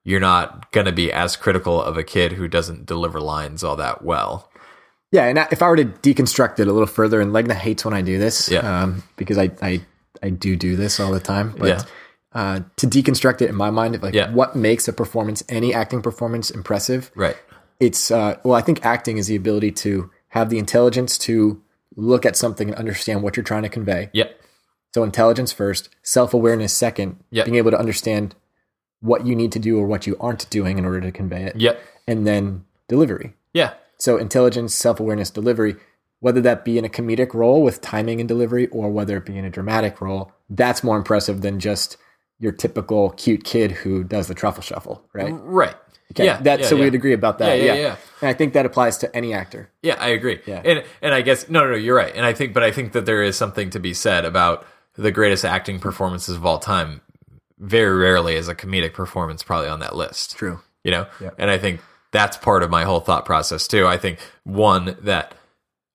you're 0.03 0.19
not 0.19 0.71
going 0.71 0.85
to 0.85 0.91
be 0.91 1.11
as 1.11 1.35
critical 1.35 1.81
of 1.81 1.97
a 1.97 2.03
kid 2.03 2.33
who 2.33 2.47
doesn't 2.47 2.85
deliver 2.85 3.19
lines 3.19 3.63
all 3.63 3.75
that 3.75 4.03
well 4.03 4.49
Yeah, 5.11 5.25
and 5.25 5.37
if 5.51 5.61
I 5.61 5.69
were 5.69 5.77
to 5.77 5.85
deconstruct 5.85 6.59
it 6.59 6.67
a 6.67 6.71
little 6.73 6.85
further, 6.87 7.21
and 7.21 7.31
Legna 7.31 7.53
hates 7.55 7.85
when 7.85 7.93
I 7.93 8.01
do 8.01 8.17
this, 8.19 8.49
Yeah. 8.49 8.59
um, 8.59 9.03
because 9.15 9.37
I, 9.37 9.51
I 9.61 9.81
I 10.21 10.29
do 10.29 10.55
do 10.57 10.75
this 10.75 10.99
all 10.99 11.11
the 11.13 11.19
time. 11.21 11.53
But 11.57 11.67
Yeah. 11.69 11.83
uh, 12.33 12.59
to 12.75 12.87
deconstruct 12.87 13.41
it 13.41 13.49
in 13.49 13.55
my 13.55 13.69
mind, 13.69 14.01
like 14.03 14.13
Yeah. 14.13 14.31
what 14.33 14.55
makes 14.55 14.87
a 14.89 14.93
performance, 14.93 15.43
any 15.47 15.73
acting 15.73 16.01
performance, 16.01 16.49
impressive? 16.51 17.09
right 17.15 17.37
It's 17.79 18.11
uh, 18.11 18.35
well, 18.43 18.55
I 18.55 18.61
think 18.61 18.85
acting 18.85 19.17
is 19.17 19.27
the 19.27 19.35
ability 19.37 19.71
to 19.83 20.09
have 20.29 20.49
the 20.49 20.57
intelligence 20.59 21.17
to 21.19 21.61
look 21.97 22.25
at 22.25 22.37
something 22.37 22.69
and 22.69 22.77
understand 22.77 23.21
what 23.23 23.35
you're 23.35 23.43
trying 23.43 23.63
to 23.63 23.69
convey. 23.69 24.09
Yep. 24.13 24.39
So 24.93 25.03
intelligence 25.03 25.51
first, 25.51 25.89
self 26.03 26.33
awareness 26.33 26.71
second, 26.73 27.17
Yep. 27.31 27.45
being 27.45 27.57
able 27.57 27.71
to 27.71 27.79
understand 27.79 28.35
what 29.01 29.25
you 29.27 29.35
need 29.35 29.51
to 29.51 29.59
do 29.59 29.77
or 29.77 29.85
what 29.85 30.07
you 30.07 30.15
aren't 30.19 30.49
doing 30.49 30.77
in 30.77 30.85
order 30.85 31.01
to 31.01 31.11
convey 31.11 31.43
it, 31.43 31.55
Yep. 31.57 31.79
and 32.07 32.25
then 32.25 32.63
delivery. 32.87 33.33
Yeah. 33.53 33.73
So 33.97 34.17
intelligence, 34.17 34.73
self 34.73 34.99
awareness, 34.99 35.29
delivery, 35.29 35.75
whether 36.19 36.41
that 36.41 36.63
be 36.65 36.77
in 36.77 36.85
a 36.85 36.89
comedic 36.89 37.33
role 37.33 37.61
with 37.61 37.81
timing 37.81 38.19
and 38.19 38.27
delivery, 38.27 38.67
or 38.67 38.89
whether 38.89 39.17
it 39.17 39.25
be 39.25 39.37
in 39.37 39.45
a 39.45 39.49
dramatic 39.49 39.99
role, 40.01 40.31
that's 40.49 40.83
more 40.83 40.97
impressive 40.97 41.41
than 41.41 41.59
just 41.59 41.97
your 42.39 42.51
typical 42.51 43.09
cute 43.11 43.43
kid 43.43 43.71
who 43.71 44.03
does 44.03 44.27
the 44.27 44.33
truffle 44.35 44.61
shuffle, 44.63 45.03
right? 45.13 45.31
Right. 45.31 45.75
Okay, 46.19 46.25
Yeah. 46.25 46.41
that 46.41 46.59
yeah, 46.61 46.65
so 46.67 46.75
yeah. 46.75 46.83
we'd 46.85 46.95
agree 46.95 47.13
about 47.13 47.37
that. 47.39 47.57
Yeah, 47.57 47.65
Yeah, 47.65 47.73
yeah. 47.75 47.95
And 48.21 48.29
I 48.29 48.33
think 48.33 48.53
that 48.53 48.65
applies 48.65 48.97
to 48.99 49.15
any 49.15 49.33
actor. 49.33 49.69
Yeah, 49.83 49.95
I 49.99 50.09
agree. 50.09 50.39
Yeah. 50.45 50.61
And 50.65 50.83
and 51.01 51.13
I 51.13 51.21
guess 51.21 51.49
no, 51.49 51.63
no, 51.63 51.71
no, 51.71 51.75
you're 51.75 51.95
right. 51.95 52.13
And 52.15 52.25
I 52.25 52.33
think, 52.33 52.53
but 52.53 52.63
I 52.63 52.71
think 52.71 52.93
that 52.93 53.05
there 53.05 53.21
is 53.23 53.35
something 53.37 53.69
to 53.71 53.79
be 53.79 53.93
said 53.93 54.25
about 54.25 54.65
the 54.95 55.11
greatest 55.11 55.45
acting 55.45 55.79
performances 55.79 56.35
of 56.35 56.45
all 56.45 56.59
time. 56.59 57.01
Very 57.59 57.95
rarely 57.97 58.35
is 58.35 58.47
a 58.47 58.55
comedic 58.55 58.93
performance 58.93 59.43
probably 59.43 59.67
on 59.69 59.79
that 59.79 59.95
list. 59.95 60.35
True. 60.37 60.59
You 60.83 60.91
know, 60.91 61.07
Yeah. 61.19 61.31
and 61.37 61.49
I 61.51 61.57
think 61.57 61.81
that's 62.11 62.37
part 62.37 62.63
of 62.63 62.69
my 62.69 62.83
whole 62.83 62.99
thought 63.01 63.25
process 63.25 63.67
too. 63.67 63.85
I 63.87 63.97
think 63.97 64.19
one 64.43 64.95
that 65.01 65.33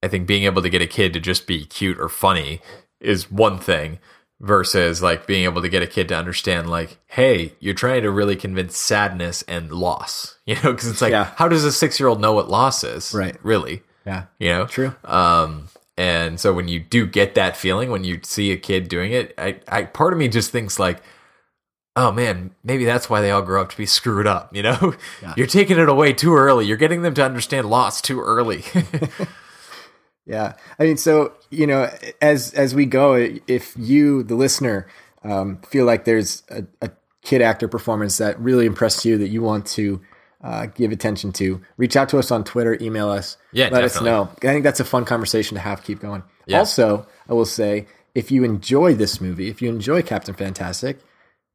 I 0.02 0.08
think 0.08 0.26
being 0.26 0.44
able 0.44 0.62
to 0.62 0.68
get 0.70 0.82
a 0.82 0.86
kid 0.86 1.12
to 1.14 1.20
just 1.20 1.46
be 1.46 1.64
cute 1.64 1.98
or 2.00 2.08
funny 2.08 2.60
is 3.00 3.30
one 3.30 3.58
thing 3.58 3.98
versus 4.42 5.00
like 5.00 5.26
being 5.26 5.44
able 5.44 5.62
to 5.62 5.68
get 5.68 5.82
a 5.82 5.86
kid 5.86 6.08
to 6.08 6.16
understand 6.16 6.68
like 6.68 6.98
hey 7.06 7.54
you're 7.60 7.72
trying 7.74 8.02
to 8.02 8.10
really 8.10 8.34
convince 8.36 8.76
sadness 8.76 9.42
and 9.46 9.70
loss 9.72 10.36
you 10.46 10.54
know 10.56 10.72
because 10.72 10.88
it's 10.88 11.00
like 11.00 11.12
Yeah. 11.12 11.30
how 11.36 11.46
does 11.48 11.64
a 11.64 11.70
six 11.72 11.98
year 12.00 12.08
old 12.08 12.20
know 12.20 12.32
what 12.32 12.50
loss 12.50 12.82
is 12.82 13.14
Right. 13.14 13.36
really 13.44 13.82
Yeah. 14.04 14.24
you 14.40 14.48
know 14.50 14.66
True. 14.66 14.94
um 15.04 15.68
and 15.96 16.40
so 16.40 16.52
when 16.52 16.66
you 16.66 16.80
do 16.80 17.06
get 17.06 17.36
that 17.36 17.56
feeling 17.56 17.90
when 17.90 18.02
you 18.02 18.18
see 18.24 18.50
a 18.50 18.56
kid 18.56 18.88
doing 18.88 19.12
it 19.12 19.32
i 19.38 19.60
i 19.68 19.84
part 19.84 20.12
of 20.12 20.18
me 20.18 20.26
just 20.26 20.50
thinks 20.50 20.76
like 20.78 21.00
oh 21.94 22.10
man 22.10 22.50
maybe 22.64 22.84
that's 22.84 23.08
why 23.08 23.20
they 23.20 23.30
all 23.30 23.42
grow 23.42 23.60
up 23.60 23.68
to 23.70 23.76
be 23.76 23.86
screwed 23.86 24.26
up 24.26 24.56
you 24.56 24.62
know 24.64 24.92
you're 25.36 25.46
taking 25.46 25.78
it 25.78 25.88
away 25.88 26.12
too 26.12 26.34
early 26.34 26.66
you're 26.66 26.76
getting 26.76 27.02
them 27.02 27.14
to 27.14 27.24
understand 27.24 27.70
loss 27.70 28.00
too 28.02 28.20
early 28.20 28.64
Yeah, 30.26 30.54
I 30.78 30.84
mean, 30.84 30.96
so 30.96 31.32
you 31.50 31.66
know, 31.66 31.90
as 32.20 32.52
as 32.54 32.74
we 32.74 32.86
go, 32.86 33.14
if 33.46 33.74
you, 33.76 34.22
the 34.22 34.34
listener, 34.36 34.86
um, 35.24 35.58
feel 35.62 35.84
like 35.84 36.04
there's 36.04 36.42
a, 36.48 36.64
a 36.80 36.90
kid 37.22 37.42
actor 37.42 37.66
performance 37.68 38.18
that 38.18 38.38
really 38.40 38.66
impressed 38.66 39.04
you 39.04 39.18
that 39.18 39.28
you 39.28 39.42
want 39.42 39.66
to 39.66 40.00
uh, 40.42 40.66
give 40.66 40.90
attention 40.92 41.32
to, 41.32 41.60
reach 41.76 41.96
out 41.96 42.08
to 42.08 42.18
us 42.18 42.30
on 42.30 42.42
Twitter, 42.44 42.76
email 42.80 43.08
us, 43.08 43.36
Yeah, 43.52 43.68
let 43.70 43.84
us 43.84 44.00
know. 44.00 44.28
I 44.38 44.46
think 44.46 44.64
that's 44.64 44.80
a 44.80 44.84
fun 44.84 45.04
conversation 45.04 45.54
to 45.56 45.60
have. 45.60 45.82
Keep 45.84 46.00
going. 46.00 46.22
Yeah. 46.46 46.58
Also, 46.58 47.06
I 47.28 47.32
will 47.32 47.44
say, 47.44 47.86
if 48.14 48.30
you 48.32 48.42
enjoy 48.44 48.94
this 48.94 49.20
movie, 49.20 49.48
if 49.48 49.62
you 49.62 49.68
enjoy 49.68 50.02
Captain 50.02 50.34
Fantastic, 50.34 50.98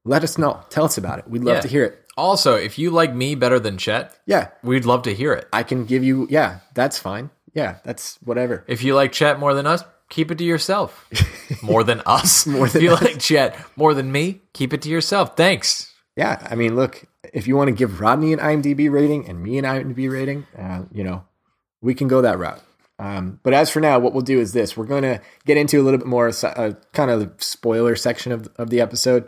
let 0.06 0.24
us 0.24 0.38
know. 0.38 0.62
Tell 0.70 0.86
us 0.86 0.98
about 0.98 1.20
it. 1.20 1.28
We'd 1.30 1.44
love 1.44 1.56
Yeah. 1.58 1.62
to 1.62 1.68
hear 1.68 1.84
it. 1.84 2.04
also 2.18 2.56
if 2.56 2.80
you 2.80 2.90
like 2.90 3.14
me 3.14 3.36
better 3.36 3.60
than 3.60 3.78
chet 3.78 4.18
Yeah, 4.26 4.48
we'd 4.64 4.86
love 4.86 5.04
to 5.04 5.14
hear 5.14 5.34
it 5.34 5.48
I 5.54 5.64
can 5.64 5.86
give 5.86 6.04
you. 6.04 6.28
Yeah, 6.30 6.60
that's 6.74 6.98
fine. 6.98 7.30
Yeah, 7.58 7.78
that's 7.84 8.18
whatever. 8.24 8.64
if 8.68 8.84
you 8.84 8.94
like 8.96 9.12
chet 9.12 9.40
more 9.40 9.54
than 9.54 9.66
us 9.66 9.84
keep 10.10 10.32
it 10.32 10.38
to 10.38 10.46
yourself 10.46 10.92
more 11.64 11.84
than 11.84 12.00
us 12.06 12.46
More 12.56 12.68
than 12.70 12.78
if 12.78 12.84
you 12.84 12.94
us. 12.94 13.02
like 13.02 13.20
chet 13.20 13.58
more 13.76 13.94
than 13.94 14.12
me 14.12 14.42
keep 14.54 14.72
it 14.74 14.82
to 14.84 14.90
yourself 14.90 15.36
thanks 15.36 15.92
Yeah, 16.16 16.38
I 16.50 16.56
mean, 16.56 16.76
look, 16.76 17.06
if 17.34 17.46
you 17.48 17.56
want 17.58 17.68
to 17.68 17.76
give 17.76 18.00
Rodney 18.02 18.32
an 18.34 18.40
IMDb 18.40 18.90
rating 18.90 19.28
and 19.30 19.42
me 19.44 19.58
an 19.60 19.66
IMDb 19.66 20.10
rating, 20.10 20.48
uh, 20.58 20.84
you 20.92 21.04
know, 21.04 21.24
we 21.82 21.94
can 21.94 22.08
go 22.08 22.22
that 22.24 22.40
route. 22.40 22.62
Um, 23.00 23.40
but 23.44 23.54
as 23.54 23.70
for 23.70 23.80
now, 23.82 24.00
what 24.00 24.14
we'll 24.14 24.24
do 24.34 24.40
is 24.40 24.52
this: 24.54 24.76
we're 24.76 24.86
going 24.90 25.04
to 25.04 25.22
get 25.46 25.58
into 25.58 25.80
a 25.80 25.84
little 25.84 26.00
bit 26.00 26.08
more 26.08 26.30
uh, 26.44 26.72
kind 26.94 27.12
of 27.12 27.20
the 27.20 27.30
spoiler 27.38 27.96
section 27.96 28.32
of 28.32 28.48
of 28.56 28.72
the 28.72 28.82
episode. 28.82 29.28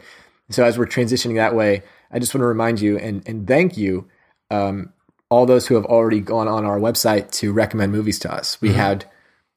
So 0.50 0.64
as 0.64 0.78
we're 0.80 0.88
transitioning 0.88 1.36
that 1.36 1.54
way, 1.54 1.84
I 2.12 2.18
just 2.18 2.34
want 2.34 2.42
to 2.42 2.48
remind 2.48 2.82
you 2.82 2.98
and 2.98 3.22
and 3.28 3.46
thank 3.46 3.78
you, 3.78 4.08
um, 4.50 4.92
all 5.30 5.46
those 5.46 5.68
who 5.68 5.76
have 5.76 5.86
already 5.86 6.20
gone 6.20 6.48
on 6.48 6.66
our 6.66 6.80
website 6.80 7.32
to 7.32 7.54
recommend 7.54 7.92
movies 7.92 8.20
to 8.20 8.34
us. 8.34 8.60
We 8.62 8.70
mm-hmm. 8.70 8.78
had. 8.78 9.06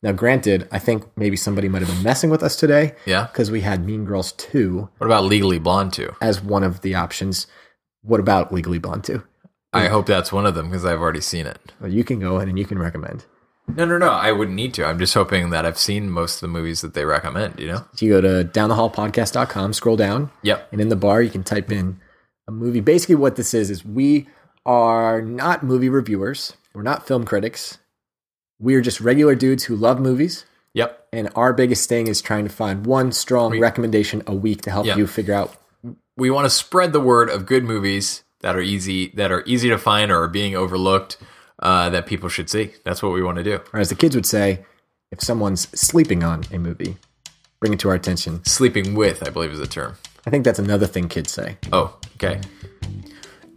Now, 0.04 0.10
granted, 0.10 0.68
I 0.72 0.80
think 0.80 1.04
maybe 1.16 1.36
somebody 1.36 1.68
might 1.68 1.82
have 1.82 1.88
been 1.88 2.02
messing 2.02 2.28
with 2.28 2.42
us 2.42 2.56
today. 2.56 2.96
Yeah. 3.06 3.28
Because 3.30 3.52
we 3.52 3.60
had 3.60 3.86
Mean 3.86 4.04
Girls 4.04 4.32
2 4.32 4.88
what 4.98 5.06
about 5.06 5.24
legally 5.24 5.60
blonde 5.60 5.92
two 5.92 6.14
as 6.20 6.42
one 6.42 6.64
of 6.64 6.80
the 6.80 6.96
options. 6.96 7.46
What 8.02 8.18
about 8.18 8.52
Legally 8.52 8.78
Blonde 8.78 9.04
2? 9.04 9.22
i 9.72 9.88
hope 9.88 10.06
that's 10.06 10.32
one 10.32 10.44
of 10.44 10.54
them 10.54 10.68
because 10.68 10.84
i've 10.84 11.00
already 11.00 11.20
seen 11.20 11.46
it 11.46 11.58
Well, 11.80 11.90
you 11.90 12.04
can 12.04 12.20
go 12.20 12.38
in 12.40 12.48
and 12.48 12.58
you 12.58 12.66
can 12.66 12.78
recommend. 12.78 13.24
no 13.68 13.86
no 13.86 13.96
no 13.96 14.10
i 14.10 14.30
wouldn't 14.30 14.54
need 14.56 14.74
to 14.74 14.84
i'm 14.84 14.98
just 14.98 15.14
hoping 15.14 15.48
that 15.50 15.64
i've 15.64 15.78
seen 15.78 16.10
most 16.10 16.34
of 16.36 16.40
the 16.42 16.48
movies 16.48 16.82
that 16.82 16.92
they 16.94 17.04
recommend 17.06 17.58
you 17.58 17.68
know 17.68 17.84
So 17.94 18.04
you 18.04 18.12
go 18.12 18.20
to 18.20 18.48
downthehallpodcast.com, 18.50 19.72
scroll 19.72 19.96
down, 19.96 20.30
yep 20.42 20.68
and 20.72 20.80
in 20.80 20.88
the 20.90 20.96
bar 20.96 21.22
you 21.22 21.30
can 21.30 21.42
type 21.42 21.72
in 21.72 22.00
a 22.48 22.52
movie. 22.52 22.80
Basically, 22.80 23.14
what 23.14 23.36
this 23.36 23.54
is 23.54 23.70
is 23.70 23.84
we 23.84 24.28
are 24.66 25.20
not 25.22 25.62
movie 25.62 25.88
reviewers. 25.88 26.54
We're 26.74 26.82
not 26.82 27.06
film 27.06 27.24
critics. 27.24 27.78
We 28.60 28.74
are 28.76 28.80
just 28.80 29.00
regular 29.00 29.34
dudes 29.34 29.64
who 29.64 29.76
love 29.76 30.00
movies. 30.00 30.44
yep 30.74 31.06
And 31.12 31.28
our 31.34 31.52
biggest 31.52 31.88
thing 31.88 32.06
is 32.06 32.22
trying 32.22 32.44
to 32.44 32.50
find 32.50 32.86
one 32.86 33.12
strong 33.12 33.50
We- 33.52 33.60
recommendation 33.60 34.22
a 34.26 34.34
week 34.34 34.62
to 34.62 34.70
help 34.70 34.86
Yeah. 34.86 34.96
you 34.96 35.06
figure 35.06 35.34
out. 35.34 35.56
we 36.16 36.30
want 36.30 36.44
to 36.46 36.50
spread 36.50 36.92
the 36.92 37.00
word 37.00 37.28
of 37.30 37.44
good 37.46 37.64
movies 37.64 38.22
that 38.40 38.54
are 38.56 38.60
easy 38.60 39.08
that 39.16 39.30
are 39.32 39.42
easy 39.46 39.68
to 39.70 39.78
find 39.78 40.10
or 40.12 40.22
are 40.22 40.28
being 40.28 40.54
overlooked 40.54 41.16
uh, 41.60 41.88
that 41.90 42.06
people 42.06 42.28
should 42.28 42.48
see 42.50 42.72
that's 42.84 43.02
what 43.02 43.12
we 43.12 43.22
want 43.22 43.38
to 43.38 43.44
do 43.44 43.60
Or 43.72 43.80
as 43.80 43.88
the 43.88 43.94
kids 43.94 44.14
would 44.14 44.26
say, 44.26 44.64
if 45.10 45.20
someone's 45.22 45.68
sleeping 45.78 46.22
on 46.24 46.44
a 46.52 46.58
movie, 46.58 46.96
bring 47.60 47.72
it 47.72 47.80
to 47.80 47.88
our 47.88 47.94
attention. 47.94 48.44
sleeping 48.44 48.94
with 48.94 49.26
i 49.26 49.30
believe 49.30 49.50
is 49.52 49.58
the 49.58 49.66
term 49.66 49.94
I 50.26 50.30
think 50.30 50.44
that's 50.44 50.58
another 50.60 50.86
thing 50.86 51.08
kids 51.08 51.32
say. 51.32 51.56
Oh, 51.72 51.96
okay. 52.16 52.40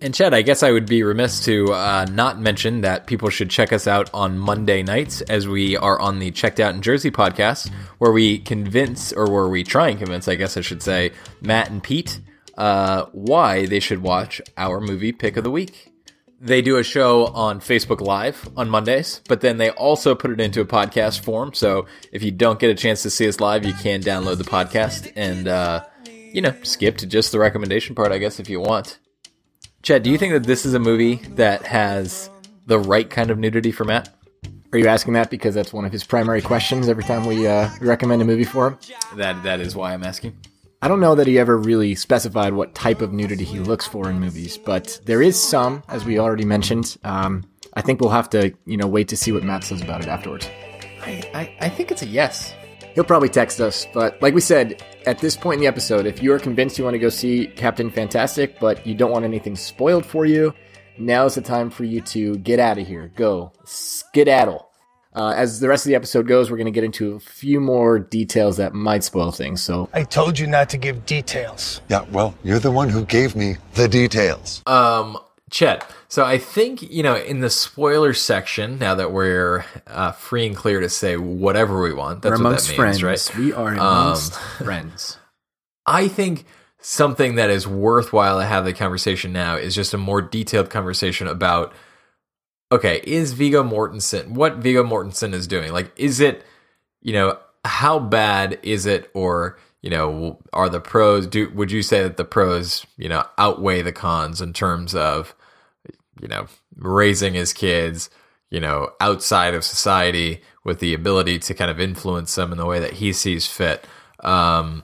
And 0.01 0.13
Chet, 0.13 0.33
I 0.33 0.41
guess 0.41 0.61
I 0.61 0.71
would 0.71 0.85
be 0.85 1.03
remiss 1.03 1.43
to 1.45 1.73
uh, 1.73 2.05
not 2.11 2.39
mention 2.39 2.81
that 2.81 3.07
people 3.07 3.29
should 3.29 3.49
check 3.49 3.71
us 3.73 3.87
out 3.87 4.09
on 4.13 4.37
Monday 4.37 4.83
nights 4.83 5.21
as 5.21 5.47
we 5.47 5.77
are 5.77 5.99
on 5.99 6.19
the 6.19 6.31
Checked 6.31 6.59
Out 6.59 6.75
in 6.75 6.81
Jersey 6.81 7.11
podcast, 7.11 7.71
where 7.97 8.11
we 8.11 8.39
convince, 8.39 9.13
or 9.13 9.31
where 9.31 9.47
we 9.47 9.63
try 9.63 9.87
and 9.87 9.97
convince, 9.97 10.27
I 10.27 10.35
guess 10.35 10.57
I 10.57 10.61
should 10.61 10.83
say, 10.83 11.11
Matt 11.41 11.71
and 11.71 11.81
Pete 11.81 12.19
uh, 12.57 13.05
why 13.11 13.65
they 13.65 13.79
should 13.79 14.01
watch 14.01 14.41
our 14.57 14.79
movie 14.79 15.11
pick 15.11 15.37
of 15.37 15.43
the 15.43 15.51
week. 15.51 15.91
They 16.39 16.61
do 16.61 16.77
a 16.77 16.83
show 16.83 17.27
on 17.27 17.59
Facebook 17.59 18.01
Live 18.01 18.49
on 18.55 18.69
Mondays, 18.69 19.21
but 19.27 19.41
then 19.41 19.57
they 19.57 19.71
also 19.71 20.15
put 20.15 20.31
it 20.31 20.39
into 20.39 20.61
a 20.61 20.65
podcast 20.65 21.21
form. 21.21 21.53
So 21.53 21.87
if 22.11 22.23
you 22.23 22.31
don't 22.31 22.59
get 22.59 22.69
a 22.69 22.75
chance 22.75 23.01
to 23.03 23.09
see 23.09 23.27
us 23.27 23.39
live, 23.39 23.65
you 23.65 23.73
can 23.73 24.01
download 24.01 24.37
the 24.37 24.43
podcast 24.43 25.11
and, 25.15 25.47
uh, 25.47 25.85
you 26.05 26.41
know, 26.41 26.53
skip 26.63 26.97
to 26.97 27.07
just 27.07 27.31
the 27.31 27.39
recommendation 27.39 27.95
part, 27.95 28.11
I 28.11 28.17
guess, 28.17 28.39
if 28.39 28.49
you 28.49 28.59
want. 28.59 28.99
Chet, 29.85 30.01
do 30.01 30.09
you 30.09 30.17
think 30.17 30.33
that 30.33 30.45
this 30.45 30.65
is 30.65 30.73
a 30.73 30.79
movie 30.79 31.17
that 31.35 31.61
has 31.61 32.27
the 32.65 32.79
right 32.79 33.07
kind 33.07 33.29
of 33.29 33.37
nudity 33.37 33.71
for 33.71 33.83
Matt? 33.83 34.09
Are 34.73 34.79
you 34.79 34.87
asking 34.87 35.13
that 35.13 35.29
because 35.29 35.53
that's 35.53 35.71
one 35.71 35.85
of 35.85 35.91
his 35.91 36.03
primary 36.03 36.41
questions 36.41 36.89
every 36.89 37.03
time 37.03 37.27
we 37.27 37.45
uh, 37.45 37.69
recommend 37.79 38.19
a 38.23 38.25
movie 38.25 38.45
for 38.45 38.69
him? 38.69 38.79
That 39.15 39.43
that 39.43 39.59
is 39.59 39.75
why 39.75 39.93
I'm 39.93 40.01
asking. 40.01 40.35
I 40.81 40.87
don't 40.87 40.99
know 40.99 41.13
that 41.13 41.27
he 41.27 41.37
ever 41.37 41.55
really 41.55 41.93
specified 41.93 42.53
what 42.53 42.73
type 42.73 43.01
of 43.01 43.13
nudity 43.13 43.43
he 43.43 43.59
looks 43.59 43.85
for 43.85 44.09
in 44.09 44.19
movies, 44.19 44.57
but 44.57 44.99
there 45.05 45.21
is 45.21 45.39
some, 45.39 45.83
as 45.87 46.03
we 46.03 46.17
already 46.17 46.45
mentioned. 46.45 46.97
Um, 47.03 47.45
I 47.75 47.81
think 47.81 48.01
we'll 48.01 48.09
have 48.09 48.31
to, 48.31 48.55
you 48.65 48.77
know, 48.77 48.87
wait 48.87 49.07
to 49.09 49.17
see 49.17 49.31
what 49.31 49.43
Matt 49.43 49.63
says 49.63 49.83
about 49.83 50.01
it 50.01 50.07
afterwards. 50.07 50.49
I, 51.03 51.29
I, 51.35 51.57
I 51.67 51.69
think 51.69 51.91
it's 51.91 52.01
a 52.01 52.07
yes. 52.07 52.55
He'll 52.95 53.03
probably 53.03 53.27
text 53.27 53.59
us, 53.59 53.85
but 53.93 54.21
like 54.21 54.33
we 54.33 54.39
said, 54.39 54.81
at 55.05 55.19
this 55.19 55.35
point 55.35 55.55
in 55.55 55.59
the 55.59 55.67
episode, 55.67 56.05
if 56.05 56.23
you 56.23 56.31
are 56.31 56.39
convinced 56.39 56.77
you 56.77 56.85
want 56.85 56.93
to 56.93 56.99
go 56.99 57.09
see 57.09 57.47
Captain 57.47 57.89
Fantastic, 57.89 58.57
but 58.57 58.87
you 58.87 58.95
don't 58.95 59.11
want 59.11 59.25
anything 59.25 59.57
spoiled 59.57 60.05
for 60.05 60.25
you, 60.25 60.53
now's 60.97 61.35
the 61.35 61.41
time 61.41 61.69
for 61.69 61.83
you 61.83 61.99
to 61.99 62.37
get 62.37 62.57
out 62.57 62.77
of 62.77 62.87
here. 62.87 63.11
Go 63.17 63.51
skedaddle. 63.65 64.69
Uh, 65.13 65.33
as 65.35 65.59
the 65.59 65.67
rest 65.67 65.85
of 65.85 65.89
the 65.89 65.95
episode 65.95 66.25
goes, 66.25 66.49
we're 66.49 66.55
going 66.55 66.65
to 66.65 66.71
get 66.71 66.85
into 66.85 67.15
a 67.15 67.19
few 67.19 67.59
more 67.59 67.99
details 67.99 68.55
that 68.57 68.73
might 68.73 69.03
spoil 69.03 69.31
things. 69.31 69.61
So 69.61 69.89
I 69.93 70.03
told 70.03 70.39
you 70.39 70.47
not 70.47 70.69
to 70.69 70.77
give 70.77 71.05
details. 71.05 71.81
Yeah, 71.89 72.05
well, 72.11 72.33
you're 72.45 72.59
the 72.59 72.71
one 72.71 72.87
who 72.87 73.03
gave 73.05 73.35
me 73.35 73.57
the 73.73 73.89
details. 73.89 74.63
Um, 74.67 75.17
Chet. 75.55 75.89
So 76.09 76.25
I 76.25 76.37
think 76.37 76.81
you 76.81 77.01
know 77.01 77.15
in 77.15 77.39
the 77.39 77.49
spoiler 77.49 78.13
section 78.13 78.77
now 78.77 78.93
that 78.95 79.13
we're 79.13 79.63
uh, 79.87 80.11
free 80.11 80.45
and 80.45 80.53
clear 80.53 80.81
to 80.81 80.89
say 80.89 81.15
whatever 81.15 81.81
we 81.81 81.93
want. 81.93 82.23
That's 82.23 82.31
we're 82.31 82.43
what 82.43 82.49
amongst 82.49 82.67
that 82.67 82.71
means, 82.77 82.99
friends. 82.99 83.33
right? 83.33 83.37
We 83.37 83.53
are 83.53 83.73
amongst 83.73 84.33
friends. 84.57 85.17
I 85.85 86.09
think 86.09 86.45
something 86.81 87.35
that 87.35 87.49
is 87.49 87.65
worthwhile 87.65 88.39
to 88.39 88.45
have 88.45 88.65
the 88.65 88.73
conversation 88.73 89.31
now 89.31 89.55
is 89.55 89.73
just 89.73 89.93
a 89.93 89.97
more 89.97 90.21
detailed 90.21 90.69
conversation 90.69 91.25
about 91.25 91.71
okay, 92.69 92.99
is 93.05 93.31
Viggo 93.31 93.63
Mortensen 93.63 94.31
what 94.31 94.57
Viggo 94.57 94.83
Mortensen 94.83 95.33
is 95.33 95.47
doing? 95.47 95.71
Like, 95.71 95.89
is 95.95 96.19
it, 96.19 96.43
you 97.01 97.13
know, 97.13 97.39
how 97.63 97.97
bad 97.99 98.59
is 98.61 98.85
it, 98.85 99.09
or 99.13 99.57
you 99.81 99.89
know, 99.89 100.37
are 100.51 100.67
the 100.67 100.81
pros? 100.81 101.27
Do 101.27 101.49
would 101.55 101.71
you 101.71 101.81
say 101.81 102.03
that 102.03 102.17
the 102.17 102.25
pros, 102.25 102.85
you 102.97 103.07
know, 103.07 103.23
outweigh 103.37 103.83
the 103.83 103.93
cons 103.93 104.41
in 104.41 104.51
terms 104.51 104.93
of, 104.93 105.33
you 106.21 106.27
know, 106.27 106.47
raising 106.75 107.33
his 107.33 107.53
kids, 107.53 108.09
you 108.49 108.59
know, 108.59 108.91
outside 109.01 109.53
of 109.53 109.63
society 109.63 110.41
with 110.63 110.79
the 110.79 110.93
ability 110.93 111.39
to 111.39 111.53
kind 111.53 111.69
of 111.71 111.79
influence 111.79 112.35
them 112.35 112.51
in 112.51 112.57
the 112.57 112.65
way 112.65 112.79
that 112.79 112.93
he 112.93 113.11
sees 113.13 113.45
fit. 113.47 113.85
Um, 114.23 114.83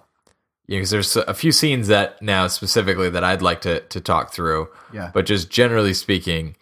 you 0.67 0.77
know, 0.77 0.81
'cause 0.81 0.89
there's 0.91 1.15
a 1.17 1.33
few 1.33 1.51
scenes 1.51 1.87
that 1.87 2.21
now 2.21 2.47
specifically 2.47 3.09
that 3.09 3.23
I'd 3.23 3.41
like 3.41 3.61
to 3.61 3.81
to 3.81 3.99
talk 4.01 4.33
through. 4.33 4.69
Yeah. 4.93 5.11
But 5.13 5.25
just 5.25 5.49
generally 5.49 5.93
speaking, 5.93 6.55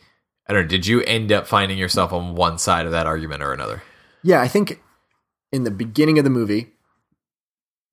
I 0.47 0.53
don't 0.53 0.63
know. 0.63 0.67
Did 0.67 0.87
you 0.87 1.01
end 1.03 1.31
up 1.31 1.47
finding 1.47 1.77
yourself 1.77 2.11
on 2.13 2.35
one 2.35 2.57
side 2.57 2.85
of 2.85 2.91
that 2.91 3.05
argument 3.05 3.43
or 3.43 3.53
another? 3.53 3.83
Yeah, 4.23 4.41
I 4.41 4.47
think 4.47 4.81
in 5.51 5.63
the 5.63 5.71
beginning 5.71 6.17
of 6.17 6.23
the 6.23 6.29
movie, 6.29 6.73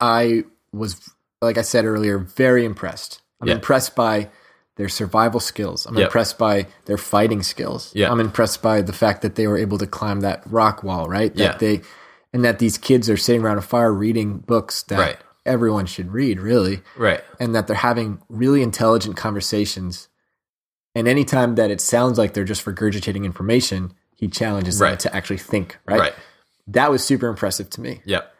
I 0.00 0.44
was 0.72 1.10
like 1.42 1.58
I 1.58 1.62
said 1.62 1.84
earlier, 1.84 2.18
very 2.18 2.64
impressed. 2.64 3.20
I'm 3.40 3.48
Yeah. 3.48 3.54
impressed 3.56 3.94
by 3.94 4.30
their 4.76 4.88
survival 4.88 5.40
skills. 5.40 5.86
I'm 5.86 5.96
Yep. 5.96 6.06
impressed 6.06 6.38
by 6.38 6.66
their 6.84 6.98
fighting 6.98 7.42
skills. 7.42 7.90
Yeah. 7.94 8.10
I'm 8.10 8.20
impressed 8.20 8.62
by 8.62 8.82
the 8.82 8.92
fact 8.92 9.22
that 9.22 9.34
they 9.34 9.46
were 9.46 9.56
able 9.56 9.78
to 9.78 9.86
climb 9.86 10.20
that 10.20 10.42
rock 10.50 10.82
wall, 10.82 11.08
right? 11.08 11.34
That 11.36 11.42
Yeah. 11.54 11.56
they 11.58 11.82
and 12.32 12.44
that 12.44 12.58
these 12.58 12.76
kids 12.76 13.08
are 13.08 13.16
sitting 13.16 13.42
around 13.42 13.56
a 13.56 13.62
fire 13.62 13.92
reading 13.92 14.38
books 14.38 14.82
that 14.84 14.98
Right. 14.98 15.16
everyone 15.46 15.86
should 15.86 16.12
read, 16.12 16.38
really. 16.38 16.82
Right. 16.98 17.24
And 17.40 17.54
that 17.54 17.66
they're 17.66 17.76
having 17.76 18.20
really 18.28 18.62
intelligent 18.62 19.16
conversations. 19.16 20.08
And 20.94 21.08
anytime 21.08 21.54
that 21.54 21.70
it 21.70 21.80
sounds 21.80 22.18
like 22.18 22.34
they're 22.34 22.44
just 22.44 22.66
regurgitating 22.66 23.24
information, 23.24 23.94
he 24.14 24.28
challenges 24.28 24.78
them 24.78 24.98
to 24.98 25.16
actually 25.16 25.38
think, 25.38 25.78
right? 25.86 25.98
Right. 26.00 26.14
That 26.66 26.90
was 26.90 27.02
super 27.02 27.28
impressive 27.28 27.70
to 27.70 27.80
me 27.80 28.02
Yep. 28.04 28.30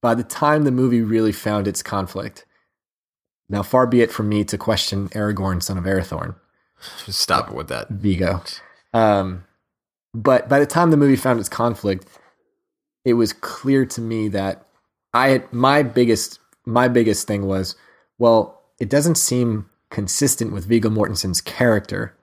by 0.00 0.14
the 0.14 0.24
time 0.24 0.64
the 0.64 0.70
movie 0.72 1.02
really 1.02 1.32
found 1.32 1.68
its 1.68 1.82
conflict, 1.82 2.44
now 3.52 3.62
far 3.62 3.86
be 3.86 4.00
it 4.00 4.10
from 4.10 4.30
me 4.30 4.42
to 4.44 4.58
question 4.58 5.10
Aragorn, 5.10 5.62
son 5.62 5.76
of 5.76 5.84
Arathorn, 5.84 6.34
Just 7.04 7.20
stop 7.20 7.50
it 7.50 7.54
with 7.54 7.68
that. 7.68 7.88
Viggo. 7.90 8.42
Um, 8.94 9.44
but 10.14 10.48
by 10.48 10.58
the 10.58 10.66
time 10.66 10.90
the 10.90 10.96
movie 10.96 11.16
found 11.16 11.38
its 11.38 11.50
conflict, 11.50 12.06
it 13.04 13.14
was 13.14 13.32
clear 13.32 13.84
to 13.86 14.00
me 14.00 14.28
that 14.28 14.66
I 15.12 15.28
had 15.28 15.52
my 15.52 15.82
biggest 15.82 16.40
my 16.64 16.88
biggest 16.88 17.26
thing 17.26 17.46
was, 17.46 17.76
well, 18.18 18.62
it 18.80 18.88
doesn't 18.88 19.16
seem 19.16 19.68
consistent 19.90 20.52
with 20.52 20.64
Viggo 20.64 20.88
Mortensen's 20.88 21.40
character. 21.40 22.16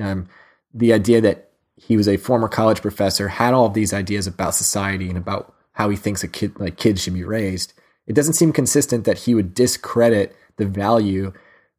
Um, 0.00 0.26
the 0.72 0.92
idea 0.92 1.20
that 1.20 1.50
he 1.76 1.96
was 1.96 2.08
a 2.08 2.16
former 2.16 2.48
college 2.48 2.80
professor 2.80 3.28
had 3.28 3.54
all 3.54 3.66
of 3.66 3.74
these 3.74 3.92
ideas 3.92 4.26
about 4.26 4.54
society 4.54 5.08
and 5.08 5.18
about 5.18 5.54
how 5.72 5.90
he 5.90 5.96
thinks 5.96 6.24
a 6.24 6.28
kid 6.28 6.58
like 6.58 6.78
kids 6.78 7.02
should 7.02 7.14
be 7.14 7.24
raised. 7.24 7.74
It 8.06 8.14
doesn't 8.14 8.34
seem 8.34 8.52
consistent 8.52 9.04
that 9.04 9.18
he 9.18 9.34
would 9.34 9.54
discredit 9.54 10.34
the 10.56 10.66
value 10.66 11.32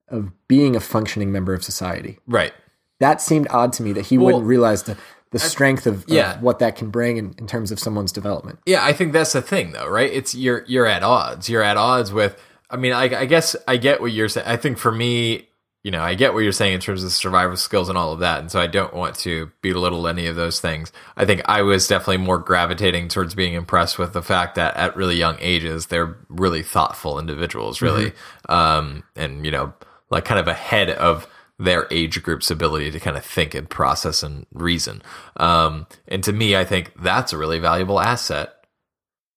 of 0.07 0.31
being 0.47 0.75
a 0.75 0.79
functioning 0.79 1.31
member 1.31 1.53
of 1.53 1.63
society. 1.63 2.19
Right. 2.27 2.53
That 2.99 3.21
seemed 3.21 3.47
odd 3.49 3.73
to 3.73 3.83
me 3.83 3.93
that 3.93 4.05
he 4.07 4.17
Well, 4.17 4.27
wouldn't 4.27 4.45
realize 4.45 4.83
the, 4.83 4.97
the 5.31 5.39
strength 5.39 5.85
of, 5.85 6.09
of 6.09 6.41
what 6.41 6.59
that 6.59 6.75
can 6.75 6.89
bring 6.89 7.17
in, 7.17 7.35
in 7.37 7.47
terms 7.47 7.71
of 7.71 7.79
someone's 7.79 8.11
development. 8.11 8.59
Yeah, 8.65 8.85
I 8.85 8.93
think 8.93 9.11
that's 9.11 9.33
the 9.33 9.41
thing, 9.41 9.71
though, 9.71 9.87
right? 9.87 10.11
It's 10.11 10.33
you're 10.33 10.63
you're 10.67 10.85
at 10.85 11.03
odds. 11.03 11.49
You're 11.49 11.63
at 11.63 11.77
odds 11.77 12.13
with. 12.13 12.41
I 12.69 12.77
mean, 12.77 12.93
I, 12.93 13.03
I 13.03 13.25
guess 13.25 13.55
I 13.67 13.77
get 13.77 14.01
what 14.01 14.11
you're 14.11 14.29
saying. 14.29 14.47
I 14.47 14.57
think 14.57 14.77
for 14.77 14.91
me, 14.91 15.49
you 15.85 15.91
know, 15.91 16.01
I 16.01 16.15
get 16.15 16.33
what 16.33 16.39
you're 16.39 16.51
saying 16.51 16.73
in 16.73 16.79
terms 16.79 17.03
of 17.03 17.11
survival 17.11 17.55
skills 17.57 17.89
and 17.89 17.97
all 17.97 18.11
of 18.11 18.17
that, 18.21 18.39
and 18.39 18.49
so 18.51 18.59
I 18.59 18.65
don't 18.65 18.91
want 18.91 19.13
to 19.19 19.51
belittle 19.61 20.07
any 20.07 20.25
of 20.25 20.35
those 20.35 20.59
things. 20.59 20.91
I 21.15 21.25
think 21.25 21.43
I 21.45 21.61
was 21.61 21.87
definitely 21.87 22.17
more 22.25 22.39
gravitating 22.39 23.09
towards 23.09 23.35
being 23.35 23.53
impressed 23.53 23.99
with 23.99 24.13
the 24.13 24.23
fact 24.23 24.55
that 24.55 24.75
at 24.77 24.95
really 24.95 25.15
young 25.15 25.37
ages 25.39 25.85
they're 25.85 26.17
really 26.27 26.63
thoughtful 26.63 27.19
individuals, 27.19 27.83
really, 27.83 28.13
um, 28.49 29.03
and 29.15 29.45
you 29.45 29.51
know, 29.51 29.73
like 30.09 30.25
kind 30.25 30.39
of 30.39 30.47
ahead 30.47 30.89
of 30.89 31.27
their 31.59 31.85
age 31.91 32.23
group's 32.23 32.49
ability 32.49 32.89
to 32.89 32.99
kind 32.99 33.15
of 33.15 33.23
think 33.23 33.53
and 33.53 33.69
process 33.69 34.23
and 34.23 34.47
reason. 34.53 35.03
Um, 35.37 35.85
and 36.07 36.23
to 36.23 36.33
me, 36.33 36.55
I 36.57 36.65
think 36.65 36.93
that's 36.99 37.31
a 37.31 37.37
really 37.37 37.59
valuable 37.59 37.99
asset 37.99 38.51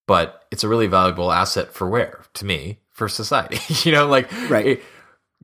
but 0.06 0.46
it's 0.50 0.64
a 0.64 0.68
really 0.68 0.86
valuable 0.86 1.30
asset 1.30 1.74
for 1.74 1.86
where 1.86 2.24
to 2.32 2.46
me 2.46 2.78
for 2.92 3.10
society 3.10 3.58
you 3.88 3.92
know 3.94 4.06
like 4.06 4.32
Right. 4.48 4.66
it- 4.66 4.82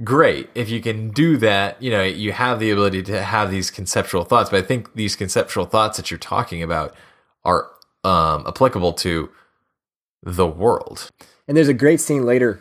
great 0.02 0.50
if 0.56 0.68
you 0.70 0.80
can 0.80 1.10
do 1.10 1.36
that 1.36 1.80
you 1.80 1.88
know 1.90 2.02
you 2.02 2.32
have 2.32 2.58
the 2.58 2.70
ability 2.70 3.00
to 3.02 3.22
have 3.22 3.50
these 3.50 3.70
conceptual 3.70 4.24
thoughts 4.24 4.50
but 4.50 4.58
i 4.58 4.66
think 4.66 4.92
these 4.94 5.14
conceptual 5.14 5.66
thoughts 5.66 5.96
that 5.96 6.10
you're 6.10 6.18
talking 6.18 6.62
about 6.64 6.92
are 7.44 7.70
um 8.02 8.44
applicable 8.46 8.92
to 8.92 9.30
the 10.24 10.46
world 10.46 11.10
And 11.46 11.56
there's 11.56 11.68
a 11.68 11.74
great 11.74 12.00
scene 12.00 12.24
later 12.24 12.60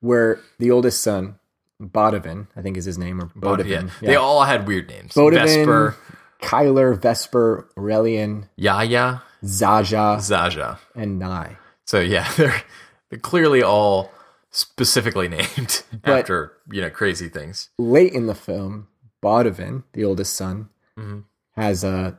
where 0.00 0.38
the 0.58 0.70
oldest 0.70 1.02
son, 1.02 1.38
Bodevan, 1.82 2.46
I 2.54 2.62
think 2.62 2.76
is 2.76 2.84
his 2.84 2.98
name, 2.98 3.20
or 3.20 3.26
Bodevan. 3.28 3.90
yeah. 4.00 4.08
they 4.10 4.14
all 4.16 4.44
had 4.44 4.68
weird 4.68 4.88
names 4.88 5.14
Bodevan, 5.14 5.64
Vespyr 5.66 5.94
Kielyr, 6.40 6.96
Vespyr, 7.00 7.64
Aurelian, 7.76 8.48
yaya 8.56 9.22
Zaja, 9.44 10.18
zaja 10.18 10.78
and 10.94 11.18
Nai. 11.18 11.56
so 11.84 11.98
yeah 12.00 12.30
they're, 12.36 12.62
they're 13.10 13.18
clearly 13.18 13.62
all 13.62 14.12
specifically 14.50 15.28
named 15.38 15.82
But- 16.04 16.20
after 16.20 16.52
you 16.70 16.80
know 16.82 16.90
crazy 16.90 17.28
things 17.28 17.70
Late 17.78 18.12
in 18.12 18.26
the 18.26 18.34
film, 18.34 18.88
Bodevan, 19.22 19.84
the 19.92 20.04
oldest 20.04 20.34
son, 20.34 20.68
Mm-hmm. 20.98 21.20
has 21.54 21.84
a 21.84 22.18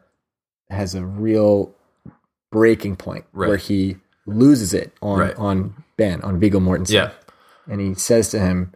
has 0.70 0.96
a 0.96 1.06
real 1.06 1.76
breaking 2.52 2.96
point 2.96 3.26
Right. 3.34 3.48
where 3.50 3.58
he 3.58 3.98
loses 4.26 4.74
it 4.74 4.94
on 5.02 5.20
Right. 5.20 5.36
on 5.36 5.84
Ben 5.98 6.22
on 6.22 6.40
Viggo 6.40 6.60
Mortensen. 6.60 6.92
yeah 6.94 7.12
and 7.68 7.80
he 7.82 7.94
says 7.94 8.30
to 8.30 8.40
him, 8.40 8.74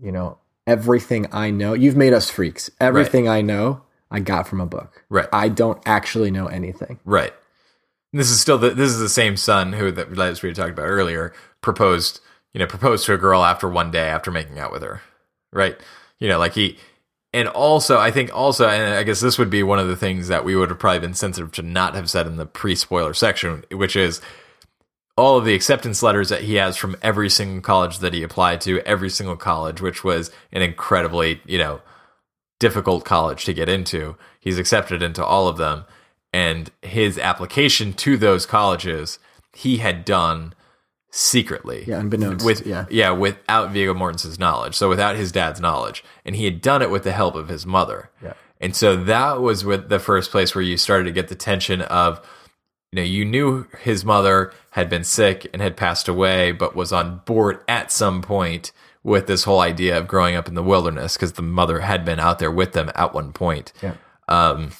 "You 0.00 0.12
know, 0.12 0.38
everything 0.66 1.26
I 1.32 1.50
know, 1.50 1.72
you've 1.72 1.96
made 1.96 2.12
us 2.12 2.28
freaks. 2.30 2.70
Everything 2.80 3.26
I 3.28 3.40
know, 3.40 3.80
I 4.10 4.20
got 4.20 4.46
from 4.46 4.60
a 4.60 4.66
book. 4.66 5.04
Right. 5.08 5.26
I 5.32 5.48
don't 5.48 5.80
actually 5.86 6.30
know 6.30 6.46
anything. 6.48 6.98
Right. 7.06 7.32
This 8.12 8.30
is 8.30 8.40
still 8.40 8.58
the 8.58 8.70
this 8.70 8.90
is 8.90 8.98
the 8.98 9.08
same 9.08 9.36
son 9.36 9.72
who 9.74 9.90
that 9.92 10.18
as 10.18 10.42
we 10.42 10.52
talked 10.52 10.70
about 10.72 10.86
earlier 10.86 11.32
proposed 11.62 12.20
you 12.58 12.64
know 12.64 12.68
proposed 12.68 13.06
to 13.06 13.14
a 13.14 13.18
girl 13.18 13.44
after 13.44 13.68
one 13.68 13.92
day 13.92 14.08
after 14.08 14.32
making 14.32 14.58
out 14.58 14.72
with 14.72 14.82
her, 14.82 15.00
right? 15.52 15.78
You 16.18 16.26
know, 16.26 16.40
like 16.40 16.54
he 16.54 16.76
and 17.32 17.46
also 17.46 17.98
I 17.98 18.10
think 18.10 18.34
also 18.34 18.68
and 18.68 18.94
I 18.94 19.04
guess 19.04 19.20
this 19.20 19.38
would 19.38 19.48
be 19.48 19.62
one 19.62 19.78
of 19.78 19.86
the 19.86 19.94
things 19.94 20.26
that 20.26 20.44
we 20.44 20.56
would 20.56 20.68
have 20.68 20.80
probably 20.80 20.98
been 20.98 21.14
sensitive 21.14 21.52
to 21.52 21.62
not 21.62 21.94
have 21.94 22.10
said 22.10 22.26
in 22.26 22.34
the 22.34 22.46
pre 22.46 22.74
spoiler 22.74 23.14
section, 23.14 23.62
which 23.70 23.94
is 23.94 24.20
all 25.16 25.38
of 25.38 25.44
the 25.44 25.54
acceptance 25.54 26.02
letters 26.02 26.30
that 26.30 26.42
he 26.42 26.56
has 26.56 26.76
from 26.76 26.96
every 27.00 27.30
single 27.30 27.60
college 27.60 27.98
that 28.00 28.12
he 28.12 28.24
applied 28.24 28.60
to, 28.62 28.80
every 28.80 29.10
single 29.10 29.36
college, 29.36 29.80
which 29.80 30.02
was 30.02 30.32
an 30.50 30.60
incredibly 30.60 31.40
you 31.46 31.58
know 31.58 31.80
difficult 32.58 33.04
college 33.04 33.44
to 33.44 33.54
get 33.54 33.68
into. 33.68 34.16
He's 34.40 34.58
accepted 34.58 35.00
into 35.00 35.24
all 35.24 35.46
of 35.46 35.58
them. 35.58 35.84
And 36.32 36.72
his 36.82 37.18
application 37.18 37.92
to 37.92 38.16
those 38.16 38.46
colleges, 38.46 39.20
he 39.54 39.76
had 39.76 40.04
done 40.04 40.54
secretly. 41.10 41.84
Yeah, 41.86 42.00
unbeknownst, 42.00 42.44
With, 42.44 42.66
yeah. 42.66 42.86
yeah, 42.90 43.10
without 43.10 43.70
Viggo 43.70 43.94
Mortensen's 43.94 44.38
knowledge. 44.38 44.74
So 44.74 44.88
without 44.88 45.16
his 45.16 45.32
dad's 45.32 45.60
knowledge. 45.60 46.04
And 46.24 46.36
he 46.36 46.44
had 46.44 46.60
done 46.60 46.82
it 46.82 46.90
with 46.90 47.04
the 47.04 47.12
help 47.12 47.34
of 47.34 47.48
his 47.48 47.64
mother. 47.64 48.10
Yeah. 48.22 48.34
And 48.60 48.74
so 48.74 48.96
that 49.04 49.40
was 49.40 49.64
with 49.64 49.88
the 49.88 49.98
first 49.98 50.30
place 50.30 50.54
where 50.54 50.62
you 50.62 50.76
started 50.76 51.04
to 51.04 51.12
get 51.12 51.28
the 51.28 51.34
tension 51.34 51.80
of, 51.82 52.20
you 52.92 52.96
know, 52.96 53.02
you 53.02 53.24
knew 53.24 53.66
his 53.80 54.04
mother 54.04 54.52
had 54.70 54.90
been 54.90 55.04
sick 55.04 55.48
and 55.52 55.62
had 55.62 55.76
passed 55.76 56.08
away, 56.08 56.52
but 56.52 56.74
was 56.74 56.92
on 56.92 57.22
board 57.24 57.60
at 57.68 57.92
some 57.92 58.20
point 58.20 58.72
with 59.04 59.26
this 59.26 59.44
whole 59.44 59.60
idea 59.60 59.96
of 59.96 60.08
growing 60.08 60.34
up 60.34 60.48
in 60.48 60.54
the 60.54 60.62
wilderness 60.62 61.14
because 61.14 61.32
the 61.34 61.42
mother 61.42 61.80
had 61.80 62.04
been 62.04 62.18
out 62.18 62.38
there 62.38 62.50
with 62.50 62.72
them 62.72 62.90
at 62.94 63.14
one 63.14 63.32
point. 63.32 63.72
Yeah. 63.82 63.94
Um, 64.26 64.72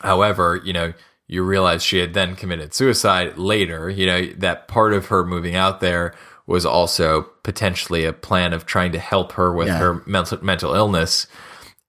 however, 0.00 0.60
you 0.62 0.72
know, 0.72 0.92
you 1.30 1.44
realize 1.44 1.80
she 1.84 1.98
had 1.98 2.12
then 2.12 2.34
committed 2.34 2.74
suicide 2.74 3.38
later. 3.38 3.88
You 3.88 4.06
know, 4.06 4.26
that 4.38 4.66
part 4.66 4.92
of 4.92 5.06
her 5.06 5.24
moving 5.24 5.54
out 5.54 5.78
there 5.80 6.12
was 6.48 6.66
also 6.66 7.22
potentially 7.44 8.04
a 8.04 8.12
plan 8.12 8.52
of 8.52 8.66
trying 8.66 8.90
to 8.90 8.98
help 8.98 9.32
her 9.32 9.52
with 9.54 9.68
Yeah. 9.68 9.78
her 9.78 10.02
mental 10.06 10.44
mental 10.44 10.74
illness. 10.74 11.28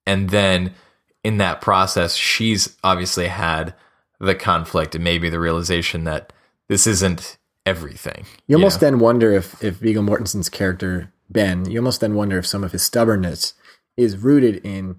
And 0.05 0.29
then 0.29 0.75
in 1.23 1.37
that 1.37 1.59
process, 1.59 2.15
she's 2.15 2.77
obviously 2.83 3.27
had 3.27 3.73
the 4.19 4.35
conflict 4.35 4.93
and 4.93 5.03
maybe 5.03 5.27
the 5.29 5.39
realization 5.39 6.03
that 6.03 6.31
this 6.69 6.85
isn't 6.85 7.39
everything. 7.65 8.25
You 8.47 8.57
almost 8.57 8.79
know? 8.79 8.91
then 8.91 8.99
wonder 8.99 9.31
if 9.31 9.63
if 9.63 9.77
Viggo 9.77 10.01
Mortensen's 10.03 10.49
character 10.49 11.11
Ben, 11.31 11.67
you 11.67 11.79
almost 11.79 11.99
then 12.01 12.13
wonder 12.13 12.37
if 12.37 12.45
some 12.45 12.63
of 12.63 12.73
his 12.73 12.83
stubbornness 12.83 13.55
is 13.97 14.17
rooted 14.17 14.57
in 14.63 14.97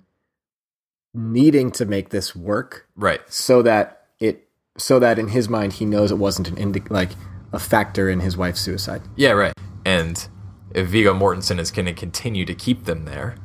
needing 1.15 1.71
to 1.73 1.85
make 1.85 2.09
this 2.09 2.35
work 2.35 2.89
right. 2.97 3.21
so 3.33 3.63
that 3.63 4.02
so 4.77 4.99
that 4.99 5.19
in 5.19 5.29
his 5.29 5.49
mind 5.49 5.75
he 5.75 5.85
knows 5.85 6.11
it 6.11 6.19
wasn't 6.19 6.49
an 6.49 6.57
indi- 6.57 6.83
like 6.89 7.11
a 7.53 7.59
factor 7.59 8.09
in 8.09 8.21
his 8.21 8.37
wife's 8.37 8.61
suicide. 8.61 9.03
Yeah, 9.17 9.33
right. 9.33 9.53
And 9.85 10.27
if 10.75 10.89
Viggo 10.89 11.15
Mortensen 11.15 11.59
is 11.59 11.71
going 11.71 11.87
to 11.87 11.93
continue 11.93 12.45
to 12.47 12.55
keep 12.55 12.85
them 12.85 13.05
there, 13.05 13.37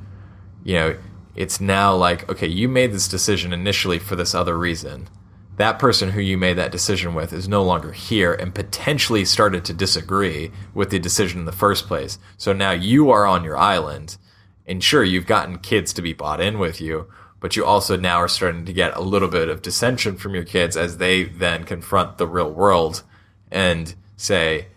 you 0.64 0.76
know, 0.76 0.98
it's 1.36 1.62
now 1.62 1.96
like, 1.96 2.30
okay, 2.30 2.48
you 2.48 2.68
made 2.68 2.92
this 2.92 3.08
decision 3.08 3.54
initially 3.54 4.00
for 4.00 4.16
this 4.16 4.34
other 4.34 4.58
reason. 4.58 5.10
That 5.58 5.80
person 5.80 6.12
who 6.12 6.22
you 6.22 6.38
made 6.38 6.58
that 6.58 6.72
decision 6.72 7.14
with 7.14 7.34
is 7.34 7.48
no 7.48 7.64
longer 7.64 7.92
here 7.92 8.34
and 8.34 8.54
potentially 8.54 9.26
started 9.26 9.66
to 9.66 9.74
disagree 9.74 10.52
with 10.74 10.90
the 10.90 11.00
decision 11.00 11.40
in 11.40 11.46
the 11.46 11.52
first 11.52 11.88
place. 11.88 12.20
So 12.38 12.54
now 12.54 12.72
you 12.72 13.10
are 13.10 13.26
on 13.26 13.44
your 13.44 13.58
island. 13.58 14.18
And 14.66 14.84
sure, 14.84 15.04
you've 15.04 15.26
gotten 15.26 15.60
kids 15.60 15.94
to 15.94 16.02
be 16.02 16.14
bought 16.14 16.42
in 16.42 16.60
with 16.60 16.80
you, 16.82 17.08
but 17.40 17.56
you 17.56 17.66
also 17.66 17.96
now 17.96 18.18
are 18.18 18.28
starting 18.28 18.66
to 18.66 18.74
get 18.74 18.96
a 18.96 19.02
little 19.02 19.28
bit 19.28 19.50
of 19.50 19.62
dissension 19.62 20.18
from 20.18 20.34
your 20.34 20.44
kids 20.44 20.76
as 20.76 20.98
they 20.98 21.24
then 21.24 21.64
confront 21.64 22.18
the 22.18 22.28
real 22.28 22.52
world 22.52 23.04
and 23.52 23.94
say, 24.16 24.68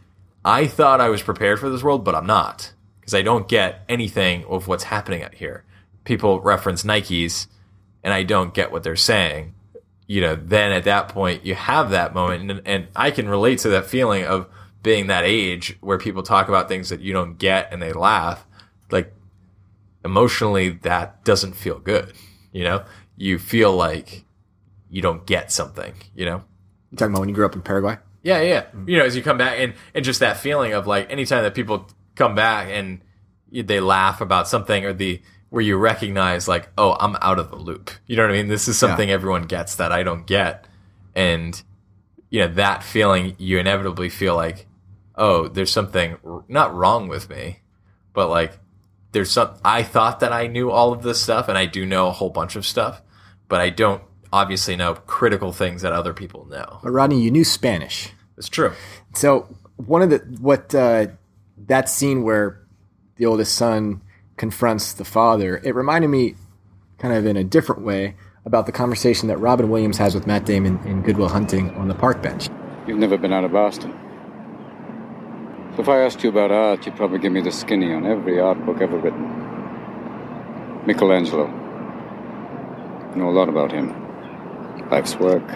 I 0.45 0.67
thought 0.67 1.01
I 1.01 1.09
was 1.09 1.23
prepared 1.23 1.59
for 1.59 1.71
this 1.71 1.83
world, 1.83 2.05
but 2.05 2.15
I'm 2.15 2.27
not 2.27 2.73
because 3.01 3.15
I 3.15 3.23
don't 3.23 3.49
get 3.49 3.85
anything 3.89 4.45
of 4.45 4.69
what's 4.69 4.85
happening 4.85 5.23
out 5.23 5.35
here. 5.35 5.65
People 6.05 6.41
reference 6.41 6.83
Nikes 6.83 7.47
and 8.05 8.13
I 8.13 8.23
don't 8.23 8.55
get 8.55 8.73
what 8.73 8.83
they're 8.83 8.97
saying. 8.97 9.55
You 10.07 10.21
know, 10.21 10.35
then 10.37 10.73
at 10.73 10.85
that 10.85 11.09
point 11.09 11.45
you 11.45 11.55
have 11.55 11.91
that 11.91 12.15
moment 12.15 12.51
and, 12.51 12.63
and 12.65 12.89
I 12.95 13.11
can 13.11 13.29
relate 13.29 13.61
to 13.61 13.71
that 13.71 13.87
feeling 13.87 14.25
of 14.25 14.49
being 14.83 15.09
that 15.09 15.25
age 15.25 15.77
where 15.81 15.99
people 15.99 16.23
talk 16.23 16.49
about 16.49 16.69
things 16.69 16.89
that 16.89 17.01
you 17.01 17.13
don't 17.13 17.39
get 17.39 17.73
and 17.73 17.81
they 17.81 17.93
laugh, 17.93 18.45
like 18.91 19.13
emotionally 20.05 20.71
that 20.71 21.25
doesn't 21.25 21.55
feel 21.55 21.79
good. 21.79 22.13
You 22.53 22.65
know, 22.65 22.85
you 23.17 23.39
feel 23.39 23.75
like 23.75 24.25
you 24.89 25.03
don't 25.03 25.27
get 25.27 25.53
something. 25.53 25.95
You 26.15 26.27
know. 26.27 26.45
You 26.91 26.97
talking 26.97 27.13
about 27.13 27.21
when 27.21 27.29
you 27.29 27.35
grew 27.35 27.47
up 27.47 27.55
in 27.55 27.63
Paraguay? 27.63 27.99
Yeah, 28.23 28.41
yeah. 28.43 28.65
Mm. 28.75 28.89
You 28.89 28.99
know, 28.99 29.05
as 29.05 29.17
you 29.17 29.23
come 29.23 29.39
back 29.39 29.59
and 29.59 29.75
and 29.95 30.05
just 30.05 30.21
that 30.21 30.37
feeling 30.37 30.73
of 30.73 30.87
like 30.87 31.11
anytime 31.11 31.43
that 31.43 31.55
people 31.55 31.89
come 32.15 32.35
back 32.35 32.69
and 32.71 33.01
they 33.53 33.81
laugh 33.81 34.21
about 34.21 34.49
something 34.49 34.85
or 34.85 34.93
the 34.93 35.21
where 35.49 35.63
you 35.63 35.77
recognize 35.77 36.47
like, 36.47 36.69
oh, 36.79 36.97
I'm 37.01 37.17
out 37.21 37.39
of 37.39 37.51
the 37.51 37.57
loop. 37.57 37.91
You 38.07 38.17
know 38.17 38.23
what 38.23 38.31
I 38.31 38.35
mean? 38.35 38.49
This 38.49 38.69
is 38.69 38.79
something 38.79 39.11
everyone 39.11 39.43
gets 39.43 39.77
that 39.77 39.91
I 39.91 40.03
don't 40.03 40.27
get, 40.27 40.67
and 41.15 41.61
you 42.31 42.41
know 42.41 42.49
that 42.55 42.83
feeling 42.85 43.35
you 43.39 43.59
inevitably 43.59 44.11
feel 44.11 44.37
like, 44.37 44.67
oh, 45.17 45.49
there's 45.49 45.73
something 45.73 46.17
r- 46.25 46.45
not 46.49 46.75
wrong 46.75 47.09
with 47.09 47.29
me, 47.29 47.61
but 48.13 48.29
like 48.29 48.59
there's 49.13 49.31
some. 49.31 49.55
I 49.65 49.83
thought 49.83 50.21
that 50.21 50.33
I 50.33 50.47
knew 50.47 50.71
all 50.71 50.93
of 50.93 51.03
this 51.03 51.21
stuff, 51.21 51.49
and 51.49 51.59
I 51.59 51.67
do 51.67 51.85
know 51.85 52.09
a 52.09 52.13
whole 52.13 52.31
bunch 52.31 52.57
of 52.57 52.65
stuff, 52.67 53.03
but 53.49 53.61
I 53.61 53.71
don't 53.71 54.03
obviously 54.33 54.77
know 54.77 54.95
critical 54.95 55.53
things 55.53 55.83
that 55.83 55.93
other 55.93 56.15
people 56.15 56.47
know. 56.47 56.79
But 56.83 56.91
Rodney, 56.91 57.21
you 57.21 57.31
knew 57.31 57.45
Spanish. 57.45 58.11
It's 58.37 58.49
true. 58.49 58.73
So 59.15 59.55
one 59.77 60.03
of 60.03 60.11
the 60.11 60.19
what 60.41 60.75
uh, 60.75 61.09
that 61.67 61.89
scene 61.89 62.23
where 62.23 62.61
the 63.17 63.27
oldest 63.27 63.55
son 63.55 64.01
confronts 64.37 64.93
the 64.95 65.05
father, 65.05 65.61
it 65.65 65.75
reminded 65.75 66.09
me, 66.09 66.35
kind 66.99 67.15
of 67.15 67.27
in 67.27 67.37
a 67.37 67.45
different 67.45 67.83
way, 67.83 68.17
about 68.45 68.67
the 68.67 68.73
conversation 68.73 69.29
that 69.29 69.39
Robin 69.39 69.69
Williams 69.69 69.99
has 69.99 70.15
with 70.15 70.27
Matt 70.27 70.47
Damon 70.47 70.79
in 70.87 71.03
Good 71.03 71.19
Will 71.19 71.29
Hunting 71.29 71.71
on 71.73 71.89
the 71.89 71.95
park 71.95 72.23
bench. 72.23 72.49
You've 72.87 72.99
never 72.99 73.19
been 73.19 73.33
out 73.33 73.45
of 73.45 73.53
Boston. 73.53 73.95
So 75.77 75.83
if 75.83 75.89
I 75.89 76.01
asked 76.01 76.25
you 76.25 76.31
about 76.31 76.51
art, 76.51 76.85
you'd 76.85 76.97
probably 76.97 77.21
give 77.21 77.31
me 77.31 77.41
the 77.43 77.53
skinny 77.53 77.95
on 77.95 78.05
every 78.05 78.41
art 78.41 78.67
book 78.67 78.81
ever 78.81 78.99
written. 78.99 79.25
Michelangelo. 80.85 81.47
I 81.47 83.15
know 83.15 83.29
a 83.29 83.31
lot 83.31 83.49
about 83.49 83.71
him. 83.71 83.95
Life's 84.91 85.15
work, 85.15 85.47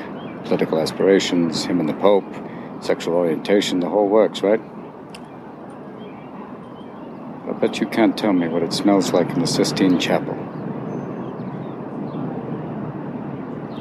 political 0.45 0.79
aspirations, 0.79 1.65
him 1.65 1.81
and 1.81 1.89
the 1.89 1.95
Pope, 1.95 2.33
sexual 2.81 3.15
orientation, 3.15 3.81
the 3.81 3.89
whole 3.89 4.09
works, 4.09 4.43
right? 4.43 4.61
I 7.49 7.53
bet 7.59 7.81
you 7.81 7.89
can't 7.89 8.17
tell 8.17 8.33
me 8.33 8.47
what 8.47 8.63
it 8.63 8.73
smells 8.73 9.13
like 9.13 9.31
in 9.31 9.41
the 9.41 9.49
Sistine 9.49 9.99
Chapel. 9.99 10.37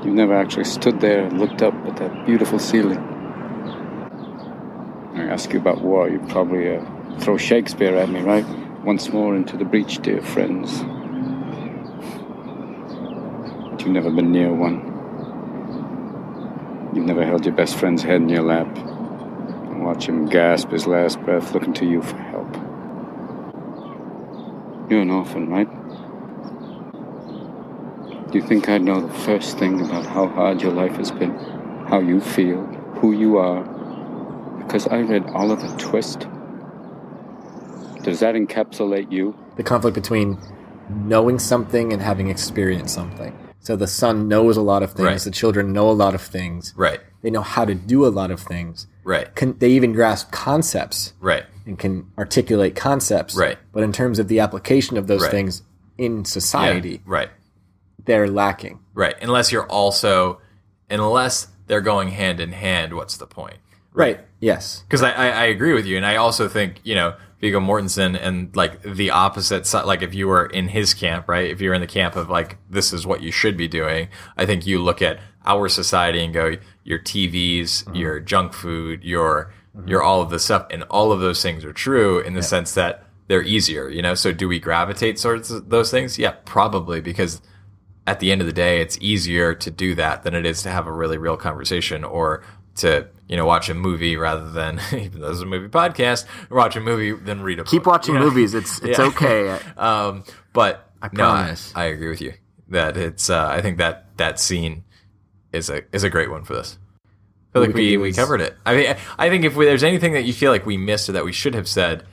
You've 0.04 0.16
never 0.16 0.34
actually 0.34 0.66
stood 0.66 1.00
there 1.00 1.26
and 1.26 1.40
looked 1.40 1.62
up 1.62 1.76
at 1.86 1.98
that 1.98 2.26
beautiful 2.26 2.58
ceiling. 2.58 3.13
Ask 5.30 5.54
you 5.54 5.60
about 5.60 5.82
war, 5.82 6.10
you'd 6.10 6.30
probably 6.30 6.76
uh, 6.76 6.84
throw 7.20 7.38
Shakespeare 7.38 7.96
at 7.96 8.10
me, 8.10 8.22
right? 8.22 8.46
Once 8.84 9.10
more 9.10 9.36
into 9.36 9.58
the 9.58 9.66
breach, 9.66 10.00
dear 10.00 10.22
friends. 10.22 10.84
But 13.70 13.82
you've 13.82 13.94
never 13.94 14.12
been 14.12 14.32
near 14.32 14.54
one. 14.54 14.92
You've 16.94 17.06
never 17.06 17.26
held 17.26 17.46
your 17.46 17.56
best 17.56 17.76
friend's 17.76 18.04
head 18.04 18.22
in 18.22 18.30
your 18.30 18.44
lap 18.44 18.68
and 18.78 19.84
watch 19.84 20.08
him 20.08 20.28
gasp 20.28 20.70
his 20.70 20.86
last 20.86 21.20
breath 21.22 21.54
looking 21.54 21.74
to 21.74 21.86
you 21.86 22.02
for 22.02 22.18
help. 22.18 22.54
You're 24.92 25.02
an 25.02 25.10
orphan, 25.10 25.50
right? 25.50 25.70
Do 28.32 28.38
you 28.38 28.46
think 28.46 28.70
I'd 28.70 28.84
know 28.84 29.02
the 29.02 29.14
first 29.14 29.58
thing 29.58 29.82
about 29.82 30.06
how 30.06 30.28
hard 30.28 30.62
your 30.62 30.72
life 30.72 30.98
has 30.98 31.12
been? 31.12 31.34
How 31.88 32.00
you 32.00 32.20
feel? 32.20 32.64
Who 33.02 33.14
you 33.14 33.38
are? 33.38 33.73
Because 34.74 34.88
I 34.88 35.02
read 35.02 35.24
Oliver 35.36 35.68
Twist. 35.78 36.22
Does 38.02 38.22
that 38.22 38.34
encapsulate 38.34 39.12
you? 39.12 39.36
The 39.56 39.62
conflict 39.62 39.94
between 39.94 40.40
knowing 40.90 41.38
something 41.38 41.94
and 41.94 42.02
having 42.02 42.32
experienced 42.32 42.96
something. 42.96 43.38
So 43.60 43.76
the 43.76 43.86
son 43.86 44.28
knows 44.28 44.58
a 44.58 44.64
lot 44.64 44.82
of 44.82 44.94
things. 44.94 45.06
Right. 45.06 45.20
The 45.20 45.30
children 45.30 45.74
know 45.74 45.92
a 45.92 45.94
lot 45.94 46.16
of 46.16 46.22
things. 46.24 46.74
Right. 46.76 47.00
They 47.22 47.30
know 47.30 47.44
how 47.44 47.66
to 47.66 47.76
do 47.76 48.04
a 48.04 48.10
lot 48.10 48.32
of 48.32 48.40
things. 48.40 48.88
Right. 49.04 49.36
Can, 49.36 49.56
they 49.60 49.70
even 49.70 49.94
grasp 49.94 50.32
concepts. 50.32 51.14
Right. 51.20 51.44
and 51.68 51.78
can 51.78 52.08
articulate 52.18 52.76
concepts. 52.76 53.36
Right. 53.36 53.60
But 53.74 53.84
in 53.84 53.92
terms 53.94 54.18
of 54.18 54.28
the 54.28 54.40
application 54.40 54.98
of 54.98 55.06
those 55.06 55.22
Right. 55.22 55.30
things 55.30 55.62
in 56.00 56.26
society, 56.26 56.94
Yeah, 56.94 56.98
right. 57.06 57.30
they're 58.06 58.28
lacking. 58.28 58.80
Right. 58.96 59.14
Unless 59.22 59.52
you're 59.52 59.68
also, 59.68 60.42
unless 60.90 61.50
they're 61.68 61.80
going 61.80 62.08
hand 62.08 62.40
in 62.40 62.54
hand, 62.54 62.96
what's 62.96 63.18
the 63.18 63.28
point? 63.28 63.58
Right. 63.94 64.20
Yes. 64.44 64.84
Because 64.86 65.02
I, 65.02 65.12
I, 65.12 65.28
I 65.30 65.44
agree 65.46 65.74
with 65.74 65.86
you. 65.86 65.96
And 65.96 66.06
I 66.06 66.18
also 66.18 66.50
think, 66.50 66.82
you 66.84 66.96
know, 66.96 67.16
Viggo 67.40 67.62
Mortensen 67.62 68.20
and 68.22 68.54
like 68.54 68.82
the 68.84 69.10
opposite 69.10 69.66
side, 69.66 69.86
like 69.86 70.02
if 70.02 70.14
you 70.14 70.28
were 70.28 70.48
in 70.48 70.68
his 70.68 70.94
camp, 70.94 71.30
right? 71.30 71.50
If 71.50 71.62
you're 71.62 71.74
in 71.74 71.80
the 71.80 71.88
camp 71.88 72.18
of 72.18 72.30
like, 72.30 72.58
this 72.70 72.92
is 72.92 73.08
what 73.08 73.22
you 73.22 73.32
should 73.32 73.56
be 73.56 73.70
doing, 73.70 74.10
I 74.36 74.46
think 74.46 74.68
you 74.68 74.80
look 74.80 75.02
at 75.02 75.22
our 75.46 75.70
society 75.70 76.22
and 76.22 76.34
go, 76.34 76.58
your 76.84 77.00
TVs, 77.00 77.86
mm-hmm. 77.86 77.96
your 77.96 78.20
junk 78.20 78.52
food, 78.52 79.02
your, 79.06 79.54
mm-hmm. 79.74 79.88
your 79.88 80.04
all 80.04 80.22
of 80.22 80.30
this 80.30 80.44
stuff. 80.44 80.68
And 80.70 80.84
all 80.84 81.14
of 81.14 81.22
those 81.22 81.42
things 81.42 81.64
are 81.64 81.72
true 81.72 82.20
in 82.20 82.34
the 82.34 82.44
sense 82.44 82.74
that 82.74 83.06
they're 83.30 83.44
easier, 83.44 83.88
you 83.88 84.02
know? 84.02 84.14
So 84.14 84.34
do 84.34 84.50
we 84.50 84.60
gravitate 84.60 85.16
towards 85.16 85.48
those 85.70 85.90
things? 85.90 86.20
Yeah, 86.20 86.34
probably 86.44 87.00
because 87.00 87.42
at 88.06 88.20
the 88.20 88.34
end 88.34 88.42
of 88.42 88.48
the 88.48 88.54
day, 88.54 88.82
it's 88.82 88.98
easier 89.00 89.56
to 89.56 89.72
do 89.72 89.96
that 89.96 90.24
than 90.24 90.34
it 90.36 90.46
is 90.46 90.62
to 90.64 90.70
have 90.70 90.86
a 90.86 90.92
really 90.92 91.18
real 91.18 91.38
conversation 91.38 92.04
or 92.04 92.44
to, 92.78 93.08
you 93.28 93.38
know, 93.38 93.46
watch 93.46 93.70
a 93.70 93.74
movie 93.74 94.16
rather 94.18 94.50
than, 94.52 94.80
even 94.94 95.22
though 95.22 95.28
this 95.30 95.38
is 95.38 95.42
a 95.44 95.46
movie 95.46 95.68
podcast, 95.70 96.26
watch 96.50 96.76
a 96.76 96.80
movie 96.82 97.12
than 97.12 97.42
read 97.42 97.60
a 97.60 97.64
Keep 97.64 97.84
book, 97.84 97.94
watching 97.94 98.14
you 98.16 98.20
know? 98.20 98.26
movies. 98.28 98.54
It's 98.54 98.80
it's 98.80 98.98
Yeah. 99.00 99.06
okay. 99.08 99.60
Um, 99.78 100.24
but 100.54 100.90
I 101.02 101.10
no, 101.14 101.28
I. 101.30 101.56
I 101.76 101.86
agree 101.86 102.10
with 102.10 102.22
you 102.22 102.34
that 102.70 102.98
it's, 102.98 103.30
uh, 103.30 103.48
I 103.48 103.62
think 103.62 103.78
that 103.78 104.18
that 104.18 104.40
scene 104.40 104.84
is 105.52 105.70
a, 105.70 105.82
is 105.94 106.04
a 106.04 106.10
great 106.10 106.32
one 106.32 106.44
for 106.44 106.54
this. 106.56 106.78
I 107.06 107.54
feel 107.60 107.62
like 107.68 107.76
we, 107.76 107.98
we 107.98 108.14
covered 108.14 108.42
it. 108.42 108.56
I 108.66 108.76
mean, 108.76 108.96
I 109.20 109.30
think 109.30 109.46
if 109.46 109.56
we, 109.56 109.66
there's 109.66 109.84
anything 109.84 110.14
that 110.14 110.24
you 110.24 110.34
feel 110.34 110.52
like 110.52 110.66
we 110.66 110.76
missed 110.78 111.08
or 111.10 111.12
that 111.12 111.24
we 111.26 111.32
should 111.34 111.54
have 111.54 111.68
said, 111.68 112.04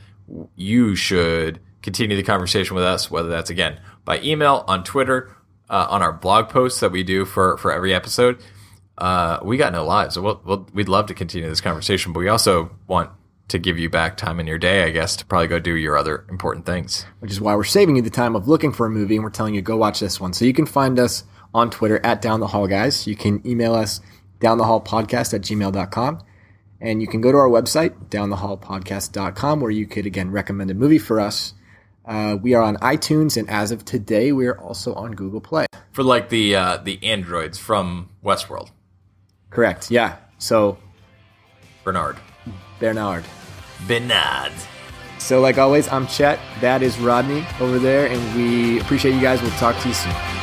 you 0.54 0.94
should 0.94 1.60
continue 1.82 2.14
the 2.16 2.22
conversation 2.22 2.74
with 2.76 2.84
us, 2.84 3.10
whether 3.10 3.30
that's 3.30 3.48
again 3.48 3.80
by 4.04 4.20
email, 4.20 4.64
on 4.68 4.84
Twitter, 4.84 5.34
uh, 5.70 5.86
on 5.88 6.02
our 6.02 6.12
blog 6.12 6.50
posts 6.50 6.80
that 6.80 6.92
we 6.92 7.02
do 7.02 7.24
for, 7.24 7.56
for 7.56 7.72
every 7.72 7.94
episode. 7.94 8.42
Uh, 9.00 9.40
we 9.42 9.56
got 9.56 9.72
no 9.72 9.84
lives. 9.84 10.14
So 10.14 10.22
we'll, 10.22 10.40
we'll, 10.44 10.66
we'd 10.72 10.88
love 10.88 11.06
to 11.06 11.14
continue 11.14 11.48
this 11.48 11.60
conversation, 11.60 12.12
but 12.12 12.20
we 12.20 12.28
also 12.28 12.70
want 12.86 13.10
to 13.48 13.58
give 13.58 13.78
you 13.78 13.90
back 13.90 14.16
time 14.16 14.38
in 14.38 14.46
your 14.46 14.58
day, 14.58 14.84
I 14.84 14.90
guess, 14.90 15.16
to 15.16 15.24
probably 15.24 15.48
go 15.48 15.58
do 15.58 15.74
your 15.74 15.96
other 15.96 16.24
important 16.28 16.66
things. 16.66 17.04
which 17.18 17.32
is 17.32 17.40
why 17.40 17.56
we're 17.56 17.64
saving 17.64 17.96
you 17.96 18.02
the 18.02 18.10
time 18.10 18.36
of 18.36 18.46
looking 18.46 18.72
for 18.72 18.86
a 18.86 18.90
movie 18.90 19.16
and 19.16 19.24
we're 19.24 19.30
telling 19.30 19.54
you 19.54 19.62
go 19.62 19.76
watch 19.76 20.00
this 20.00 20.20
one. 20.20 20.32
So 20.32 20.44
you 20.44 20.52
can 20.52 20.66
find 20.66 20.98
us 20.98 21.24
on 21.52 21.70
Twitter 21.70 22.00
at 22.04 22.22
Down 22.22 22.40
the 22.40 22.46
Hall 22.46 22.68
Guys. 22.68 23.06
You 23.06 23.16
can 23.16 23.44
email 23.46 23.74
us 23.74 24.00
downthehallpodcast 24.40 25.34
at 25.34 25.40
gmail.com. 25.42 26.22
And 26.80 27.02
you 27.02 27.08
can 27.08 27.20
go 27.20 27.30
to 27.30 27.38
our 27.38 27.48
website, 27.48 28.08
downthehallpodcast.com, 28.08 29.60
where 29.60 29.70
you 29.70 29.86
could 29.86 30.06
again 30.06 30.30
recommend 30.30 30.70
a 30.70 30.74
movie 30.74 30.98
for 30.98 31.20
us. 31.20 31.54
Uh, 32.06 32.38
we 32.40 32.54
are 32.54 32.62
on 32.62 32.76
iTunes, 32.78 33.36
and 33.36 33.48
as 33.50 33.70
of 33.70 33.84
today, 33.84 34.32
we 34.32 34.46
are 34.46 34.58
also 34.58 34.94
on 34.94 35.12
Google 35.12 35.40
Play. 35.42 35.66
For 35.92 36.02
like 36.02 36.30
the, 36.30 36.56
uh, 36.56 36.76
the 36.78 36.98
androids 37.04 37.58
from 37.58 38.08
Westworld, 38.24 38.70
Correct. 39.50 39.90
Yeah. 39.90 40.16
So 40.38 40.78
Bernard. 41.84 42.16
Bernard. 42.78 43.24
Bernard. 43.86 44.52
So 45.18 45.40
like 45.40 45.58
always, 45.58 45.88
I'm 45.88 46.06
Chet. 46.06 46.38
That 46.60 46.82
is 46.82 46.98
Rodney 46.98 47.44
over 47.60 47.78
there, 47.78 48.06
and 48.06 48.36
we 48.36 48.80
appreciate 48.80 49.14
you 49.14 49.20
guys. 49.20 49.42
We'll 49.42 49.50
talk 49.52 49.78
to 49.82 49.88
you 49.88 49.94
soon. 49.94 50.39